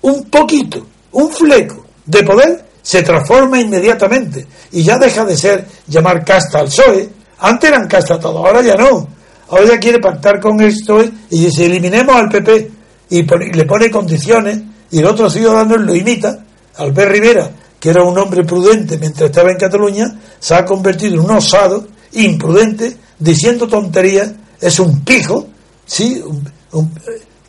un 0.01 0.25
poquito, 0.25 0.85
un 1.13 1.29
fleco 1.29 1.85
de 2.05 2.23
poder, 2.23 2.70
se 2.81 3.03
transforma 3.03 3.59
inmediatamente 3.59 4.45
y 4.71 4.83
ya 4.83 4.97
deja 4.97 5.25
de 5.25 5.37
ser 5.37 5.65
llamar 5.87 6.25
casta 6.25 6.59
al 6.59 6.65
PSOE. 6.65 7.09
Antes 7.39 7.69
eran 7.69 7.87
casta 7.87 8.19
todo, 8.19 8.45
ahora 8.45 8.61
ya 8.61 8.75
no. 8.75 9.07
Ahora 9.49 9.65
ya 9.65 9.79
quiere 9.79 9.99
pactar 9.99 10.39
con 10.39 10.59
el 10.61 10.73
PSOE 10.73 11.11
y 11.29 11.45
dice 11.45 11.65
eliminemos 11.65 12.15
al 12.15 12.29
PP 12.29 12.71
y, 13.09 13.23
le 13.23 13.65
pone 13.65 13.91
condiciones 13.91 14.59
y 14.89 14.99
el 14.99 15.05
otro 15.05 15.29
ciudadano 15.29 15.77
lo 15.77 15.95
imita. 15.95 16.43
Albert 16.77 17.11
Rivera, 17.11 17.51
que 17.79 17.89
era 17.89 18.03
un 18.03 18.17
hombre 18.17 18.43
prudente 18.43 18.97
mientras 18.97 19.29
estaba 19.29 19.51
en 19.51 19.57
Cataluña, 19.57 20.19
se 20.39 20.55
ha 20.55 20.65
convertido 20.65 21.15
en 21.15 21.19
un 21.21 21.31
osado, 21.31 21.87
imprudente, 22.13 22.95
diciendo 23.19 23.67
tonterías, 23.67 24.31
es 24.59 24.79
un 24.79 25.03
pijo, 25.03 25.47
¿sí? 25.85 26.23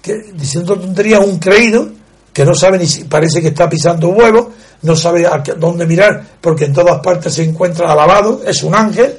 que, 0.01 0.33
diciendo 0.35 0.75
tonterías, 0.77 1.21
un 1.25 1.39
creído 1.39 2.02
que 2.33 2.45
no 2.45 2.55
sabe 2.55 2.79
ni 2.79 2.87
si 2.87 3.05
parece 3.05 3.43
que 3.43 3.49
está 3.49 3.69
pisando 3.69 4.09
huevos, 4.09 4.49
no 4.83 4.97
sabe 4.97 5.27
a 5.27 5.43
dónde 5.57 5.87
mirar, 5.87 6.25
porque 6.41 6.65
en 6.65 6.73
todas 6.73 7.01
partes 7.01 7.35
se 7.35 7.45
encuentra 7.45 7.93
alabado, 7.93 8.43
es 8.47 8.63
un 8.63 8.75
ángel, 8.75 9.19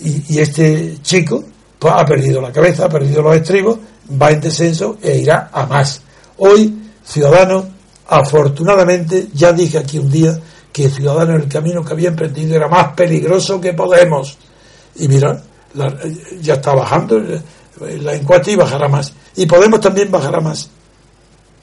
y, 0.00 0.38
este 0.38 0.98
chico 1.02 1.44
pues, 1.78 1.94
ha 1.96 2.04
perdido 2.04 2.40
la 2.40 2.52
cabeza, 2.52 2.86
ha 2.86 2.88
perdido 2.88 3.22
los 3.22 3.36
estribos, 3.36 3.78
va 4.20 4.30
en 4.30 4.40
descenso 4.40 4.98
e 5.00 5.18
irá 5.18 5.50
a 5.52 5.66
más. 5.66 6.00
Hoy, 6.38 6.82
Ciudadanos, 7.04 7.64
afortunadamente, 8.08 9.28
ya 9.32 9.52
dije 9.52 9.78
aquí 9.78 9.98
un 9.98 10.10
día 10.10 10.38
que 10.72 10.90
Ciudadanos 10.90 11.42
el 11.42 11.48
camino 11.48 11.84
que 11.84 11.92
había 11.92 12.08
emprendido 12.08 12.56
era 12.56 12.68
más 12.68 12.94
peligroso 12.94 13.60
que 13.60 13.72
Podemos. 13.72 14.36
Y 14.96 15.08
mira, 15.08 15.40
ya 16.40 16.54
está 16.54 16.74
bajando 16.74 17.20
la 17.80 18.14
encuesta 18.14 18.50
y 18.50 18.56
bajará 18.56 18.88
más. 18.88 19.12
Y 19.36 19.46
Podemos 19.46 19.80
también 19.80 20.10
bajará 20.10 20.40
más. 20.40 20.68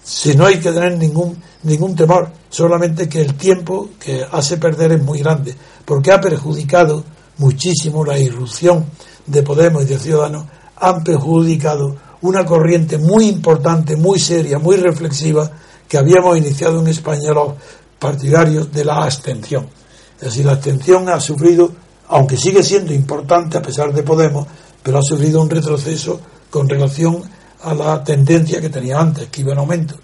Si 0.04 0.36
no 0.36 0.46
hay 0.46 0.60
que 0.60 0.72
tener 0.72 0.98
ningún, 0.98 1.42
ningún 1.64 1.96
temor, 1.96 2.32
solamente 2.50 3.08
que 3.08 3.22
el 3.22 3.36
tiempo 3.36 3.90
que 4.00 4.26
hace 4.32 4.58
perder 4.58 4.94
es 4.94 5.04
muy 5.04 5.20
grande, 5.20 5.56
porque 5.86 6.12
ha 6.12 6.20
perjudicado 6.20 7.04
muchísimo 7.38 8.04
la 8.04 8.18
irrupción 8.18 8.86
de 9.26 9.44
Podemos 9.44 9.84
y 9.84 9.86
de 9.86 10.00
Ciudadanos, 10.00 10.46
han 10.78 11.04
perjudicado 11.04 11.96
una 12.22 12.46
corriente 12.46 12.98
muy 12.98 13.28
importante, 13.28 13.96
muy 13.96 14.20
seria, 14.20 14.60
muy 14.60 14.78
reflexiva 14.78 15.52
que 15.88 15.98
habíamos 15.98 16.38
iniciado 16.38 16.80
en 16.80 16.88
España 16.88 17.34
los 17.34 17.54
partidarios 18.00 18.72
de 18.72 18.86
la 18.86 19.04
abstención. 19.04 19.68
Es 20.16 20.30
decir, 20.30 20.46
la 20.46 20.54
abstención 20.54 21.10
ha 21.10 21.20
sufrido, 21.20 21.72
aunque 22.10 22.38
sigue 22.38 22.64
siendo 22.64 22.94
importante 22.94 23.58
a 23.58 23.62
pesar 23.62 23.94
de 23.94 24.04
Podemos, 24.04 24.48
pero 24.82 25.00
ha 25.00 25.04
sufrido 25.04 25.42
un 25.42 25.50
retroceso 25.50 26.20
con 26.50 26.68
relación 26.68 27.24
a 27.64 27.74
la 27.74 28.04
tendencia 28.04 28.60
que 28.60 28.70
tenía 28.70 29.00
antes, 29.00 29.28
que 29.30 29.42
iba 29.42 29.54
en 29.54 29.60
aumento. 29.60 29.96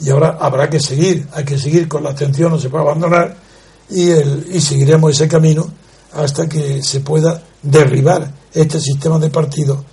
Y 0.00 0.10
ahora 0.10 0.38
habrá 0.40 0.68
que 0.68 0.80
seguir, 0.80 1.26
hay 1.32 1.44
que 1.44 1.58
seguir 1.58 1.86
con 1.86 2.02
la 2.02 2.10
abstención, 2.10 2.50
no 2.50 2.58
se 2.58 2.70
puede 2.70 2.84
abandonar, 2.84 3.36
y, 3.90 4.10
el, 4.10 4.46
y 4.52 4.60
seguiremos 4.60 5.12
ese 5.12 5.28
camino 5.28 5.70
hasta 6.14 6.48
que 6.48 6.82
se 6.82 7.00
pueda 7.00 7.42
derribar 7.62 8.30
este 8.52 8.80
sistema 8.80 9.18
de 9.18 9.30
partidos 9.30 9.84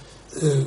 eh, 0.41 0.65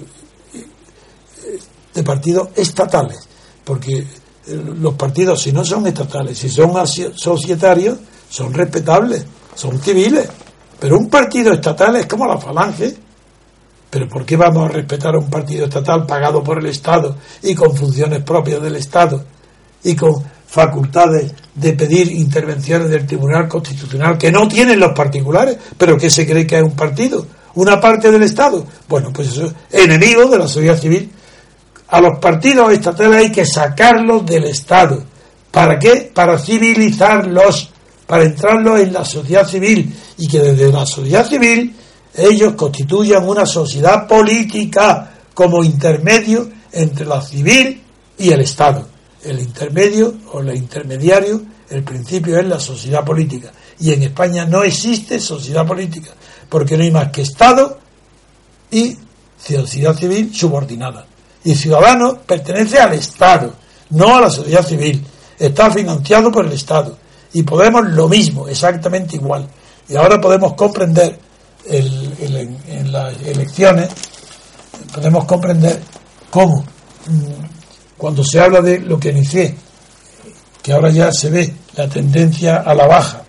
de 1.94 2.02
partidos 2.02 2.48
estatales. 2.54 3.18
Porque 3.64 3.98
eh, 3.98 4.06
los 4.46 4.94
partidos 4.94 5.42
si 5.42 5.52
no 5.52 5.64
son 5.64 5.86
estatales 5.86 6.38
si 6.38 6.48
son 6.48 6.72
societarios 6.86 7.98
son 8.28 8.52
respetables 8.52 9.24
son 9.54 9.80
civiles. 9.80 10.28
Pero 10.78 10.98
un 10.98 11.10
partido 11.10 11.52
estatal 11.52 11.96
es 11.96 12.06
como 12.06 12.26
la 12.26 12.38
falange 12.38 12.96
pero 13.90 14.08
¿por 14.08 14.24
qué 14.24 14.36
vamos 14.36 14.70
a 14.70 14.72
respetar 14.72 15.14
a 15.14 15.18
un 15.18 15.28
partido 15.28 15.66
estatal 15.66 16.06
pagado 16.06 16.42
por 16.42 16.58
el 16.58 16.66
Estado 16.66 17.16
y 17.42 17.54
con 17.54 17.76
funciones 17.76 18.22
propias 18.22 18.62
del 18.62 18.76
Estado 18.76 19.24
y 19.82 19.96
con 19.96 20.22
facultades 20.46 21.32
de 21.54 21.72
pedir 21.72 22.10
intervenciones 22.12 22.88
del 22.88 23.06
Tribunal 23.06 23.48
Constitucional 23.48 24.16
que 24.16 24.30
no 24.30 24.48
tienen 24.48 24.78
los 24.78 24.92
particulares, 24.92 25.56
pero 25.76 25.96
que 25.96 26.10
se 26.10 26.26
cree 26.26 26.46
que 26.46 26.58
es 26.58 26.62
un 26.62 26.76
partido, 26.76 27.26
una 27.54 27.80
parte 27.80 28.10
del 28.10 28.22
Estado. 28.22 28.64
Bueno, 28.88 29.12
pues 29.12 29.28
eso 29.28 29.46
es 29.46 29.84
enemigo 29.84 30.26
de 30.26 30.38
la 30.38 30.48
sociedad 30.48 30.78
civil. 30.78 31.10
A 31.88 32.00
los 32.00 32.18
partidos 32.20 32.72
estatales 32.72 33.16
hay 33.16 33.32
que 33.32 33.44
sacarlos 33.44 34.24
del 34.24 34.44
Estado. 34.44 35.02
¿Para 35.50 35.78
qué? 35.78 36.10
Para 36.14 36.38
civilizarlos, 36.38 37.70
para 38.06 38.24
entrarlos 38.24 38.80
en 38.80 38.92
la 38.92 39.04
sociedad 39.04 39.46
civil 39.46 39.92
y 40.18 40.28
que 40.28 40.38
desde 40.38 40.72
la 40.72 40.86
sociedad 40.86 41.26
civil 41.26 41.74
ellos 42.14 42.54
constituyan 42.54 43.28
una 43.28 43.46
sociedad 43.46 44.06
política 44.06 45.14
como 45.34 45.62
intermedio 45.64 46.48
entre 46.72 47.06
la 47.06 47.20
civil 47.22 47.82
y 48.18 48.30
el 48.30 48.40
Estado 48.40 48.86
el 49.24 49.40
intermedio 49.40 50.14
o 50.32 50.40
el 50.40 50.56
intermediario, 50.56 51.42
el 51.68 51.82
principio 51.82 52.38
es 52.38 52.46
la 52.46 52.58
sociedad 52.58 53.04
política. 53.04 53.52
Y 53.78 53.92
en 53.92 54.02
España 54.04 54.44
no 54.44 54.62
existe 54.62 55.20
sociedad 55.20 55.66
política, 55.66 56.10
porque 56.48 56.76
no 56.76 56.82
hay 56.82 56.90
más 56.90 57.10
que 57.10 57.22
Estado 57.22 57.78
y 58.70 58.96
sociedad 59.38 59.96
civil 59.96 60.34
subordinada. 60.34 61.06
Y 61.44 61.54
Ciudadanos 61.54 62.18
pertenece 62.26 62.78
al 62.78 62.94
Estado, 62.94 63.54
no 63.90 64.16
a 64.16 64.22
la 64.22 64.30
sociedad 64.30 64.66
civil. 64.66 65.04
Está 65.38 65.70
financiado 65.70 66.30
por 66.30 66.46
el 66.46 66.52
Estado. 66.52 66.96
Y 67.32 67.42
Podemos 67.42 67.88
lo 67.90 68.08
mismo, 68.08 68.48
exactamente 68.48 69.16
igual. 69.16 69.48
Y 69.88 69.96
ahora 69.96 70.20
podemos 70.20 70.54
comprender 70.54 71.18
en 71.66 72.92
las 72.92 73.20
elecciones, 73.22 73.88
podemos 74.92 75.24
comprender 75.24 75.80
cómo 76.30 76.64
mm, 77.06 77.96
cuando 77.96 78.24
se 78.24 78.40
habla 78.40 78.60
de 78.60 78.80
lo 78.80 78.98
que 78.98 79.10
inicié, 79.10 79.54
que 80.62 80.72
ahora 80.72 80.90
ya 80.90 81.12
se 81.12 81.30
ve 81.30 81.54
la 81.76 81.88
tendencia 81.88 82.58
a 82.58 82.74
la 82.74 82.86
baja 82.86 83.22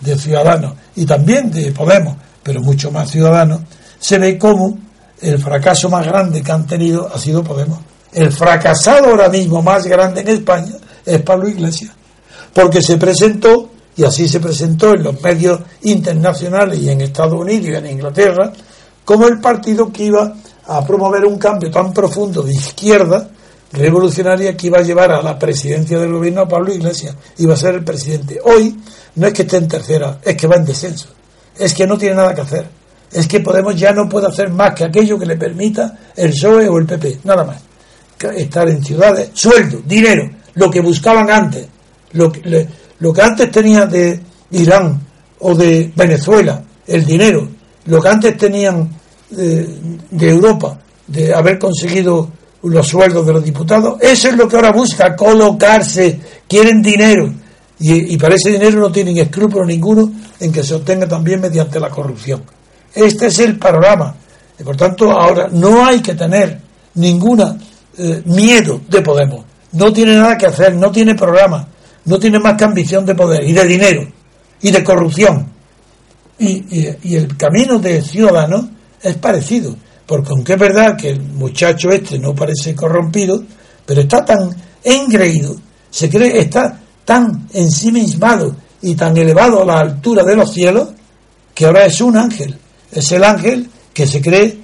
de 0.00 0.16
Ciudadanos 0.16 0.74
y 0.96 1.06
también 1.06 1.50
de 1.50 1.72
Podemos, 1.72 2.16
pero 2.42 2.60
mucho 2.60 2.90
más 2.90 3.10
Ciudadanos, 3.10 3.60
se 3.98 4.18
ve 4.18 4.38
como 4.38 4.78
el 5.20 5.38
fracaso 5.42 5.88
más 5.88 6.06
grande 6.06 6.42
que 6.42 6.52
han 6.52 6.66
tenido 6.66 7.10
ha 7.12 7.18
sido 7.18 7.42
Podemos. 7.42 7.78
El 8.12 8.32
fracasado 8.32 9.10
ahora 9.10 9.28
mismo 9.28 9.62
más 9.62 9.86
grande 9.86 10.20
en 10.22 10.28
España 10.28 10.72
es 11.04 11.20
Pablo 11.22 11.48
Iglesias, 11.48 11.92
porque 12.52 12.80
se 12.80 12.96
presentó, 12.96 13.67
y 13.98 14.04
así 14.04 14.28
se 14.28 14.38
presentó 14.38 14.94
en 14.94 15.02
los 15.02 15.20
medios 15.20 15.60
internacionales 15.82 16.78
y 16.78 16.88
en 16.88 17.00
Estados 17.00 17.34
Unidos 17.34 17.66
y 17.66 17.74
en 17.74 17.86
Inglaterra, 17.86 18.52
como 19.04 19.26
el 19.26 19.40
partido 19.40 19.92
que 19.92 20.04
iba 20.04 20.34
a 20.66 20.86
promover 20.86 21.24
un 21.24 21.36
cambio 21.36 21.68
tan 21.68 21.92
profundo 21.92 22.42
de 22.42 22.52
izquierda 22.52 23.28
revolucionaria 23.72 24.56
que 24.56 24.68
iba 24.68 24.78
a 24.78 24.82
llevar 24.82 25.10
a 25.10 25.20
la 25.20 25.36
presidencia 25.36 25.98
del 25.98 26.12
gobierno 26.12 26.42
a 26.42 26.48
Pablo 26.48 26.72
Iglesias, 26.72 27.16
iba 27.38 27.54
a 27.54 27.56
ser 27.56 27.74
el 27.74 27.82
presidente. 27.82 28.38
Hoy 28.44 28.78
no 29.16 29.26
es 29.26 29.32
que 29.32 29.42
esté 29.42 29.56
en 29.56 29.66
tercera, 29.66 30.20
es 30.22 30.36
que 30.36 30.46
va 30.46 30.54
en 30.54 30.64
descenso, 30.64 31.08
es 31.58 31.74
que 31.74 31.84
no 31.84 31.98
tiene 31.98 32.14
nada 32.14 32.32
que 32.36 32.42
hacer, 32.42 32.68
es 33.10 33.26
que 33.26 33.40
Podemos 33.40 33.74
ya 33.74 33.92
no 33.92 34.08
puede 34.08 34.28
hacer 34.28 34.48
más 34.50 34.74
que 34.76 34.84
aquello 34.84 35.18
que 35.18 35.26
le 35.26 35.36
permita 35.36 35.98
el 36.14 36.30
PSOE 36.30 36.68
o 36.68 36.78
el 36.78 36.86
PP, 36.86 37.18
nada 37.24 37.42
más. 37.42 37.62
Estar 38.36 38.68
en 38.68 38.84
ciudades, 38.84 39.30
sueldo, 39.34 39.80
dinero, 39.84 40.30
lo 40.54 40.70
que 40.70 40.80
buscaban 40.80 41.28
antes, 41.30 41.66
lo 42.12 42.30
que, 42.30 42.68
lo 43.00 43.12
que 43.12 43.22
antes 43.22 43.50
tenía 43.50 43.86
de 43.86 44.20
Irán 44.50 45.00
o 45.40 45.54
de 45.54 45.92
Venezuela, 45.94 46.62
el 46.86 47.04
dinero, 47.04 47.48
lo 47.86 48.00
que 48.00 48.08
antes 48.08 48.36
tenían 48.36 48.90
de, 49.30 49.68
de 50.10 50.30
Europa, 50.30 50.78
de 51.06 51.34
haber 51.34 51.58
conseguido 51.58 52.30
los 52.62 52.86
sueldos 52.86 53.26
de 53.26 53.32
los 53.32 53.44
diputados. 53.44 53.98
Eso 54.00 54.28
es 54.28 54.36
lo 54.36 54.48
que 54.48 54.56
ahora 54.56 54.72
busca, 54.72 55.14
colocarse. 55.14 56.20
Quieren 56.46 56.82
dinero. 56.82 57.32
Y, 57.80 58.16
para 58.16 58.34
ese 58.34 58.50
dinero 58.50 58.80
no 58.80 58.90
tienen 58.90 59.16
escrúpulo 59.18 59.64
ninguno 59.64 60.10
en 60.40 60.50
que 60.50 60.64
se 60.64 60.74
obtenga 60.74 61.06
también 61.06 61.40
mediante 61.40 61.78
la 61.78 61.88
corrupción. 61.88 62.42
Este 62.92 63.26
es 63.26 63.38
el 63.38 63.56
panorama. 63.56 64.16
Y 64.58 64.64
por 64.64 64.76
tanto, 64.76 65.12
ahora 65.12 65.48
no 65.52 65.86
hay 65.86 66.00
que 66.00 66.14
tener 66.14 66.60
ninguna 66.94 67.56
eh, 67.96 68.22
miedo 68.24 68.80
de 68.88 69.00
Podemos. 69.00 69.44
No 69.72 69.92
tiene 69.92 70.16
nada 70.16 70.36
que 70.36 70.46
hacer, 70.46 70.74
no 70.74 70.90
tiene 70.90 71.14
programa, 71.14 71.68
no 72.08 72.18
tiene 72.18 72.38
más 72.40 72.54
que 72.56 72.64
ambición 72.64 73.04
de 73.04 73.14
poder 73.14 73.44
y 73.44 73.52
de 73.52 73.64
dinero 73.64 74.08
y 74.60 74.70
de 74.70 74.82
corrupción. 74.82 75.46
Y, 76.38 77.14
el 77.14 77.36
camino 77.36 77.78
de 77.78 78.00
Ciudadanos 78.00 78.66
es 79.02 79.16
parecido 79.16 79.76
porque 80.06 80.30
aunque 80.30 80.54
es 80.54 80.58
verdad 80.58 80.96
que 80.96 81.10
el 81.10 81.20
muchacho 81.20 81.90
este 81.90 82.18
no 82.18 82.34
parece 82.34 82.74
corrompido, 82.74 83.44
pero 83.84 84.00
está 84.00 84.24
tan 84.24 84.56
engreído, 84.82 85.54
se 85.90 86.08
cree, 86.08 86.40
está 86.40 86.80
tan 87.04 87.46
ensimismado 87.52 88.56
y 88.80 88.94
tan 88.94 89.14
elevado 89.18 89.62
a 89.62 89.66
la 89.66 89.80
altura 89.80 90.24
de 90.24 90.34
los 90.34 90.50
cielos, 90.50 90.88
que 91.54 91.66
ahora 91.66 91.84
es 91.84 92.00
un 92.00 92.16
ángel. 92.16 92.58
Es 92.90 93.12
el 93.12 93.22
ángel 93.22 93.68
que 93.92 94.06
se 94.06 94.22
cree 94.22 94.58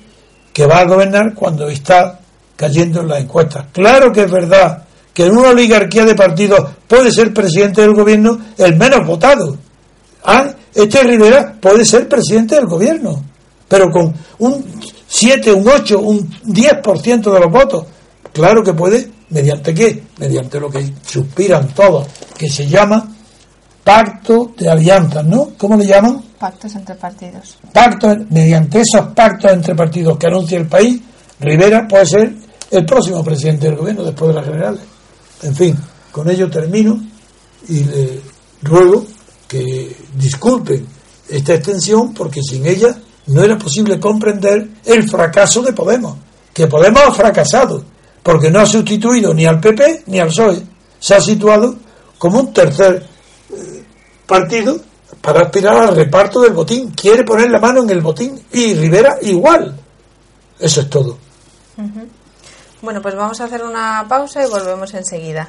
que 0.51 0.65
va 0.65 0.79
a 0.79 0.87
gobernar 0.87 1.35
cuando 1.35 1.69
está 1.69 2.21
cayendo 2.57 3.03
en 3.03 3.09
las 3.09 3.21
encuestas. 3.21 3.67
Claro 3.71 4.11
que 4.13 4.23
es 4.23 4.31
verdad 4.31 4.84
que 5.15 5.25
en 5.25 5.37
una 5.37 5.51
oligarquía 5.51 6.05
de 6.05 6.15
partidos 6.15 6.61
puede 6.89 7.13
ser 7.13 7.33
presidente 7.33 7.81
del 7.81 7.95
gobierno 7.95 8.39
el 8.59 8.77
menos 8.77 9.07
votado. 9.07 9.57
Ah, 10.25 10.53
este 10.75 11.03
Rivera 11.05 11.55
puede 11.61 11.85
ser 11.85 12.09
presidente 12.09 12.57
del 12.57 12.67
gobierno, 12.67 13.23
pero 13.69 13.91
con 13.91 14.13
un 14.39 14.65
7, 15.07 15.53
un 15.53 15.69
8, 15.69 16.01
un 16.01 16.29
10% 16.29 17.33
de 17.33 17.41
los 17.41 17.53
votos. 17.53 17.87
Claro 18.33 18.65
que 18.65 18.73
puede, 18.73 19.09
¿mediante 19.31 19.73
qué? 19.73 20.03
Mediante 20.19 20.59
lo 20.59 20.69
que 20.69 20.93
suspiran 21.07 21.69
todos, 21.69 22.09
que 22.37 22.51
se 22.51 22.67
llama 22.67 23.09
pacto 23.85 24.53
de 24.57 24.69
alianzas, 24.69 25.25
¿no? 25.25 25.51
¿Cómo 25.57 25.77
le 25.77 25.87
llaman? 25.87 26.21
Pactos 26.39 26.75
entre 26.75 26.97
partidos. 26.97 27.59
Pactos, 27.73 28.17
mediante 28.31 28.81
esos 28.81 29.07
pactos 29.15 29.53
entre 29.53 29.77
partidos 29.77 30.19
que 30.19 30.27
anuncia 30.27 30.59
el 30.59 30.67
país, 30.67 31.01
Rivera 31.39 31.87
puede 31.87 32.07
ser 32.07 32.35
el 32.71 32.85
próximo 32.85 33.23
presidente 33.23 33.67
del 33.67 33.77
gobierno 33.77 34.03
después 34.03 34.31
de 34.31 34.35
las 34.35 34.45
generales. 34.45 34.81
En 35.45 35.55
fin, 35.55 35.79
con 36.11 36.29
ello 36.29 36.51
termino 36.51 37.01
y 37.69 37.85
le 37.85 38.21
ruego 38.63 39.07
que 39.47 39.95
disculpen 40.17 40.87
esta 41.29 41.55
extensión 41.55 42.13
porque 42.15 42.43
sin 42.43 42.67
ella 42.67 42.97
no 43.27 43.43
era 43.43 43.57
posible 43.57 44.01
comprender 44.01 44.69
el 44.85 45.09
fracaso 45.09 45.63
de 45.63 45.73
Podemos, 45.73 46.17
que 46.53 46.67
Podemos 46.67 47.03
ha 47.03 47.13
fracasado, 47.13 47.85
porque 48.23 48.51
no 48.51 48.61
ha 48.61 48.67
sustituido 48.67 49.33
ni 49.35 49.45
al 49.45 49.61
PP 49.61 50.05
ni 50.07 50.19
al 50.19 50.29
PSOE. 50.29 50.63
Se 50.99 51.15
ha 51.15 51.21
situado 51.21 51.77
como 52.19 52.41
un 52.41 52.53
tercer 52.53 53.07
eh, 53.51 53.85
partido 54.27 54.81
para 55.21 55.43
aspirar 55.43 55.77
al 55.77 55.97
reparto 55.97 56.41
del 56.41 56.55
botín. 56.55 56.91
Quiere 56.91 57.23
poner 57.23 57.51
la 57.51 57.61
mano 57.61 57.83
en 57.83 57.91
el 57.91 58.01
botín 58.01 58.41
y 58.53 58.75
Rivera 58.75 59.19
igual. 59.23 59.77
Eso 60.59 60.81
es 60.81 60.89
todo. 60.89 61.19
Bueno, 62.85 63.01
pues 63.01 63.15
vamos 63.15 63.41
a 63.41 63.45
hacer 63.45 63.63
una 63.63 64.05
pausa 64.07 64.45
y 64.45 64.51
volvemos 64.51 64.93
enseguida. 64.93 65.49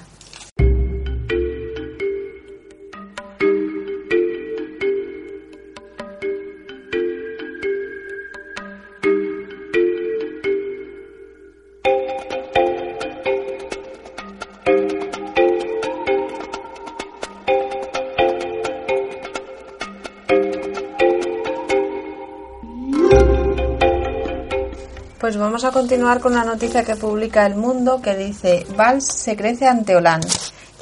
Pues 25.36 25.44
vamos 25.44 25.66
a 25.66 25.72
continuar 25.72 26.22
con 26.22 26.34
la 26.34 26.46
noticia 26.46 26.82
que 26.86 26.96
publica 26.96 27.46
El 27.46 27.56
Mundo 27.56 28.00
que 28.02 28.16
dice 28.16 28.66
Valls 28.78 29.04
se 29.06 29.36
crece 29.36 29.68
ante 29.68 29.94
Hollande. 29.94 30.30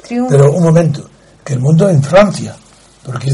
Pero 0.08 0.52
un 0.52 0.62
momento, 0.62 1.10
que 1.44 1.54
el 1.54 1.58
mundo 1.58 1.88
en 1.88 2.00
Francia, 2.00 2.54
porque 3.04 3.32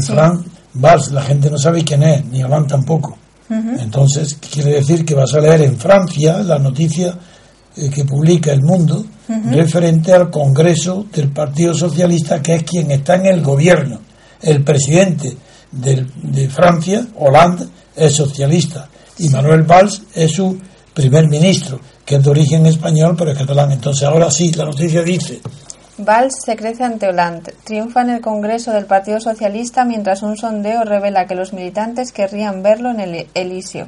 Valls 0.73 1.11
la 1.11 1.21
gente 1.21 1.51
no 1.51 1.59
sabe 1.59 1.83
quién 1.83 2.01
es, 2.01 2.25
ni 2.25 2.43
Hollande 2.43 2.69
tampoco. 2.69 3.15
Entonces 3.47 4.35
quiere 4.51 4.71
decir 4.77 5.05
que 5.05 5.13
vas 5.13 5.31
a 5.35 5.41
leer 5.41 5.61
en 5.61 5.77
Francia 5.77 6.39
la 6.39 6.57
noticia 6.57 7.15
eh, 7.77 7.91
que 7.91 8.03
publica 8.03 8.51
El 8.51 8.63
Mundo 8.63 9.05
referente 9.51 10.13
al 10.13 10.31
Congreso 10.31 11.05
del 11.13 11.29
Partido 11.29 11.75
Socialista, 11.75 12.41
que 12.41 12.55
es 12.55 12.63
quien 12.63 12.89
está 12.89 13.13
en 13.13 13.27
el 13.27 13.43
gobierno. 13.43 13.99
El 14.41 14.63
presidente 14.63 15.37
de 15.71 16.49
Francia, 16.49 17.05
Hollande, 17.19 17.67
es 17.95 18.11
socialista. 18.15 18.89
Y 19.19 19.29
Manuel 19.29 19.61
Valls 19.61 20.01
es 20.15 20.31
su 20.31 20.57
primer 20.93 21.27
ministro, 21.27 21.79
que 22.05 22.15
es 22.15 22.23
de 22.23 22.29
origen 22.29 22.65
español 22.65 23.15
pero 23.17 23.31
es 23.31 23.37
catalán. 23.37 23.71
Entonces 23.71 24.03
ahora 24.03 24.29
sí, 24.31 24.51
la 24.53 24.65
noticia 24.65 25.01
dice... 25.01 25.41
Valls 25.97 26.33
se 26.43 26.55
crece 26.55 26.83
ante 26.83 27.07
Hollande. 27.07 27.53
Triunfa 27.63 28.01
en 28.01 28.09
el 28.11 28.21
Congreso 28.21 28.71
del 28.71 28.85
Partido 28.85 29.19
Socialista 29.19 29.85
mientras 29.85 30.23
un 30.23 30.35
sondeo 30.35 30.83
revela 30.83 31.27
que 31.27 31.35
los 31.35 31.53
militantes 31.53 32.11
querrían 32.11 32.63
verlo 32.63 32.89
en 32.89 32.99
el 33.01 33.27
Elíseo. 33.33 33.87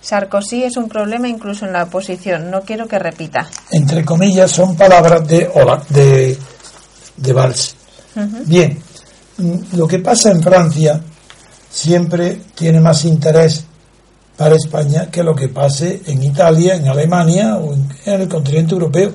Sarkozy 0.00 0.64
es 0.64 0.76
un 0.76 0.88
problema 0.88 1.28
incluso 1.28 1.64
en 1.64 1.72
la 1.72 1.84
oposición. 1.84 2.50
No 2.50 2.62
quiero 2.62 2.86
que 2.86 2.98
repita. 2.98 3.48
Entre 3.70 4.04
comillas, 4.04 4.50
son 4.50 4.76
palabras 4.76 5.26
de, 5.26 5.48
de, 5.88 6.38
de 7.16 7.32
Valls. 7.32 7.76
Bien, 8.46 8.78
mm, 9.38 9.76
lo 9.76 9.88
que 9.88 10.00
pasa 10.00 10.30
en 10.30 10.42
Francia 10.42 11.00
siempre 11.70 12.40
tiene 12.54 12.80
más 12.80 13.04
interés 13.04 13.64
para 14.36 14.56
España 14.56 15.10
que 15.10 15.22
lo 15.22 15.34
que 15.34 15.48
pase 15.48 16.02
en 16.06 16.22
Italia, 16.22 16.74
en 16.74 16.88
Alemania 16.88 17.56
o 17.56 17.72
en, 17.72 17.88
el 18.04 18.28
continente 18.28 18.74
europeo. 18.74 19.12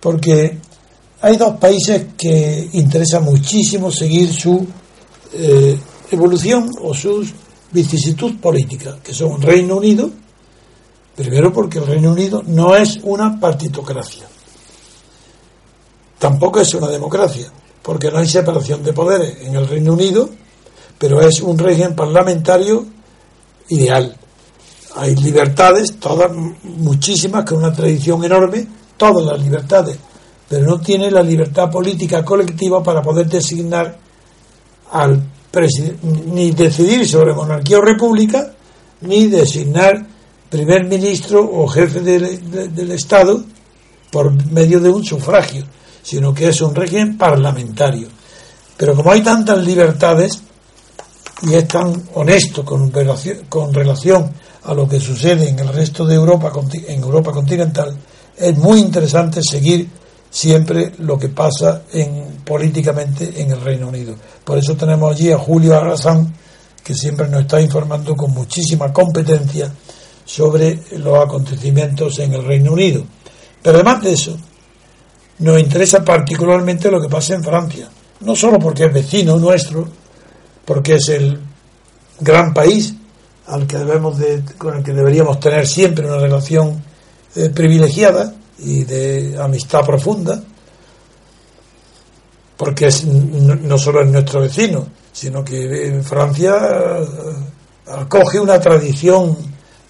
Porque 0.00 0.58
hay 1.20 1.36
dos 1.36 1.56
países 1.56 2.06
que 2.16 2.68
interesa 2.72 3.20
muchísimo 3.20 3.90
seguir 3.90 4.32
su 4.32 4.66
eh, 5.32 5.78
evolución 6.10 6.70
o 6.82 6.94
su 6.94 7.26
vicisitud 7.72 8.38
política, 8.40 8.98
que 9.02 9.12
son 9.12 9.40
Reino 9.42 9.76
Unido, 9.76 10.10
primero 11.16 11.52
porque 11.52 11.78
el 11.78 11.86
Reino 11.86 12.12
Unido 12.12 12.42
no 12.46 12.76
es 12.76 12.98
una 13.02 13.38
partitocracia, 13.40 14.26
tampoco 16.18 16.60
es 16.60 16.72
una 16.74 16.88
democracia, 16.88 17.50
porque 17.82 18.10
no 18.10 18.18
hay 18.18 18.28
separación 18.28 18.82
de 18.84 18.92
poderes 18.92 19.38
en 19.42 19.56
el 19.56 19.66
Reino 19.66 19.94
Unido, 19.94 20.28
pero 20.98 21.20
es 21.20 21.40
un 21.40 21.58
régimen 21.58 21.96
parlamentario 21.96 22.86
ideal. 23.68 24.16
Hay 24.96 25.16
libertades, 25.16 25.96
todas, 25.98 26.30
muchísimas, 26.62 27.44
con 27.44 27.58
una 27.58 27.72
tradición 27.72 28.24
enorme, 28.24 28.66
todas 28.96 29.24
las 29.26 29.40
libertades, 29.42 29.98
pero 30.48 30.66
no 30.66 30.80
tiene 30.80 31.10
la 31.10 31.22
libertad 31.22 31.70
política 31.70 32.24
colectiva 32.24 32.82
para 32.82 33.02
poder 33.02 33.26
designar 33.26 33.98
al 34.92 35.22
ni 36.32 36.50
decidir 36.50 37.06
sobre 37.06 37.32
monarquía 37.32 37.78
o 37.78 37.82
república, 37.82 38.52
ni 39.02 39.28
designar 39.28 40.04
primer 40.50 40.84
ministro 40.84 41.42
o 41.42 41.66
jefe 41.68 42.00
del 42.00 42.90
Estado 42.92 43.44
por 44.10 44.32
medio 44.50 44.80
de 44.80 44.90
un 44.90 45.04
sufragio, 45.04 45.64
sino 46.02 46.34
que 46.34 46.48
es 46.48 46.60
un 46.60 46.74
régimen 46.74 47.16
parlamentario. 47.16 48.08
Pero 48.76 48.94
como 48.94 49.12
hay 49.12 49.22
tantas 49.22 49.64
libertades, 49.64 50.42
y 51.42 51.54
es 51.54 51.68
tan 51.68 52.08
honesto 52.14 52.64
con 52.64 52.92
relación, 52.92 53.38
con 53.48 53.72
relación 53.74 54.32
a 54.64 54.74
lo 54.74 54.88
que 54.88 55.00
sucede 55.00 55.48
en 55.48 55.58
el 55.58 55.68
resto 55.68 56.06
de 56.06 56.14
Europa, 56.14 56.52
en 56.86 57.02
Europa 57.02 57.32
continental, 57.32 57.96
es 58.36 58.56
muy 58.56 58.80
interesante 58.80 59.40
seguir 59.42 59.88
siempre 60.30 60.92
lo 60.98 61.18
que 61.18 61.28
pasa 61.28 61.82
en, 61.92 62.40
políticamente 62.44 63.40
en 63.40 63.52
el 63.52 63.60
Reino 63.60 63.88
Unido. 63.88 64.14
Por 64.44 64.58
eso 64.58 64.74
tenemos 64.76 65.14
allí 65.14 65.30
a 65.30 65.38
Julio 65.38 65.76
Arrasán, 65.76 66.34
que 66.82 66.94
siempre 66.94 67.28
nos 67.28 67.42
está 67.42 67.60
informando 67.60 68.16
con 68.16 68.32
muchísima 68.32 68.92
competencia 68.92 69.72
sobre 70.24 70.80
los 70.98 71.18
acontecimientos 71.18 72.18
en 72.18 72.34
el 72.34 72.44
Reino 72.44 72.72
Unido. 72.72 73.04
Pero 73.62 73.76
además 73.76 74.02
de 74.02 74.12
eso, 74.12 74.36
nos 75.38 75.60
interesa 75.60 76.04
particularmente 76.04 76.90
lo 76.90 77.00
que 77.00 77.08
pasa 77.08 77.34
en 77.34 77.44
Francia, 77.44 77.88
no 78.20 78.34
solo 78.34 78.58
porque 78.58 78.86
es 78.86 78.92
vecino 78.92 79.36
nuestro, 79.36 79.88
porque 80.64 80.94
es 80.94 81.08
el 81.08 81.40
gran 82.20 82.54
país 82.54 82.94
al 83.46 83.66
que 83.66 83.78
debemos 83.78 84.18
de, 84.18 84.42
con 84.56 84.78
el 84.78 84.82
que 84.82 84.92
deberíamos 84.92 85.38
tener 85.40 85.66
siempre 85.66 86.06
una 86.06 86.18
relación 86.18 86.82
eh, 87.36 87.50
privilegiada 87.50 88.34
y 88.58 88.84
de 88.84 89.36
amistad 89.38 89.84
profunda, 89.84 90.42
porque 92.56 92.86
es, 92.86 93.04
no, 93.04 93.78
solo 93.78 94.02
es 94.02 94.08
nuestro 94.08 94.40
vecino, 94.40 94.86
sino 95.12 95.44
que 95.44 95.88
en 95.88 96.02
Francia 96.02 96.54
eh, 96.56 97.06
acoge 97.92 98.40
una 98.40 98.60
tradición 98.60 99.36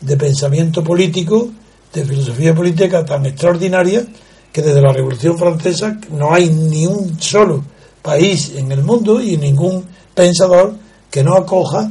de 0.01 0.16
pensamiento 0.16 0.83
político, 0.83 1.51
de 1.93 2.05
filosofía 2.05 2.55
política 2.55 3.05
tan 3.05 3.25
extraordinaria 3.27 4.05
que 4.51 4.62
desde 4.62 4.81
la 4.81 4.93
Revolución 4.93 5.39
Francesa 5.39 5.99
no 6.11 6.33
hay 6.33 6.49
ni 6.49 6.87
un 6.87 7.20
solo 7.20 7.64
país 8.03 8.53
en 8.57 8.72
el 8.72 8.83
mundo 8.83 9.20
y 9.20 9.37
ningún 9.37 9.85
pensador 10.15 10.75
que 11.11 11.23
no 11.23 11.37
acoja 11.37 11.91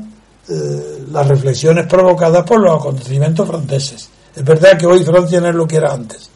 eh, 0.50 1.06
las 1.12 1.28
reflexiones 1.28 1.88
provocadas 1.88 2.44
por 2.44 2.62
los 2.62 2.80
acontecimientos 2.80 3.48
franceses. 3.48 4.10
Es 4.36 4.44
verdad 4.44 4.78
que 4.78 4.86
hoy 4.86 5.04
Francia 5.04 5.40
no 5.40 5.50
es 5.50 5.56
lo 5.56 5.68
que 5.68 5.78
era 5.78 5.94
antes 5.94 6.30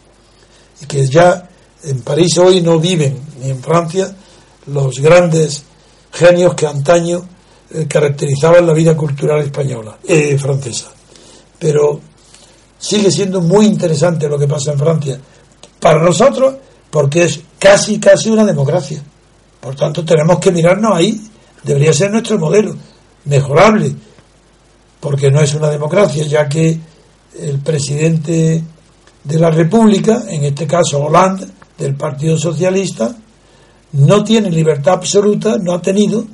y 0.82 0.86
que 0.86 1.08
ya 1.08 1.50
en 1.84 2.02
París 2.02 2.38
hoy 2.38 2.62
no 2.62 2.80
viven 2.80 3.20
ni 3.42 3.50
en 3.50 3.62
Francia 3.62 4.16
los 4.68 4.96
grandes 5.00 5.64
genios 6.12 6.54
que 6.54 6.68
antaño 6.68 7.28
eh, 7.70 7.86
caracterizaban 7.88 8.66
la 8.66 8.74
vida 8.74 8.96
cultural 8.96 9.42
española, 9.42 9.98
eh, 10.08 10.38
francesa. 10.38 10.92
Pero 11.60 12.00
sigue 12.78 13.12
siendo 13.12 13.42
muy 13.42 13.66
interesante 13.66 14.30
lo 14.30 14.38
que 14.38 14.48
pasa 14.48 14.72
en 14.72 14.80
Francia 14.80 15.20
para 15.80 16.02
nosotros 16.02 16.56
porque 16.90 17.24
es 17.24 17.42
casi 17.60 18.00
casi 18.00 18.30
una 18.30 18.46
democracia. 18.46 19.04
Por 19.60 19.76
tanto, 19.76 20.06
tenemos 20.06 20.40
que 20.40 20.52
mirarnos 20.52 20.96
ahí 20.96 21.22
debería 21.68 21.91
ser 21.91 22.09
nuestro 22.09 22.39
modelo, 22.39 22.76
mejorable, 23.26 23.93
porque 25.01 25.30
no 25.30 25.41
es 25.41 25.53
una 25.53 25.70
democracia, 25.70 26.24
ya 26.24 26.47
que 26.47 26.80
el 27.39 27.59
presidente 27.59 28.63
de 29.24 29.39
la 29.39 29.51
República, 29.51 30.24
en 30.30 30.45
este 30.45 30.65
caso 30.65 31.03
Hollande, 31.03 31.45
del 31.78 31.95
Partido 31.95 32.38
Socialista, 32.38 33.13
no 33.91 34.24
tiene 34.24 34.49
libertad 34.49 34.93
absoluta, 34.93 35.57
no 35.57 35.74
ha 35.74 35.82
tenido, 35.82 36.26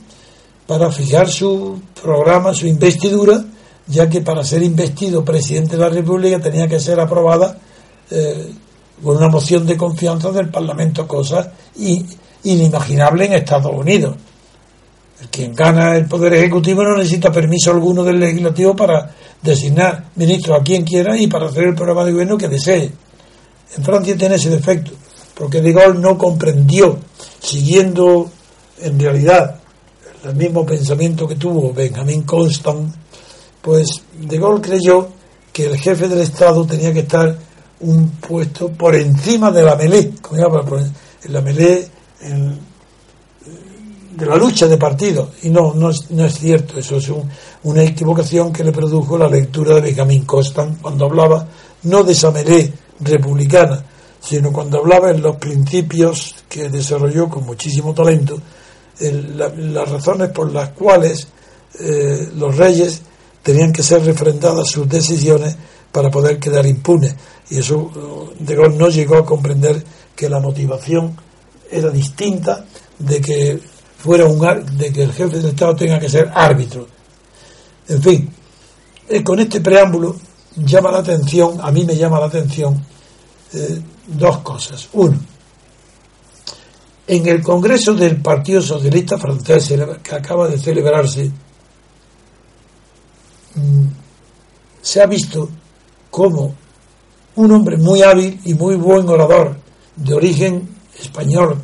para 0.68 0.92
fijar 0.92 1.28
su 1.28 1.82
programa, 2.02 2.54
su 2.54 2.68
investidura, 2.68 3.44
ya 3.88 4.08
que 4.08 4.22
para 4.22 4.44
ser 4.44 4.62
investido 4.62 5.26
presidente 5.26 5.76
de 5.76 5.82
la 5.82 5.90
República 5.90 6.40
tenía 6.40 6.68
que 6.68 6.80
ser 6.80 7.00
aprobada 7.00 7.58
eh, 8.12 8.54
con 9.04 9.18
una 9.18 9.28
moción 9.28 9.66
de 9.66 9.76
confianza 9.76 10.32
del 10.32 10.50
Parlamento, 10.50 11.08
cosa 11.08 11.52
inimaginable 12.44 13.26
en 13.26 13.34
Estados 13.34 13.74
Unidos 13.74 14.16
quien 15.32 15.54
gana 15.54 15.96
el 15.96 16.06
poder 16.06 16.34
ejecutivo 16.34 16.84
no 16.84 16.98
necesita 16.98 17.32
permiso 17.32 17.72
alguno 17.72 18.04
del 18.04 18.20
legislativo 18.20 18.76
para 18.76 19.14
designar 19.42 20.06
ministro 20.16 20.56
a 20.56 20.64
quien 20.64 20.84
quiera 20.84 21.18
y 21.18 21.28
para 21.28 21.48
hacer 21.48 21.66
el 21.66 21.76
programa 21.76 22.06
de 22.06 22.12
gobierno 22.12 22.38
que 22.38 22.48
desee. 22.48 22.92
En 23.76 23.84
Francia 23.84 24.16
tiene 24.16 24.36
ese 24.36 24.50
defecto, 24.50 24.92
porque 25.34 25.62
De 25.62 25.74
Gaulle 25.74 26.00
no 26.00 26.18
comprendió, 26.18 27.00
siguiendo 27.40 28.30
en 28.80 29.00
realidad 29.00 29.60
el 30.24 30.36
mismo 30.36 30.66
pensamiento 30.66 31.28
que 31.28 31.36
tuvo 31.36 31.74
Benjamin 31.74 32.24
Constant, 32.24 32.94
pues 33.62 34.02
De 34.20 34.38
Gaulle 34.38 34.62
creyó 34.62 35.10
que 35.52 35.66
el 35.66 35.78
jefe 35.78 36.08
del 36.08 36.22
Estado 36.22 36.66
tenía 36.66 36.94
que 36.94 37.02
estar 37.02 37.36
un 37.82 38.10
puesto 38.12 38.70
por 38.70 38.96
encima 38.96 39.52
de 39.52 39.64
la 39.64 39.76
melé, 39.76 40.12
como 40.22 40.38
la 41.30 41.42
melé 41.42 41.88
de 44.16 44.26
la 44.26 44.36
lucha 44.36 44.68
de 44.68 44.78
partidos. 44.78 45.30
Y 45.44 45.50
no, 45.50 45.74
no 45.74 45.90
es, 45.90 46.10
no 46.12 46.26
es 46.26 46.40
cierto, 46.40 46.80
eso 46.80 46.98
es 46.98 47.12
una 47.64 47.84
equivocación 47.84 48.52
que 48.54 48.64
le 48.64 48.72
produjo 48.72 49.18
la 49.18 49.28
lectura 49.28 49.76
de 49.76 49.82
Benjamin 49.82 50.26
Constant 50.26 50.82
cuando 50.82 51.06
hablaba 51.06 51.48
no 51.84 52.04
de 52.04 52.14
esa 52.14 52.32
melé 52.32 52.72
republicana, 53.00 53.84
sino 54.20 54.52
cuando 54.52 54.80
hablaba 54.80 55.12
en 55.12 55.22
los 55.22 55.36
principios 55.38 56.36
que 56.48 56.70
desarrolló 56.70 57.28
con 57.30 57.46
muchísimo 57.46 57.94
talento, 57.94 58.40
las 59.00 59.90
razones 59.90 60.30
por 60.30 60.52
las 60.52 60.70
cuales 60.70 61.28
eh, 61.80 62.30
los 62.36 62.56
reyes 62.56 63.02
tenían 63.42 63.74
que 63.74 63.84
ser 63.84 64.06
refrendadas 64.06 64.70
sus 64.70 64.88
decisiones 64.88 65.58
para 65.92 66.10
poder 66.10 66.40
quedar 66.40 66.66
impunes. 66.66 67.16
Y 67.50 67.60
eso 67.60 68.32
De 68.40 68.56
Gaulle 68.56 68.78
no 68.78 68.88
llegó 68.88 69.18
a 69.18 69.26
comprender 69.26 69.84
que 70.16 70.30
la 70.30 70.40
motivación 70.40 71.16
era 71.70 71.90
distinta 71.90 72.66
de 73.00 73.20
que 73.20 73.60
fuera 74.04 74.26
un 74.26 74.40
de 74.78 74.92
que 74.92 75.04
el 75.04 75.14
jefe 75.14 75.38
del 75.38 75.52
Estado 75.52 75.76
tenga 75.78 75.98
que 75.98 76.10
ser 76.10 76.30
árbitro. 76.36 76.86
En 77.88 78.02
fin, 78.02 78.30
eh, 79.08 79.24
con 79.24 79.40
este 79.40 79.62
preámbulo 79.62 80.18
llama 80.58 80.92
la 80.92 80.98
atención, 81.00 81.58
a 81.62 81.72
mí 81.72 81.86
me 81.86 81.96
llama 81.96 82.20
la 82.20 82.26
atención 82.26 82.86
eh, 83.54 83.82
dos 84.08 84.40
cosas. 84.40 84.90
Uno, 84.92 85.18
en 87.08 87.28
el 87.28 87.42
Congreso 87.42 87.94
del 87.94 88.22
Partido 88.22 88.62
Socialista 88.62 89.18
francés 89.18 89.74
que 90.04 90.16
acaba 90.16 90.50
de 90.50 90.60
celebrarse, 90.60 91.32
mm, 93.56 93.86
se 94.82 95.02
ha 95.02 95.06
visto 95.06 95.50
como 96.10 96.56
un 97.36 97.52
hombre 97.54 97.78
muy 97.78 98.02
hábil 98.02 98.42
y 98.44 98.54
muy 98.54 98.76
buen 98.76 99.08
orador 99.08 99.56
de 99.96 100.14
origen 100.14 100.68
español, 101.00 101.58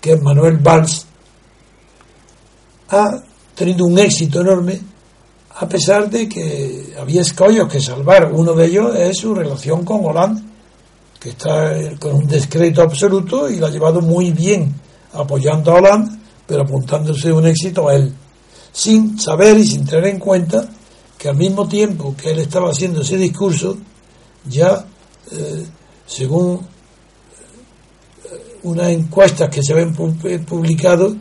que 0.00 0.12
es 0.12 0.22
Manuel 0.22 0.58
Valls, 0.58 1.06
ha 2.92 3.22
tenido 3.54 3.86
un 3.86 3.98
éxito 3.98 4.40
enorme 4.40 4.80
a 5.54 5.68
pesar 5.68 6.08
de 6.08 6.28
que 6.28 6.94
había 6.98 7.22
escollos 7.22 7.68
que 7.68 7.80
salvar. 7.80 8.32
Uno 8.32 8.54
de 8.54 8.66
ellos 8.66 8.96
es 8.96 9.18
su 9.18 9.34
relación 9.34 9.84
con 9.84 10.04
Hollande, 10.04 10.42
que 11.18 11.30
está 11.30 11.74
con 11.98 12.14
un 12.14 12.26
descrédito 12.26 12.82
absoluto 12.82 13.48
y 13.48 13.56
lo 13.56 13.66
ha 13.66 13.70
llevado 13.70 14.00
muy 14.00 14.30
bien 14.30 14.74
apoyando 15.12 15.72
a 15.72 15.74
Hollande, 15.76 16.16
pero 16.46 16.62
apuntándose 16.62 17.32
un 17.32 17.46
éxito 17.46 17.88
a 17.88 17.94
él, 17.94 18.12
sin 18.72 19.18
saber 19.18 19.58
y 19.58 19.66
sin 19.66 19.84
tener 19.84 20.06
en 20.06 20.18
cuenta 20.18 20.68
que 21.18 21.28
al 21.28 21.36
mismo 21.36 21.68
tiempo 21.68 22.14
que 22.16 22.30
él 22.30 22.40
estaba 22.40 22.70
haciendo 22.70 23.02
ese 23.02 23.16
discurso, 23.16 23.76
ya 24.48 24.84
eh, 25.30 25.66
según 26.06 26.56
eh, 26.56 28.58
unas 28.64 28.90
encuestas 28.90 29.48
que 29.48 29.62
se 29.62 29.72
habían 29.72 29.94
publicado, 29.94 31.12
eh, 31.12 31.16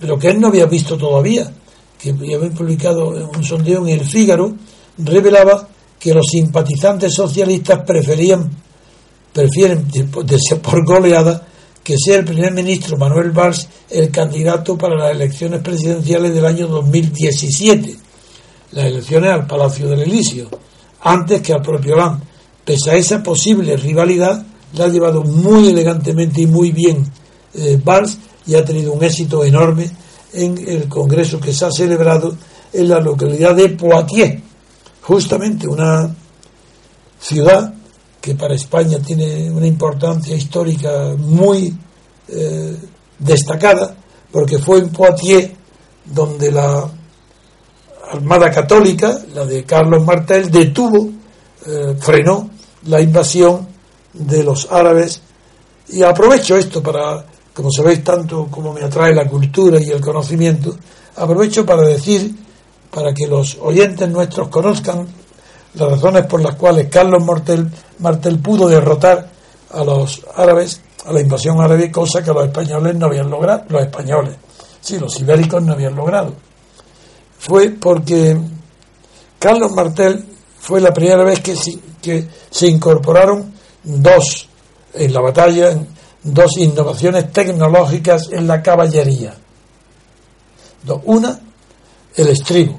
lo 0.00 0.18
que 0.18 0.28
él 0.28 0.40
no 0.40 0.48
había 0.48 0.66
visto 0.66 0.96
todavía, 0.96 1.52
que 1.98 2.10
había 2.10 2.38
publicado 2.50 3.08
un 3.08 3.44
sondeo 3.44 3.86
en 3.86 4.00
el 4.00 4.06
Fígaro, 4.06 4.54
revelaba 4.98 5.68
que 5.98 6.14
los 6.14 6.26
simpatizantes 6.30 7.14
socialistas 7.14 7.82
preferían, 7.86 8.50
prefieren 9.32 9.86
por 10.62 10.84
goleada 10.84 11.46
que 11.82 11.96
sea 11.98 12.16
el 12.16 12.24
primer 12.24 12.52
ministro 12.52 12.96
Manuel 12.96 13.30
Valls 13.30 13.68
el 13.88 14.10
candidato 14.10 14.76
para 14.76 14.96
las 14.96 15.12
elecciones 15.12 15.60
presidenciales 15.60 16.34
del 16.34 16.46
año 16.46 16.66
2017, 16.66 17.96
las 18.72 18.84
elecciones 18.86 19.30
al 19.30 19.46
Palacio 19.46 19.88
del 19.88 20.02
Elíseo, 20.02 20.48
antes 21.00 21.40
que 21.40 21.52
al 21.52 21.62
propio 21.62 21.94
Hollande. 21.94 22.24
Pese 22.64 22.90
a 22.90 22.94
esa 22.94 23.22
posible 23.22 23.76
rivalidad, 23.76 24.44
la 24.74 24.84
ha 24.84 24.88
llevado 24.88 25.24
muy 25.24 25.68
elegantemente 25.68 26.42
y 26.42 26.46
muy 26.46 26.70
bien 26.70 27.04
eh, 27.54 27.80
Valls 27.82 28.18
y 28.50 28.56
ha 28.56 28.64
tenido 28.64 28.92
un 28.92 29.04
éxito 29.04 29.44
enorme 29.44 29.88
en 30.32 30.58
el 30.66 30.88
congreso 30.88 31.38
que 31.38 31.52
se 31.52 31.64
ha 31.64 31.70
celebrado 31.70 32.36
en 32.72 32.88
la 32.88 32.98
localidad 32.98 33.54
de 33.54 33.68
Poitiers, 33.68 34.42
justamente 35.02 35.68
una 35.68 36.12
ciudad 37.20 37.72
que 38.20 38.34
para 38.34 38.56
España 38.56 38.98
tiene 38.98 39.48
una 39.52 39.68
importancia 39.68 40.34
histórica 40.34 41.14
muy 41.16 41.72
eh, 42.26 42.76
destacada, 43.20 43.94
porque 44.32 44.58
fue 44.58 44.78
en 44.78 44.88
Poitiers 44.88 45.50
donde 46.04 46.50
la 46.50 46.90
Armada 48.10 48.50
Católica, 48.50 49.16
la 49.32 49.44
de 49.46 49.62
Carlos 49.62 50.04
Martel, 50.04 50.50
detuvo, 50.50 51.08
eh, 51.66 51.94
frenó 52.00 52.50
la 52.86 53.00
invasión 53.00 53.68
de 54.12 54.42
los 54.42 54.66
árabes. 54.72 55.20
Y 55.90 56.02
aprovecho 56.02 56.56
esto 56.56 56.82
para 56.82 57.29
como 57.54 57.70
sabéis 57.70 58.04
tanto 58.04 58.46
como 58.50 58.72
me 58.72 58.82
atrae 58.82 59.14
la 59.14 59.26
cultura 59.26 59.80
y 59.80 59.90
el 59.90 60.00
conocimiento, 60.00 60.76
aprovecho 61.16 61.66
para 61.66 61.82
decir, 61.82 62.34
para 62.90 63.12
que 63.12 63.26
los 63.26 63.58
oyentes 63.60 64.08
nuestros 64.08 64.48
conozcan 64.48 65.06
las 65.74 65.90
razones 65.90 66.26
por 66.26 66.40
las 66.40 66.56
cuales 66.56 66.88
Carlos 66.88 67.24
Martel, 67.24 67.70
Martel 67.98 68.38
pudo 68.38 68.68
derrotar 68.68 69.30
a 69.70 69.84
los 69.84 70.22
árabes, 70.34 70.80
a 71.04 71.12
la 71.12 71.20
invasión 71.20 71.60
árabe, 71.60 71.90
cosa 71.90 72.22
que 72.22 72.32
los 72.32 72.46
españoles 72.46 72.96
no 72.96 73.06
habían 73.06 73.30
logrado, 73.30 73.64
los 73.68 73.82
españoles, 73.82 74.34
sí, 74.80 74.98
los 74.98 75.18
ibéricos 75.20 75.62
no 75.62 75.72
habían 75.72 75.94
logrado. 75.94 76.34
Fue 77.38 77.70
porque 77.70 78.36
Carlos 79.38 79.72
Martel 79.72 80.24
fue 80.58 80.80
la 80.80 80.92
primera 80.92 81.24
vez 81.24 81.40
que, 81.40 81.54
que 82.02 82.28
se 82.50 82.66
incorporaron 82.66 83.54
dos 83.82 84.48
en 84.92 85.14
la 85.14 85.20
batalla, 85.20 85.78
dos 86.22 86.56
innovaciones 86.58 87.32
tecnológicas 87.32 88.28
en 88.32 88.46
la 88.46 88.62
caballería. 88.62 89.34
Una, 91.04 91.38
el 92.16 92.28
estribo. 92.28 92.78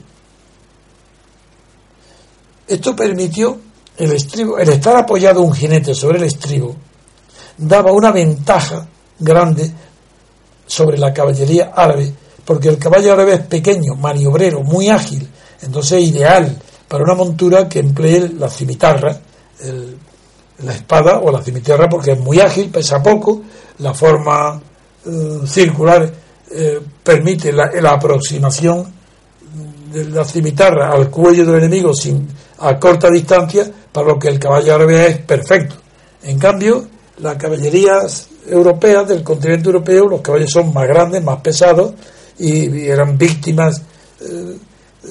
Esto 2.67 2.95
permitió 2.95 3.59
el 3.97 4.13
estribo, 4.13 4.57
el 4.57 4.69
estar 4.69 4.95
apoyado 4.95 5.41
un 5.41 5.53
jinete 5.53 5.93
sobre 5.93 6.17
el 6.17 6.25
estribo, 6.25 6.75
daba 7.57 7.91
una 7.91 8.11
ventaja 8.11 8.87
grande 9.19 9.71
sobre 10.65 10.97
la 10.97 11.13
caballería 11.13 11.71
árabe, 11.75 12.13
porque 12.45 12.69
el 12.69 12.77
caballo 12.77 13.13
árabe 13.13 13.33
es 13.33 13.41
pequeño, 13.41 13.95
maniobrero, 13.95 14.63
muy 14.63 14.89
ágil, 14.89 15.27
entonces 15.61 16.01
ideal 16.01 16.57
para 16.87 17.03
una 17.03 17.13
montura 17.13 17.69
que 17.69 17.79
emplee 17.79 18.29
la 18.29 18.49
cimitarra, 18.49 19.19
el, 19.59 19.97
la 20.63 20.73
espada 20.73 21.19
o 21.19 21.31
la 21.31 21.41
cimitarra 21.41 21.89
porque 21.89 22.11
es 22.11 22.19
muy 22.19 22.39
ágil, 22.39 22.69
pesa 22.69 23.01
poco, 23.01 23.41
la 23.79 23.93
forma 23.93 24.61
eh, 25.05 25.39
circular 25.45 26.11
eh, 26.51 26.79
permite 27.03 27.51
la, 27.51 27.71
aproximación 27.91 28.85
de 29.91 30.05
la 30.05 30.23
cimitarra 30.23 30.91
al 30.91 31.09
cuello 31.09 31.45
del 31.45 31.63
enemigo 31.63 31.93
sin, 31.93 32.27
a 32.59 32.77
corta 32.77 33.09
distancia, 33.09 33.69
para 33.91 34.07
lo 34.07 34.19
que 34.19 34.27
el 34.27 34.39
caballo 34.39 34.75
árabe 34.75 35.07
es 35.07 35.17
perfecto. 35.19 35.75
En 36.23 36.37
cambio, 36.37 36.87
las 37.17 37.35
caballerías 37.35 38.29
europeas 38.47 39.07
del 39.07 39.23
continente 39.23 39.67
europeo, 39.67 40.07
los 40.07 40.21
caballos 40.21 40.51
son 40.51 40.73
más 40.73 40.87
grandes, 40.87 41.23
más 41.23 41.41
pesados 41.41 41.93
y, 42.37 42.87
eran 42.87 43.17
víctimas 43.17 43.81
eh, 44.19 44.57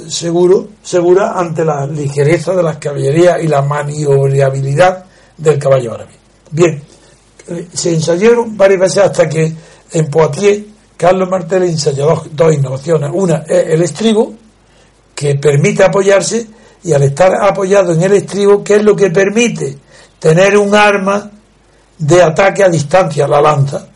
seguro, 0.09 0.69
seguras 0.83 1.33
ante 1.37 1.65
la 1.65 1.87
ligereza 1.87 2.55
de 2.55 2.63
las 2.63 2.77
caballerías 2.79 3.43
y 3.43 3.49
la 3.49 3.63
maniobrabilidad 3.63 5.07
del 5.41 5.59
caballo 5.59 5.95
árabe. 5.95 6.13
Bien, 6.51 6.83
se 7.73 7.95
ensayaron 7.95 8.57
varias 8.57 8.81
veces 8.81 8.99
hasta 8.99 9.29
que 9.29 9.53
en 9.93 10.11
Poitiers 10.11 10.63
Carlos 10.97 11.31
Martel 11.31 11.63
ensayó 11.63 12.23
dos, 12.31 12.55
innovaciones. 12.55 13.11
Una 13.13 13.39
es 13.49 13.69
el 13.69 13.83
estribo, 13.83 14.35
que 15.15 15.35
permite 15.37 15.83
apoyarse, 15.83 16.47
y 16.83 16.93
al 16.93 17.03
estar 17.03 17.33
apoyado 17.43 17.95
en 17.95 18.03
el 18.03 18.13
estribo, 18.13 18.63
¿qué 18.63 18.77
es 18.77 18.83
lo 18.83 18.95
que 18.95 19.11
permite? 19.11 19.79
Tener 20.19 20.59
un 20.59 20.75
arma 20.75 21.31
de 21.97 22.23
ataque 22.23 22.65
a 22.65 22.69
distancia, 22.69 23.27
la 23.27 23.41
lanza. 23.41 23.87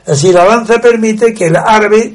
Es 0.00 0.20
decir, 0.20 0.34
la 0.34 0.44
lanza 0.44 0.78
permite 0.78 1.32
que 1.32 1.46
el 1.46 1.56
árabe, 1.56 2.14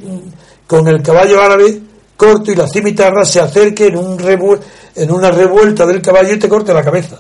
con 0.68 0.88
el 0.88 1.02
caballo 1.02 1.42
árabe 1.42 1.82
corto 2.16 2.52
y 2.52 2.56
la 2.56 2.68
cimitarra, 2.68 3.26
se 3.26 3.40
acerque 3.40 3.88
en, 3.88 3.98
un 3.98 4.20
en 4.96 5.12
una 5.12 5.32
revuelta 5.32 5.88
del 5.88 6.00
caballo 6.00 6.34
y 6.34 6.40
te 6.40 6.48
corte 6.48 6.72
la 6.74 6.84
cabeza. 6.84 7.20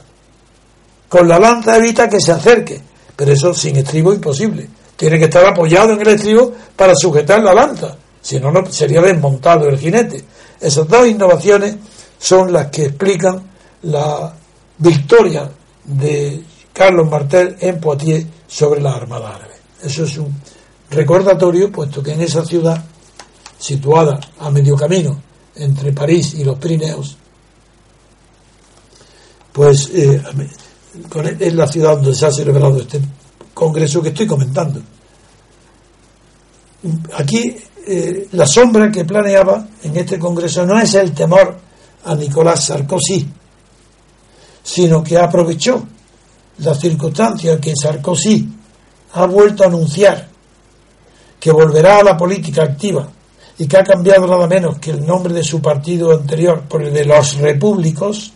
Con 1.11 1.27
la 1.27 1.37
lanza 1.37 1.75
evita 1.75 2.07
que 2.07 2.21
se 2.21 2.31
acerque, 2.31 2.81
pero 3.17 3.33
eso 3.33 3.53
sin 3.53 3.75
estribo 3.75 4.13
imposible. 4.13 4.65
Tiene 4.95 5.19
que 5.19 5.25
estar 5.25 5.45
apoyado 5.45 5.91
en 5.91 5.99
el 5.99 6.07
estribo 6.07 6.53
para 6.73 6.95
sujetar 6.95 7.43
la 7.43 7.53
lanza, 7.53 7.97
si 8.21 8.39
no, 8.39 8.49
no 8.49 8.65
sería 8.71 9.01
desmontado 9.01 9.67
el 9.67 9.77
jinete. 9.77 10.23
Esas 10.61 10.87
dos 10.87 11.05
innovaciones 11.05 11.75
son 12.17 12.53
las 12.53 12.67
que 12.67 12.85
explican 12.85 13.43
la 13.81 14.33
victoria 14.77 15.51
de 15.83 16.43
Carlos 16.71 17.09
Martel 17.09 17.57
en 17.59 17.81
Poitiers 17.81 18.25
sobre 18.47 18.79
la 18.79 18.93
Armada 18.93 19.35
Árabe. 19.35 19.55
Eso 19.83 20.05
es 20.05 20.17
un 20.17 20.33
recordatorio, 20.91 21.69
puesto 21.73 22.01
que 22.01 22.13
en 22.13 22.21
esa 22.21 22.45
ciudad, 22.45 22.81
situada 23.59 24.17
a 24.39 24.49
medio 24.49 24.77
camino 24.77 25.21
entre 25.57 25.91
París 25.91 26.35
y 26.35 26.45
los 26.45 26.57
Pirineos, 26.57 27.17
pues 29.51 29.89
eh, 29.93 30.23
es 31.39 31.53
la 31.53 31.67
ciudad 31.67 31.95
donde 31.95 32.13
se 32.13 32.25
ha 32.25 32.31
celebrado 32.31 32.77
este 32.77 32.99
congreso 33.53 34.01
que 34.01 34.09
estoy 34.09 34.27
comentando. 34.27 34.81
Aquí 37.17 37.55
eh, 37.87 38.27
la 38.31 38.45
sombra 38.45 38.91
que 38.91 39.05
planeaba 39.05 39.67
en 39.83 39.97
este 39.97 40.19
congreso 40.19 40.65
no 40.65 40.79
es 40.79 40.93
el 40.95 41.13
temor 41.13 41.57
a 42.05 42.15
Nicolás 42.15 42.65
Sarkozy, 42.65 43.27
sino 44.63 45.03
que 45.03 45.17
aprovechó 45.17 45.83
la 46.59 46.73
circunstancia 46.75 47.59
que 47.59 47.73
Sarkozy 47.75 48.47
ha 49.13 49.25
vuelto 49.25 49.63
a 49.63 49.67
anunciar 49.67 50.29
que 51.39 51.51
volverá 51.51 51.97
a 51.97 52.03
la 52.03 52.17
política 52.17 52.63
activa 52.63 53.07
y 53.57 53.67
que 53.67 53.77
ha 53.77 53.83
cambiado 53.83 54.27
nada 54.27 54.47
menos 54.47 54.77
que 54.77 54.91
el 54.91 55.05
nombre 55.05 55.33
de 55.33 55.43
su 55.43 55.61
partido 55.61 56.11
anterior 56.11 56.63
por 56.67 56.83
el 56.83 56.93
de 56.93 57.05
los 57.05 57.37
repúblicos, 57.37 58.33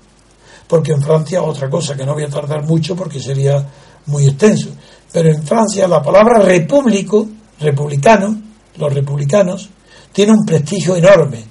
porque 0.68 0.92
en 0.92 1.02
Francia 1.02 1.44
otra 1.44 1.70
cosa 1.70 1.96
que 1.96 2.06
no 2.06 2.14
voy 2.14 2.24
a 2.24 2.30
tardar 2.30 2.64
mucho 2.64 2.96
porque 2.96 3.20
sería 3.20 3.66
muy 4.08 4.28
extenso, 4.28 4.70
pero 5.12 5.30
en 5.30 5.44
Francia 5.44 5.88
la 5.88 6.02
palabra 6.02 6.40
repúblico, 6.40 7.28
republicano, 7.60 8.42
los 8.78 8.94
republicanos, 8.94 9.70
tiene 10.12 10.32
un 10.32 10.46
prestigio 10.46 10.96
enorme, 10.96 11.44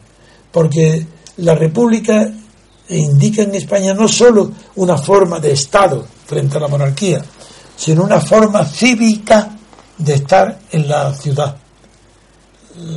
porque 0.51 1.07
la 1.39 1.55
república 1.55 2.31
indica 2.89 3.43
en 3.43 3.55
España 3.55 3.95
no 3.95 4.09
solo 4.09 4.53
una 4.77 4.97
forma 4.97 5.41
de 5.41 5.53
Estado 5.53 6.05
frente 6.27 6.57
a 6.57 6.61
la 6.61 6.69
monarquía, 6.69 7.23
sino 7.77 8.05
una 8.05 8.21
forma 8.21 8.65
cívica 8.65 9.57
de 9.99 10.15
estar 10.15 10.61
en 10.71 10.89
la 10.89 11.13
ciudad. 11.15 11.57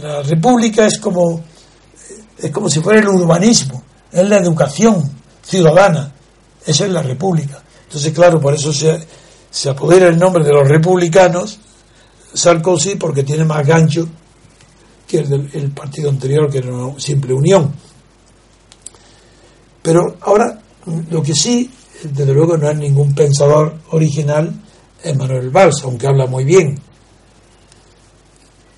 La 0.01 0.23
república 0.23 0.85
es 0.85 0.97
como, 0.99 1.41
es 2.37 2.51
como 2.51 2.69
si 2.69 2.79
fuera 2.81 2.99
el 2.99 3.07
urbanismo, 3.07 3.83
es 4.11 4.27
la 4.27 4.37
educación 4.37 5.16
ciudadana, 5.47 6.11
esa 6.65 6.85
es 6.85 6.91
la 6.91 7.01
república. 7.01 7.61
Entonces, 7.83 8.13
claro, 8.13 8.39
por 8.39 8.53
eso 8.53 8.73
se, 8.73 8.99
se 9.49 9.69
apodera 9.69 10.07
el 10.09 10.17
nombre 10.17 10.43
de 10.43 10.51
los 10.51 10.67
republicanos, 10.67 11.59
Sarkozy, 12.33 12.95
porque 12.95 13.23
tiene 13.23 13.45
más 13.45 13.65
gancho 13.65 14.07
que 15.07 15.19
el 15.19 15.49
del 15.49 15.71
partido 15.71 16.09
anterior, 16.09 16.49
que 16.49 16.57
era 16.57 16.73
una 16.73 16.99
simple 16.99 17.33
unión. 17.33 17.73
Pero 19.81 20.17
ahora, 20.19 20.59
lo 21.09 21.23
que 21.23 21.33
sí, 21.33 21.71
desde 22.03 22.33
luego, 22.33 22.57
no 22.57 22.69
es 22.69 22.77
ningún 22.77 23.15
pensador 23.15 23.79
original, 23.91 24.53
es 25.01 25.15
Manuel 25.15 25.49
Valls, 25.49 25.81
aunque 25.83 26.07
habla 26.07 26.27
muy 26.27 26.43
bien. 26.43 26.77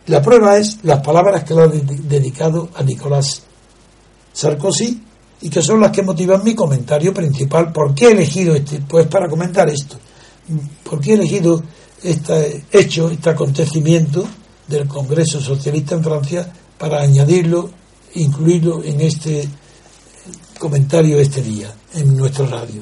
La 0.06 0.22
prueba 0.22 0.58
es 0.58 0.84
las 0.84 1.02
palabras 1.02 1.44
que 1.44 1.56
le 1.56 1.62
ha 1.64 1.68
dedicado 1.68 2.70
a 2.76 2.84
Nicolás 2.84 3.42
Sarkozy 4.34 5.09
y 5.42 5.50
que 5.50 5.62
son 5.62 5.80
las 5.80 5.92
que 5.92 6.04
motivan 6.04 6.44
mi 6.44 6.54
comentario 6.54 7.14
principal. 7.14 7.72
¿Por 7.72 7.94
qué 7.94 8.08
he 8.08 8.12
elegido 8.12 8.56
este? 8.56 8.80
Pues 8.80 9.08
para 9.08 9.30
comentar 9.30 9.70
esto. 9.70 9.98
¿Por 10.84 11.00
qué 11.00 11.12
he 11.12 11.16
elegido 11.16 11.62
este 12.04 12.66
hecho, 12.72 13.10
este 13.10 13.30
acontecimiento 13.30 14.26
del 14.68 14.88
Congreso 14.88 15.40
Socialista 15.40 15.96
en 15.96 16.04
Francia 16.04 16.52
para 16.78 17.02
añadirlo, 17.02 17.70
incluirlo 18.16 18.84
en 18.84 19.02
este 19.02 19.48
comentario 20.58 21.20
este 21.20 21.42
día, 21.42 21.74
en 21.94 22.18
nuestra 22.18 22.46
radio? 22.46 22.82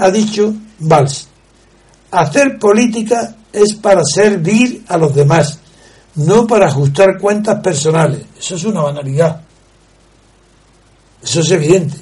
Ha 0.00 0.10
dicho 0.10 0.54
Valls, 0.80 1.28
hacer 2.10 2.58
política 2.58 3.36
es 3.52 3.74
para 3.74 4.02
servir 4.04 4.84
a 4.88 4.96
los 4.96 5.14
demás, 5.14 5.58
no 6.16 6.46
para 6.46 6.66
ajustar 6.66 7.18
cuentas 7.20 7.60
personales. 7.60 8.22
Eso 8.38 8.56
es 8.56 8.64
una 8.64 8.82
banalidad. 8.82 9.43
Eso 11.24 11.40
es 11.40 11.50
evidente. 11.50 11.96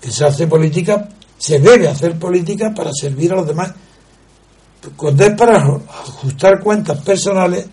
Que 0.00 0.10
se 0.10 0.24
hace 0.24 0.48
política, 0.48 1.08
se 1.38 1.60
debe 1.60 1.88
hacer 1.88 2.18
política 2.18 2.74
para 2.74 2.90
servir 2.92 3.32
a 3.32 3.36
los 3.36 3.46
demás. 3.46 3.72
Cuando 4.96 5.24
es 5.24 5.36
para 5.36 5.58
ajustar 5.58 6.60
cuentas 6.60 7.00
personales, 7.02 7.66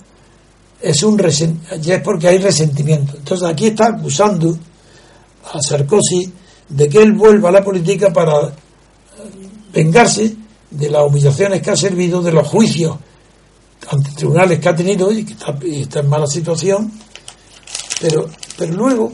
es 0.79 1.03
un 1.03 1.17
ya 1.17 1.95
es 1.95 2.01
porque 2.03 2.27
hay 2.27 2.37
resentimiento. 2.37 3.17
Entonces 3.17 3.47
aquí 3.47 3.67
está 3.67 3.87
acusando 3.87 4.57
a 5.51 5.61
Sarkozy 5.61 6.31
de 6.69 6.87
que 6.87 6.99
él 6.99 7.13
vuelva 7.13 7.49
a 7.49 7.53
la 7.53 7.63
política 7.63 8.13
para 8.13 8.53
vengarse 9.73 10.35
de 10.69 10.89
las 10.89 11.03
humillaciones 11.03 11.61
que 11.63 11.71
ha 11.71 11.75
servido, 11.75 12.21
de 12.21 12.31
los 12.31 12.47
juicios 12.47 12.95
ante 13.89 14.11
tribunales 14.11 14.59
que 14.59 14.69
ha 14.69 14.75
tenido 14.75 15.11
y 15.11 15.25
que 15.25 15.33
está, 15.33 15.99
en 15.99 16.09
mala 16.09 16.27
situación, 16.27 16.91
pero, 17.99 18.29
pero 18.57 18.73
luego 18.73 19.11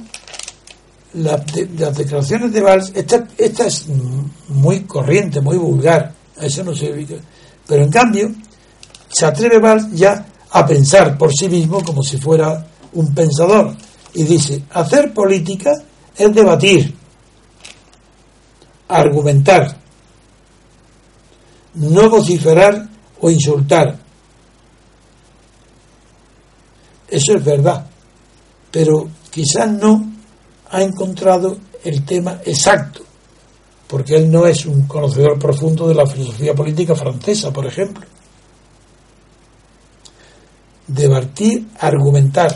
las 1.16 1.98
declaraciones 1.98 2.52
de 2.52 2.62
Valls, 2.62 2.92
esta, 2.94 3.28
esta 3.38 3.68
es 3.68 3.88
muy 4.50 4.82
corriente, 4.82 5.40
muy 5.42 5.58
vulgar, 5.58 6.14
eso 6.40 6.64
no 6.64 6.76
se 6.76 6.94
pero 7.68 7.84
en 7.84 7.92
cambio 7.92 8.32
se 9.08 9.26
atreve 9.26 9.60
Valls 9.60 9.92
ya 9.94 10.26
a 10.52 10.66
pensar 10.66 11.18
por 11.18 11.34
sí 11.34 11.48
mismo 11.50 11.84
como 11.84 12.04
si 12.04 12.18
fuera 12.18 12.68
un 12.94 13.14
pensador 13.14 13.76
y 14.14 14.24
dice, 14.24 14.64
hacer 14.72 15.14
política 15.14 15.72
es 16.16 16.34
debatir, 16.34 16.96
argumentar, 18.88 19.78
no 21.76 22.10
vociferar 22.10 22.88
o 23.20 23.30
insultar. 23.30 24.00
Eso 27.08 27.36
es 27.36 27.44
verdad, 27.44 27.86
pero 28.72 29.10
quizás 29.30 29.70
no 29.72 30.15
ha 30.76 30.82
encontrado 30.82 31.58
el 31.86 32.04
tema 32.04 32.42
exacto, 32.44 33.00
porque 33.88 34.18
él 34.18 34.30
no 34.30 34.46
es 34.46 34.66
un 34.66 34.86
conocedor 34.88 35.40
profundo 35.40 35.88
de 35.88 35.96
la 35.96 36.06
filosofía 36.06 36.54
política 36.54 36.94
francesa, 36.96 37.54
por 37.54 37.66
ejemplo. 37.66 38.06
Debatir, 40.86 41.70
argumentar, 41.80 42.54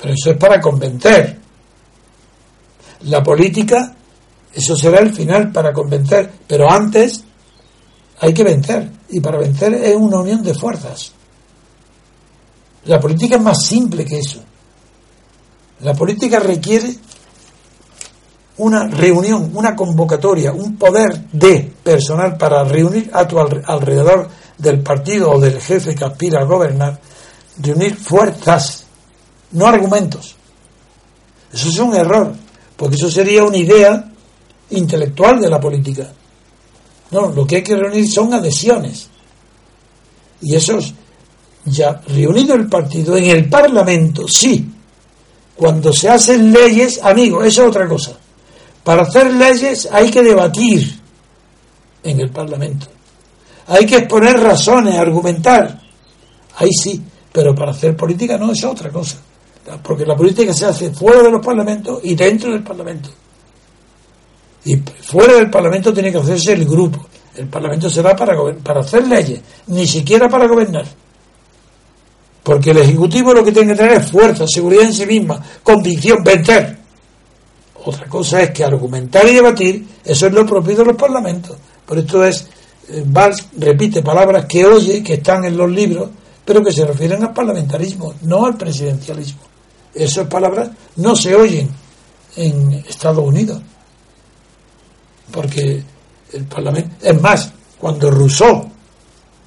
pero 0.00 0.14
eso 0.14 0.30
es 0.30 0.38
para 0.38 0.58
convencer. 0.58 1.38
La 3.02 3.22
política, 3.22 3.94
eso 4.54 4.74
será 4.74 5.00
el 5.00 5.12
final 5.12 5.52
para 5.52 5.70
convencer, 5.74 6.32
pero 6.46 6.70
antes 6.70 7.24
hay 8.20 8.32
que 8.32 8.42
vencer. 8.42 8.90
Y 9.10 9.20
para 9.20 9.38
vencer 9.38 9.74
es 9.74 9.94
una 9.94 10.20
unión 10.20 10.42
de 10.42 10.54
fuerzas. 10.54 11.12
La 12.86 12.98
política 12.98 13.36
es 13.36 13.42
más 13.42 13.66
simple 13.66 14.06
que 14.06 14.20
eso. 14.20 14.47
La 15.80 15.94
política 15.94 16.40
requiere 16.40 16.94
una 18.58 18.88
reunión, 18.88 19.50
una 19.54 19.76
convocatoria, 19.76 20.52
un 20.52 20.76
poder 20.76 21.26
de 21.32 21.72
personal 21.82 22.36
para 22.36 22.64
reunir 22.64 23.10
a 23.12 23.26
tu 23.26 23.38
alrededor 23.38 24.28
del 24.58 24.80
partido 24.80 25.30
o 25.30 25.40
del 25.40 25.60
jefe 25.60 25.94
que 25.94 26.04
aspira 26.04 26.40
a 26.40 26.44
gobernar, 26.44 27.00
reunir 27.58 27.94
fuerzas, 27.96 28.84
no 29.52 29.66
argumentos. 29.66 30.34
Eso 31.52 31.68
es 31.68 31.78
un 31.78 31.94
error, 31.94 32.34
porque 32.76 32.96
eso 32.96 33.10
sería 33.10 33.44
una 33.44 33.56
idea 33.56 34.12
intelectual 34.70 35.40
de 35.40 35.48
la 35.48 35.60
política. 35.60 36.12
No, 37.12 37.28
lo 37.28 37.46
que 37.46 37.56
hay 37.56 37.62
que 37.62 37.76
reunir 37.76 38.10
son 38.10 38.34
adhesiones. 38.34 39.08
Y 40.42 40.54
esos, 40.54 40.92
ya 41.64 42.02
reunido 42.08 42.54
el 42.54 42.68
partido 42.68 43.16
en 43.16 43.26
el 43.26 43.48
Parlamento, 43.48 44.26
sí. 44.28 44.74
Cuando 45.58 45.92
se 45.92 46.08
hacen 46.08 46.52
leyes, 46.52 47.00
amigo, 47.02 47.42
eso 47.42 47.62
es 47.62 47.68
otra 47.68 47.88
cosa. 47.88 48.12
Para 48.84 49.02
hacer 49.02 49.34
leyes 49.34 49.88
hay 49.90 50.08
que 50.08 50.22
debatir 50.22 51.00
en 52.04 52.20
el 52.20 52.30
Parlamento. 52.30 52.86
Hay 53.66 53.84
que 53.84 53.96
exponer 53.96 54.38
razones, 54.38 54.94
argumentar. 54.94 55.80
Ahí 56.58 56.70
sí, 56.72 57.02
pero 57.32 57.56
para 57.56 57.72
hacer 57.72 57.96
política 57.96 58.38
no 58.38 58.52
es 58.52 58.62
otra 58.62 58.90
cosa. 58.90 59.16
Porque 59.82 60.06
la 60.06 60.14
política 60.14 60.54
se 60.54 60.66
hace 60.66 60.92
fuera 60.92 61.24
de 61.24 61.30
los 61.32 61.44
parlamentos 61.44 61.98
y 62.04 62.14
dentro 62.14 62.52
del 62.52 62.62
parlamento. 62.62 63.10
Y 64.64 64.76
fuera 64.76 65.34
del 65.34 65.50
Parlamento 65.50 65.92
tiene 65.92 66.12
que 66.12 66.18
hacerse 66.18 66.52
el 66.52 66.64
grupo. 66.64 67.04
El 67.34 67.48
Parlamento 67.48 67.90
será 67.90 68.14
para, 68.14 68.36
para 68.62 68.80
hacer 68.80 69.08
leyes, 69.08 69.40
ni 69.66 69.88
siquiera 69.88 70.28
para 70.28 70.46
gobernar. 70.46 70.86
Porque 72.48 72.70
el 72.70 72.78
Ejecutivo 72.78 73.34
lo 73.34 73.44
que 73.44 73.52
tiene 73.52 73.72
que 73.72 73.76
tener 73.76 74.00
es 74.00 74.10
fuerza, 74.10 74.46
seguridad 74.48 74.84
en 74.84 74.94
sí 74.94 75.04
misma, 75.04 75.38
convicción, 75.62 76.24
vencer. 76.24 76.78
Otra 77.84 78.06
cosa 78.06 78.40
es 78.40 78.52
que 78.52 78.64
argumentar 78.64 79.28
y 79.28 79.34
debatir, 79.34 79.86
eso 80.02 80.28
es 80.28 80.32
lo 80.32 80.46
propio 80.46 80.74
de 80.74 80.84
los 80.86 80.96
parlamentos. 80.96 81.58
Por 81.84 81.98
esto 81.98 82.24
es, 82.24 82.48
eh, 82.88 83.04
Valls 83.04 83.48
repite 83.58 84.00
palabras 84.00 84.46
que 84.46 84.64
oye, 84.64 85.02
que 85.02 85.12
están 85.12 85.44
en 85.44 85.58
los 85.58 85.70
libros, 85.70 86.08
pero 86.42 86.64
que 86.64 86.72
se 86.72 86.86
refieren 86.86 87.22
al 87.22 87.34
parlamentarismo, 87.34 88.14
no 88.22 88.46
al 88.46 88.56
presidencialismo. 88.56 89.42
Esas 89.92 90.26
palabras 90.26 90.70
no 90.96 91.14
se 91.14 91.34
oyen 91.34 91.68
en 92.34 92.82
Estados 92.88 93.26
Unidos 93.26 93.60
porque 95.30 95.82
el 96.32 96.44
Parlamento. 96.46 96.96
Es 97.02 97.20
más, 97.20 97.52
cuando 97.78 98.10
Rousseau, 98.10 98.70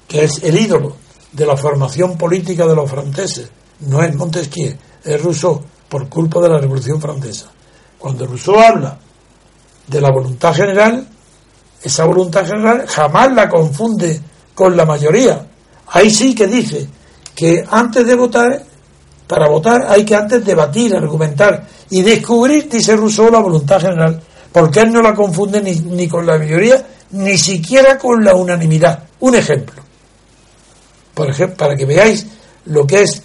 que 0.06 0.22
es 0.22 0.40
el 0.44 0.56
ídolo 0.56 1.01
de 1.32 1.46
la 1.46 1.56
formación 1.56 2.16
política 2.18 2.66
de 2.66 2.74
los 2.74 2.90
franceses, 2.90 3.50
no 3.80 4.02
es 4.02 4.14
Montesquieu, 4.14 4.76
es 5.04 5.22
Rousseau, 5.22 5.62
por 5.88 6.08
culpa 6.08 6.40
de 6.40 6.48
la 6.48 6.58
Revolución 6.58 7.00
Francesa. 7.00 7.46
Cuando 7.98 8.26
Rousseau 8.26 8.58
habla 8.58 8.98
de 9.86 10.00
la 10.00 10.10
voluntad 10.10 10.54
general, 10.54 11.06
esa 11.82 12.04
voluntad 12.04 12.46
general 12.46 12.86
jamás 12.86 13.32
la 13.32 13.48
confunde 13.48 14.20
con 14.54 14.76
la 14.76 14.84
mayoría. 14.84 15.46
Ahí 15.88 16.10
sí 16.10 16.34
que 16.34 16.46
dice 16.46 16.88
que 17.34 17.64
antes 17.68 18.06
de 18.06 18.14
votar, 18.14 18.62
para 19.26 19.48
votar 19.48 19.86
hay 19.88 20.04
que 20.04 20.14
antes 20.14 20.44
debatir, 20.44 20.94
argumentar 20.94 21.66
y 21.90 22.02
descubrir, 22.02 22.68
dice 22.68 22.96
Rousseau, 22.96 23.30
la 23.30 23.40
voluntad 23.40 23.80
general, 23.80 24.22
porque 24.52 24.80
él 24.80 24.92
no 24.92 25.02
la 25.02 25.14
confunde 25.14 25.60
ni, 25.60 25.74
ni 25.74 26.08
con 26.08 26.26
la 26.26 26.38
mayoría, 26.38 26.86
ni 27.10 27.36
siquiera 27.36 27.98
con 27.98 28.24
la 28.24 28.34
unanimidad. 28.34 29.04
Un 29.20 29.34
ejemplo, 29.34 29.81
por 31.14 31.28
ejemplo, 31.28 31.56
para 31.56 31.76
que 31.76 31.84
veáis 31.84 32.26
lo 32.66 32.86
que 32.86 33.02
es 33.02 33.22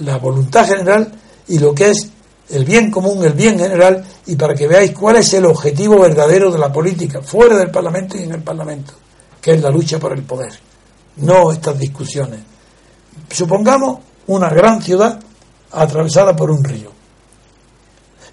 la 0.00 0.18
voluntad 0.18 0.66
general 0.66 1.12
y 1.46 1.58
lo 1.58 1.74
que 1.74 1.90
es 1.90 2.10
el 2.50 2.64
bien 2.64 2.90
común, 2.90 3.24
el 3.24 3.32
bien 3.32 3.58
general, 3.58 4.04
y 4.26 4.36
para 4.36 4.54
que 4.54 4.66
veáis 4.66 4.92
cuál 4.92 5.16
es 5.16 5.34
el 5.34 5.44
objetivo 5.46 6.00
verdadero 6.00 6.50
de 6.50 6.58
la 6.58 6.72
política, 6.72 7.20
fuera 7.20 7.56
del 7.56 7.70
Parlamento 7.70 8.16
y 8.16 8.22
en 8.22 8.32
el 8.32 8.42
Parlamento, 8.42 8.94
que 9.40 9.52
es 9.52 9.62
la 9.62 9.70
lucha 9.70 9.98
por 9.98 10.12
el 10.12 10.22
poder, 10.22 10.52
no 11.16 11.52
estas 11.52 11.78
discusiones. 11.78 12.40
Supongamos 13.30 13.98
una 14.28 14.48
gran 14.48 14.80
ciudad 14.80 15.20
atravesada 15.72 16.34
por 16.34 16.50
un 16.50 16.64
río, 16.64 16.90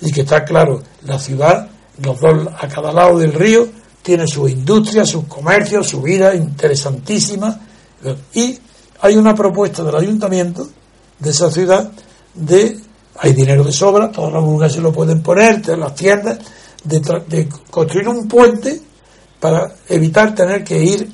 y 0.01 0.11
que 0.11 0.21
está 0.21 0.45
claro, 0.45 0.81
la 1.03 1.19
ciudad, 1.19 1.67
los 2.01 2.19
dos 2.19 2.47
a 2.57 2.67
cada 2.67 2.93
lado 2.93 3.17
del 3.19 3.33
río, 3.33 3.67
tiene 4.01 4.27
su 4.27 4.47
industria, 4.47 5.05
sus 5.05 5.25
comercios, 5.25 5.89
su 5.89 6.01
vida 6.01 6.33
interesantísima, 6.35 7.59
y 8.33 8.59
hay 9.05 9.17
una 9.17 9.35
propuesta 9.35 9.83
del 9.83 9.95
ayuntamiento 9.95 10.67
de 11.19 11.29
esa 11.29 11.51
ciudad 11.51 11.91
de 12.33 12.79
hay 13.17 13.33
dinero 13.33 13.63
de 13.63 13.71
sobra, 13.71 14.11
todos 14.11 14.33
los 14.33 14.43
lugares 14.43 14.73
se 14.73 14.81
lo 14.81 14.91
pueden 14.91 15.21
poner, 15.21 15.65
las 15.77 15.95
tiendas, 15.95 16.39
de, 16.83 17.47
construir 17.69 18.07
un 18.09 18.27
puente 18.27 18.81
para 19.39 19.73
evitar 19.87 20.35
tener 20.35 20.63
que 20.63 20.83
ir 20.83 21.09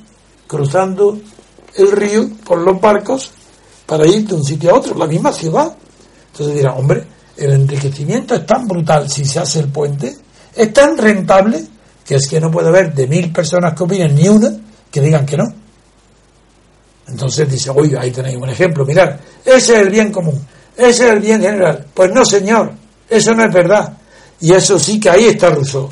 cruzando 0.48 1.20
el 1.76 1.92
río 1.92 2.30
con 2.44 2.66
los 2.66 2.82
barcos 2.82 3.32
para 3.86 4.08
ir 4.08 4.28
de 4.28 4.36
un 4.36 4.44
sitio 4.44 4.72
a 4.72 4.80
otro, 4.80 4.98
la 4.98 5.06
misma 5.06 5.32
ciudad. 5.32 5.76
Entonces 6.32 6.56
dirá, 6.56 6.74
hombre, 6.74 7.06
el 7.38 7.52
enriquecimiento 7.52 8.36
es 8.36 8.46
tan 8.46 8.68
brutal 8.68 9.10
si 9.10 9.26
se 9.26 9.40
hace 9.40 9.60
el 9.60 9.68
puente, 9.68 10.16
es 10.56 10.74
tan 10.74 10.98
rentable 10.98 11.64
que 12.06 12.16
es 12.16 12.28
que 12.28 12.40
no 12.40 12.50
puede 12.50 12.70
haber 12.70 12.94
de 12.96 13.06
mil 13.06 13.32
personas 13.32 13.74
que 13.76 13.84
opinen 13.84 14.16
ni 14.16 14.28
una 14.28 14.52
que 14.90 15.02
digan 15.02 15.26
que 15.26 15.38
no. 15.38 15.61
Entonces 17.12 17.50
dice, 17.50 17.70
oiga, 17.70 18.02
ahí 18.02 18.12
tenéis 18.12 18.38
un 18.38 18.50
ejemplo, 18.50 18.86
mirad, 18.86 19.18
ese 19.44 19.74
es 19.76 19.82
el 19.82 19.90
bien 19.90 20.12
común. 20.12 20.40
Ese 20.76 21.06
es 21.06 21.12
el 21.14 21.20
bien 21.20 21.42
general. 21.42 21.86
Pues 21.94 22.12
no, 22.12 22.26
señor, 22.26 22.72
eso 23.10 23.36
no 23.36 23.46
es 23.46 23.54
verdad. 23.54 23.98
Y 24.40 24.54
eso 24.54 24.80
sí 24.80 25.00
que 25.00 25.10
ahí 25.10 25.26
está 25.26 25.50
Rousseau. 25.50 25.88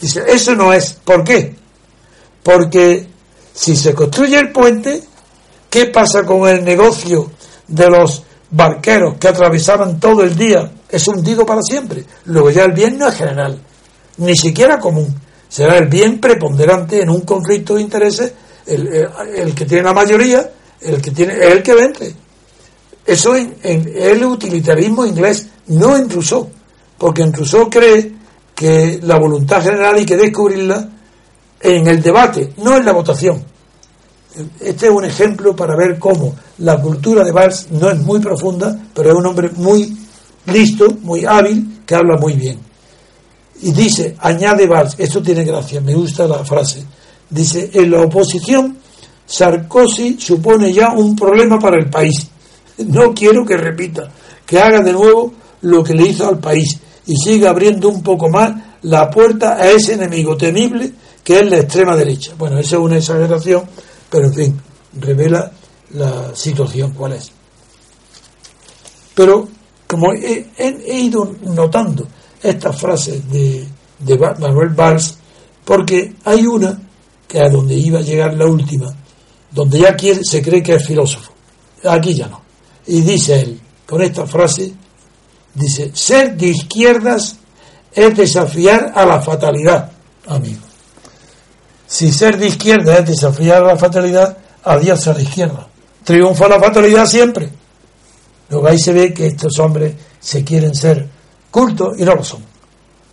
Dice, 0.00 0.24
eso 0.26 0.54
no 0.54 0.72
es. 0.72 0.98
¿Por 1.04 1.24
qué? 1.24 1.54
Porque 2.42 3.06
si 3.54 3.76
se 3.76 3.94
construye 3.94 4.38
el 4.38 4.52
puente, 4.52 5.02
¿qué 5.70 5.86
pasa 5.86 6.24
con 6.24 6.48
el 6.48 6.64
negocio 6.64 7.30
de 7.68 7.88
los 7.88 8.22
barqueros 8.50 9.16
que 9.18 9.28
atravesaban 9.28 9.98
todo 9.98 10.22
el 10.22 10.36
día? 10.36 10.70
Es 10.88 11.06
hundido 11.08 11.46
para 11.46 11.62
siempre. 11.62 12.04
Luego 12.26 12.50
ya 12.50 12.64
el 12.64 12.72
bien 12.72 12.98
no 12.98 13.08
es 13.08 13.14
general, 13.14 13.58
ni 14.18 14.36
siquiera 14.36 14.78
común. 14.78 15.14
Será 15.48 15.78
el 15.78 15.86
bien 15.86 16.20
preponderante 16.20 17.00
en 17.00 17.08
un 17.08 17.22
conflicto 17.22 17.76
de 17.76 17.82
intereses, 17.82 18.32
el, 18.66 19.54
que 19.54 19.64
tiene 19.64 19.84
la 19.84 19.94
mayoría, 19.94 20.50
el 20.80 21.00
que 21.00 21.10
tiene, 21.10 21.34
el 21.34 21.62
que 21.62 21.74
vende. 21.74 22.14
Eso 23.04 23.36
en, 23.36 23.56
el 23.62 24.24
utilitarismo 24.24 25.06
inglés, 25.06 25.46
no 25.68 25.96
en 25.96 26.10
Rousseau, 26.10 26.50
porque 26.98 27.22
en 27.22 27.32
Rousseau 27.32 27.70
cree 27.70 28.12
que 28.54 28.98
la 29.02 29.18
voluntad 29.18 29.62
general 29.62 29.94
hay 29.94 30.06
que 30.06 30.16
descubrirla 30.16 30.88
en 31.60 31.86
el 31.86 32.02
debate, 32.02 32.52
no 32.58 32.76
en 32.76 32.84
la 32.84 32.92
votación. 32.92 33.44
Este 34.60 34.86
es 34.86 34.92
un 34.92 35.04
ejemplo 35.04 35.54
para 35.54 35.76
ver 35.76 35.98
cómo 35.98 36.34
la 36.58 36.80
cultura 36.80 37.24
de 37.24 37.32
Valls 37.32 37.70
no 37.70 37.90
es 37.90 37.98
muy 37.98 38.20
profunda, 38.20 38.76
pero 38.92 39.10
es 39.10 39.14
un 39.14 39.26
hombre 39.26 39.50
muy 39.56 39.96
listo, 40.46 40.88
muy 41.02 41.24
hábil, 41.24 41.82
que 41.86 41.94
habla 41.94 42.16
muy 42.18 42.34
bien. 42.34 42.58
Y 43.62 43.72
dice, 43.72 44.16
añade 44.18 44.66
Valls, 44.66 44.96
esto 44.98 45.22
tiene 45.22 45.44
gracia, 45.44 45.80
me 45.80 45.94
gusta 45.94 46.26
la 46.26 46.44
frase, 46.44 46.84
dice, 47.30 47.70
en 47.72 47.90
la 47.90 48.02
oposición 48.02 48.76
Sarkozy 49.26 50.16
supone 50.20 50.72
ya 50.72 50.92
un 50.92 51.16
problema 51.16 51.58
para 51.58 51.78
el 51.78 51.90
país 51.90 52.30
no 52.78 53.14
quiero 53.14 53.44
que 53.44 53.56
repita, 53.56 54.10
que 54.44 54.58
haga 54.58 54.80
de 54.80 54.92
nuevo 54.92 55.32
lo 55.62 55.82
que 55.82 55.94
le 55.94 56.08
hizo 56.08 56.28
al 56.28 56.38
país 56.38 56.78
y 57.06 57.16
siga 57.16 57.50
abriendo 57.50 57.88
un 57.88 58.02
poco 58.02 58.28
más 58.28 58.52
la 58.82 59.10
puerta 59.10 59.54
a 59.54 59.70
ese 59.70 59.94
enemigo 59.94 60.36
temible 60.36 60.92
que 61.24 61.40
es 61.40 61.50
la 61.50 61.58
extrema 61.58 61.96
derecha. 61.96 62.34
Bueno, 62.38 62.58
esa 62.58 62.76
es 62.76 62.82
una 62.82 62.98
exageración, 62.98 63.64
pero 64.10 64.26
en 64.26 64.34
fin, 64.34 64.60
revela 65.00 65.50
la 65.94 66.34
situación 66.34 66.92
cuál 66.92 67.14
es. 67.14 67.32
Pero 69.14 69.48
como 69.86 70.12
he, 70.12 70.46
ido 70.88 71.34
notando 71.42 72.06
estas 72.42 72.78
frases 72.78 73.28
de, 73.30 73.66
de 73.98 74.18
Manuel 74.18 74.68
Valls, 74.70 75.16
porque 75.64 76.14
hay 76.24 76.46
una, 76.46 76.80
que 77.26 77.40
a 77.40 77.48
donde 77.48 77.74
iba 77.74 77.98
a 77.98 78.02
llegar 78.02 78.34
la 78.34 78.46
última, 78.46 78.94
donde 79.56 79.78
ya 79.78 79.96
se 80.22 80.42
cree 80.42 80.62
que 80.62 80.74
es 80.74 80.86
filósofo. 80.86 81.32
Aquí 81.84 82.14
ya 82.14 82.28
no. 82.28 82.42
Y 82.86 83.00
dice 83.00 83.40
él, 83.40 83.60
con 83.86 84.02
esta 84.02 84.26
frase, 84.26 84.70
dice, 85.54 85.90
ser 85.94 86.36
de 86.36 86.48
izquierdas 86.48 87.36
es 87.90 88.14
desafiar 88.14 88.92
a 88.94 89.06
la 89.06 89.22
fatalidad, 89.22 89.90
amigo. 90.26 90.60
Si 91.86 92.12
ser 92.12 92.36
de 92.36 92.48
izquierda 92.48 92.98
es 92.98 93.06
desafiar 93.06 93.62
a 93.62 93.68
la 93.68 93.76
fatalidad, 93.78 94.36
adiós 94.62 95.08
a 95.08 95.14
la 95.14 95.22
izquierda. 95.22 95.66
Triunfa 96.04 96.48
la 96.48 96.60
fatalidad 96.60 97.06
siempre. 97.06 97.48
Luego 98.50 98.68
ahí 98.68 98.78
se 98.78 98.92
ve 98.92 99.14
que 99.14 99.28
estos 99.28 99.58
hombres 99.58 99.94
se 100.20 100.44
quieren 100.44 100.74
ser 100.74 101.08
cultos 101.50 101.98
y 101.98 102.04
no 102.04 102.14
lo 102.14 102.22
son. 102.22 102.44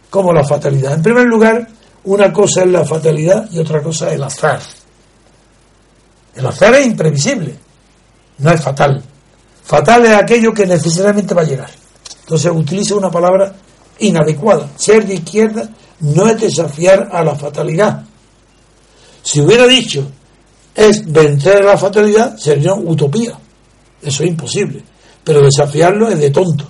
Como 0.10 0.34
la 0.34 0.44
fatalidad. 0.44 0.96
En 0.96 1.02
primer 1.02 1.26
lugar, 1.26 1.66
una 2.04 2.34
cosa 2.34 2.64
es 2.64 2.68
la 2.68 2.84
fatalidad 2.84 3.50
y 3.50 3.60
otra 3.60 3.82
cosa 3.82 4.10
es 4.10 4.16
el 4.16 4.24
azar. 4.24 4.60
El 6.36 6.46
azar 6.46 6.74
es 6.76 6.86
imprevisible, 6.86 7.56
no 8.40 8.52
es 8.52 8.62
fatal. 8.62 9.04
Fatal 9.64 10.06
es 10.06 10.16
aquello 10.16 10.54
que 10.54 10.66
necesariamente 10.66 11.34
va 11.34 11.42
a 11.42 11.46
llegar. 11.46 11.70
Entonces 12.22 12.52
utiliza 12.54 12.96
una 12.96 13.12
palabra 13.12 13.54
inadecuada. 14.00 14.70
Ser 14.76 15.06
de 15.06 15.16
izquierda 15.16 15.70
no 16.00 16.28
es 16.28 16.40
desafiar 16.40 17.10
a 17.12 17.24
la 17.24 17.36
fatalidad. 17.36 18.04
Si 19.22 19.40
hubiera 19.40 19.66
dicho 19.68 20.06
es 20.76 21.06
vencer 21.12 21.58
a 21.58 21.74
la 21.74 21.78
fatalidad, 21.78 22.36
sería 22.38 22.74
utopía. 22.74 23.38
Eso 24.02 24.24
es 24.24 24.30
imposible. 24.30 24.84
Pero 25.24 25.42
desafiarlo 25.42 26.10
es 26.10 26.20
de 26.20 26.30
tonto. 26.32 26.68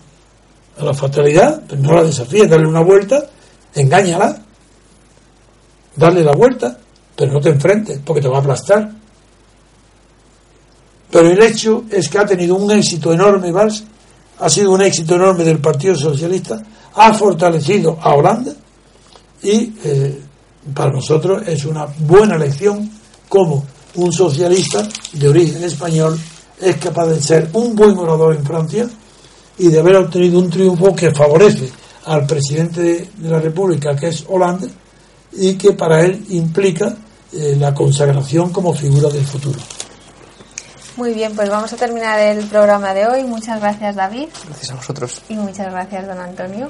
A 0.77 0.83
la 0.83 0.93
fatalidad, 0.93 1.61
pues 1.67 1.79
no 1.79 1.93
la 1.93 2.03
desafíes, 2.03 2.49
darle 2.49 2.67
una 2.67 2.81
vuelta, 2.81 3.25
engáñala, 3.75 4.41
darle 5.95 6.23
la 6.23 6.33
vuelta, 6.33 6.77
pero 7.15 7.31
no 7.31 7.39
te 7.39 7.49
enfrentes, 7.49 7.99
porque 8.03 8.21
te 8.21 8.27
va 8.27 8.37
a 8.37 8.41
aplastar. 8.41 8.91
Pero 11.13 11.29
el 11.29 11.43
hecho 11.43 11.83
es 11.91 12.09
que 12.09 12.17
ha 12.17 12.25
tenido 12.25 12.55
un 12.55 12.71
éxito 12.71 13.13
enorme, 13.13 13.51
Valls, 13.51 13.83
ha 14.39 14.49
sido 14.49 14.71
un 14.71 14.81
éxito 14.81 15.13
enorme 15.13 15.43
del 15.43 15.59
Partido 15.59 15.95
Socialista, 15.95 16.59
ha 16.95 17.13
fortalecido 17.13 17.99
a 18.01 18.15
Holanda 18.15 18.51
y 19.43 19.73
eh, 19.83 20.21
para 20.73 20.91
nosotros 20.91 21.43
es 21.45 21.65
una 21.65 21.85
buena 21.85 22.35
lección 22.35 22.89
cómo 23.29 23.63
un 23.93 24.11
socialista 24.11 24.89
de 25.11 25.27
origen 25.27 25.63
español 25.63 26.19
es 26.59 26.77
capaz 26.77 27.05
de 27.05 27.21
ser 27.21 27.47
un 27.53 27.75
buen 27.75 27.95
orador 27.95 28.35
en 28.35 28.43
Francia 28.43 28.89
y 29.59 29.67
de 29.67 29.79
haber 29.79 29.97
obtenido 29.97 30.39
un 30.39 30.49
triunfo 30.49 30.95
que 30.95 31.11
favorece 31.11 31.69
al 32.05 32.25
presidente 32.25 32.81
de, 33.15 33.29
la 33.29 33.39
República, 33.39 33.95
que 33.95 34.07
es 34.07 34.25
Holanda, 34.27 34.67
y 35.33 35.53
que 35.53 35.73
para 35.73 36.03
él 36.03 36.25
implica 36.29 36.97
eh, 37.31 37.55
la 37.59 37.71
consagración 37.71 38.49
como 38.49 38.73
figura 38.73 39.09
del 39.09 39.25
futuro. 39.25 39.59
Muy 40.95 41.13
bien, 41.13 41.35
pues 41.35 41.49
vamos 41.49 41.73
a 41.73 41.75
terminar 41.75 42.19
el 42.19 42.45
programa 42.45 42.93
de 42.93 43.07
hoy. 43.07 43.23
Muchas 43.23 43.59
gracias, 43.59 43.95
David. 43.95 44.29
Gracias 44.45 44.71
a 44.71 44.75
vosotros. 44.75 45.21
Y 45.27 45.35
muchas 45.35 45.71
gracias, 45.71 46.07
don 46.07 46.19
Antonio. 46.19 46.69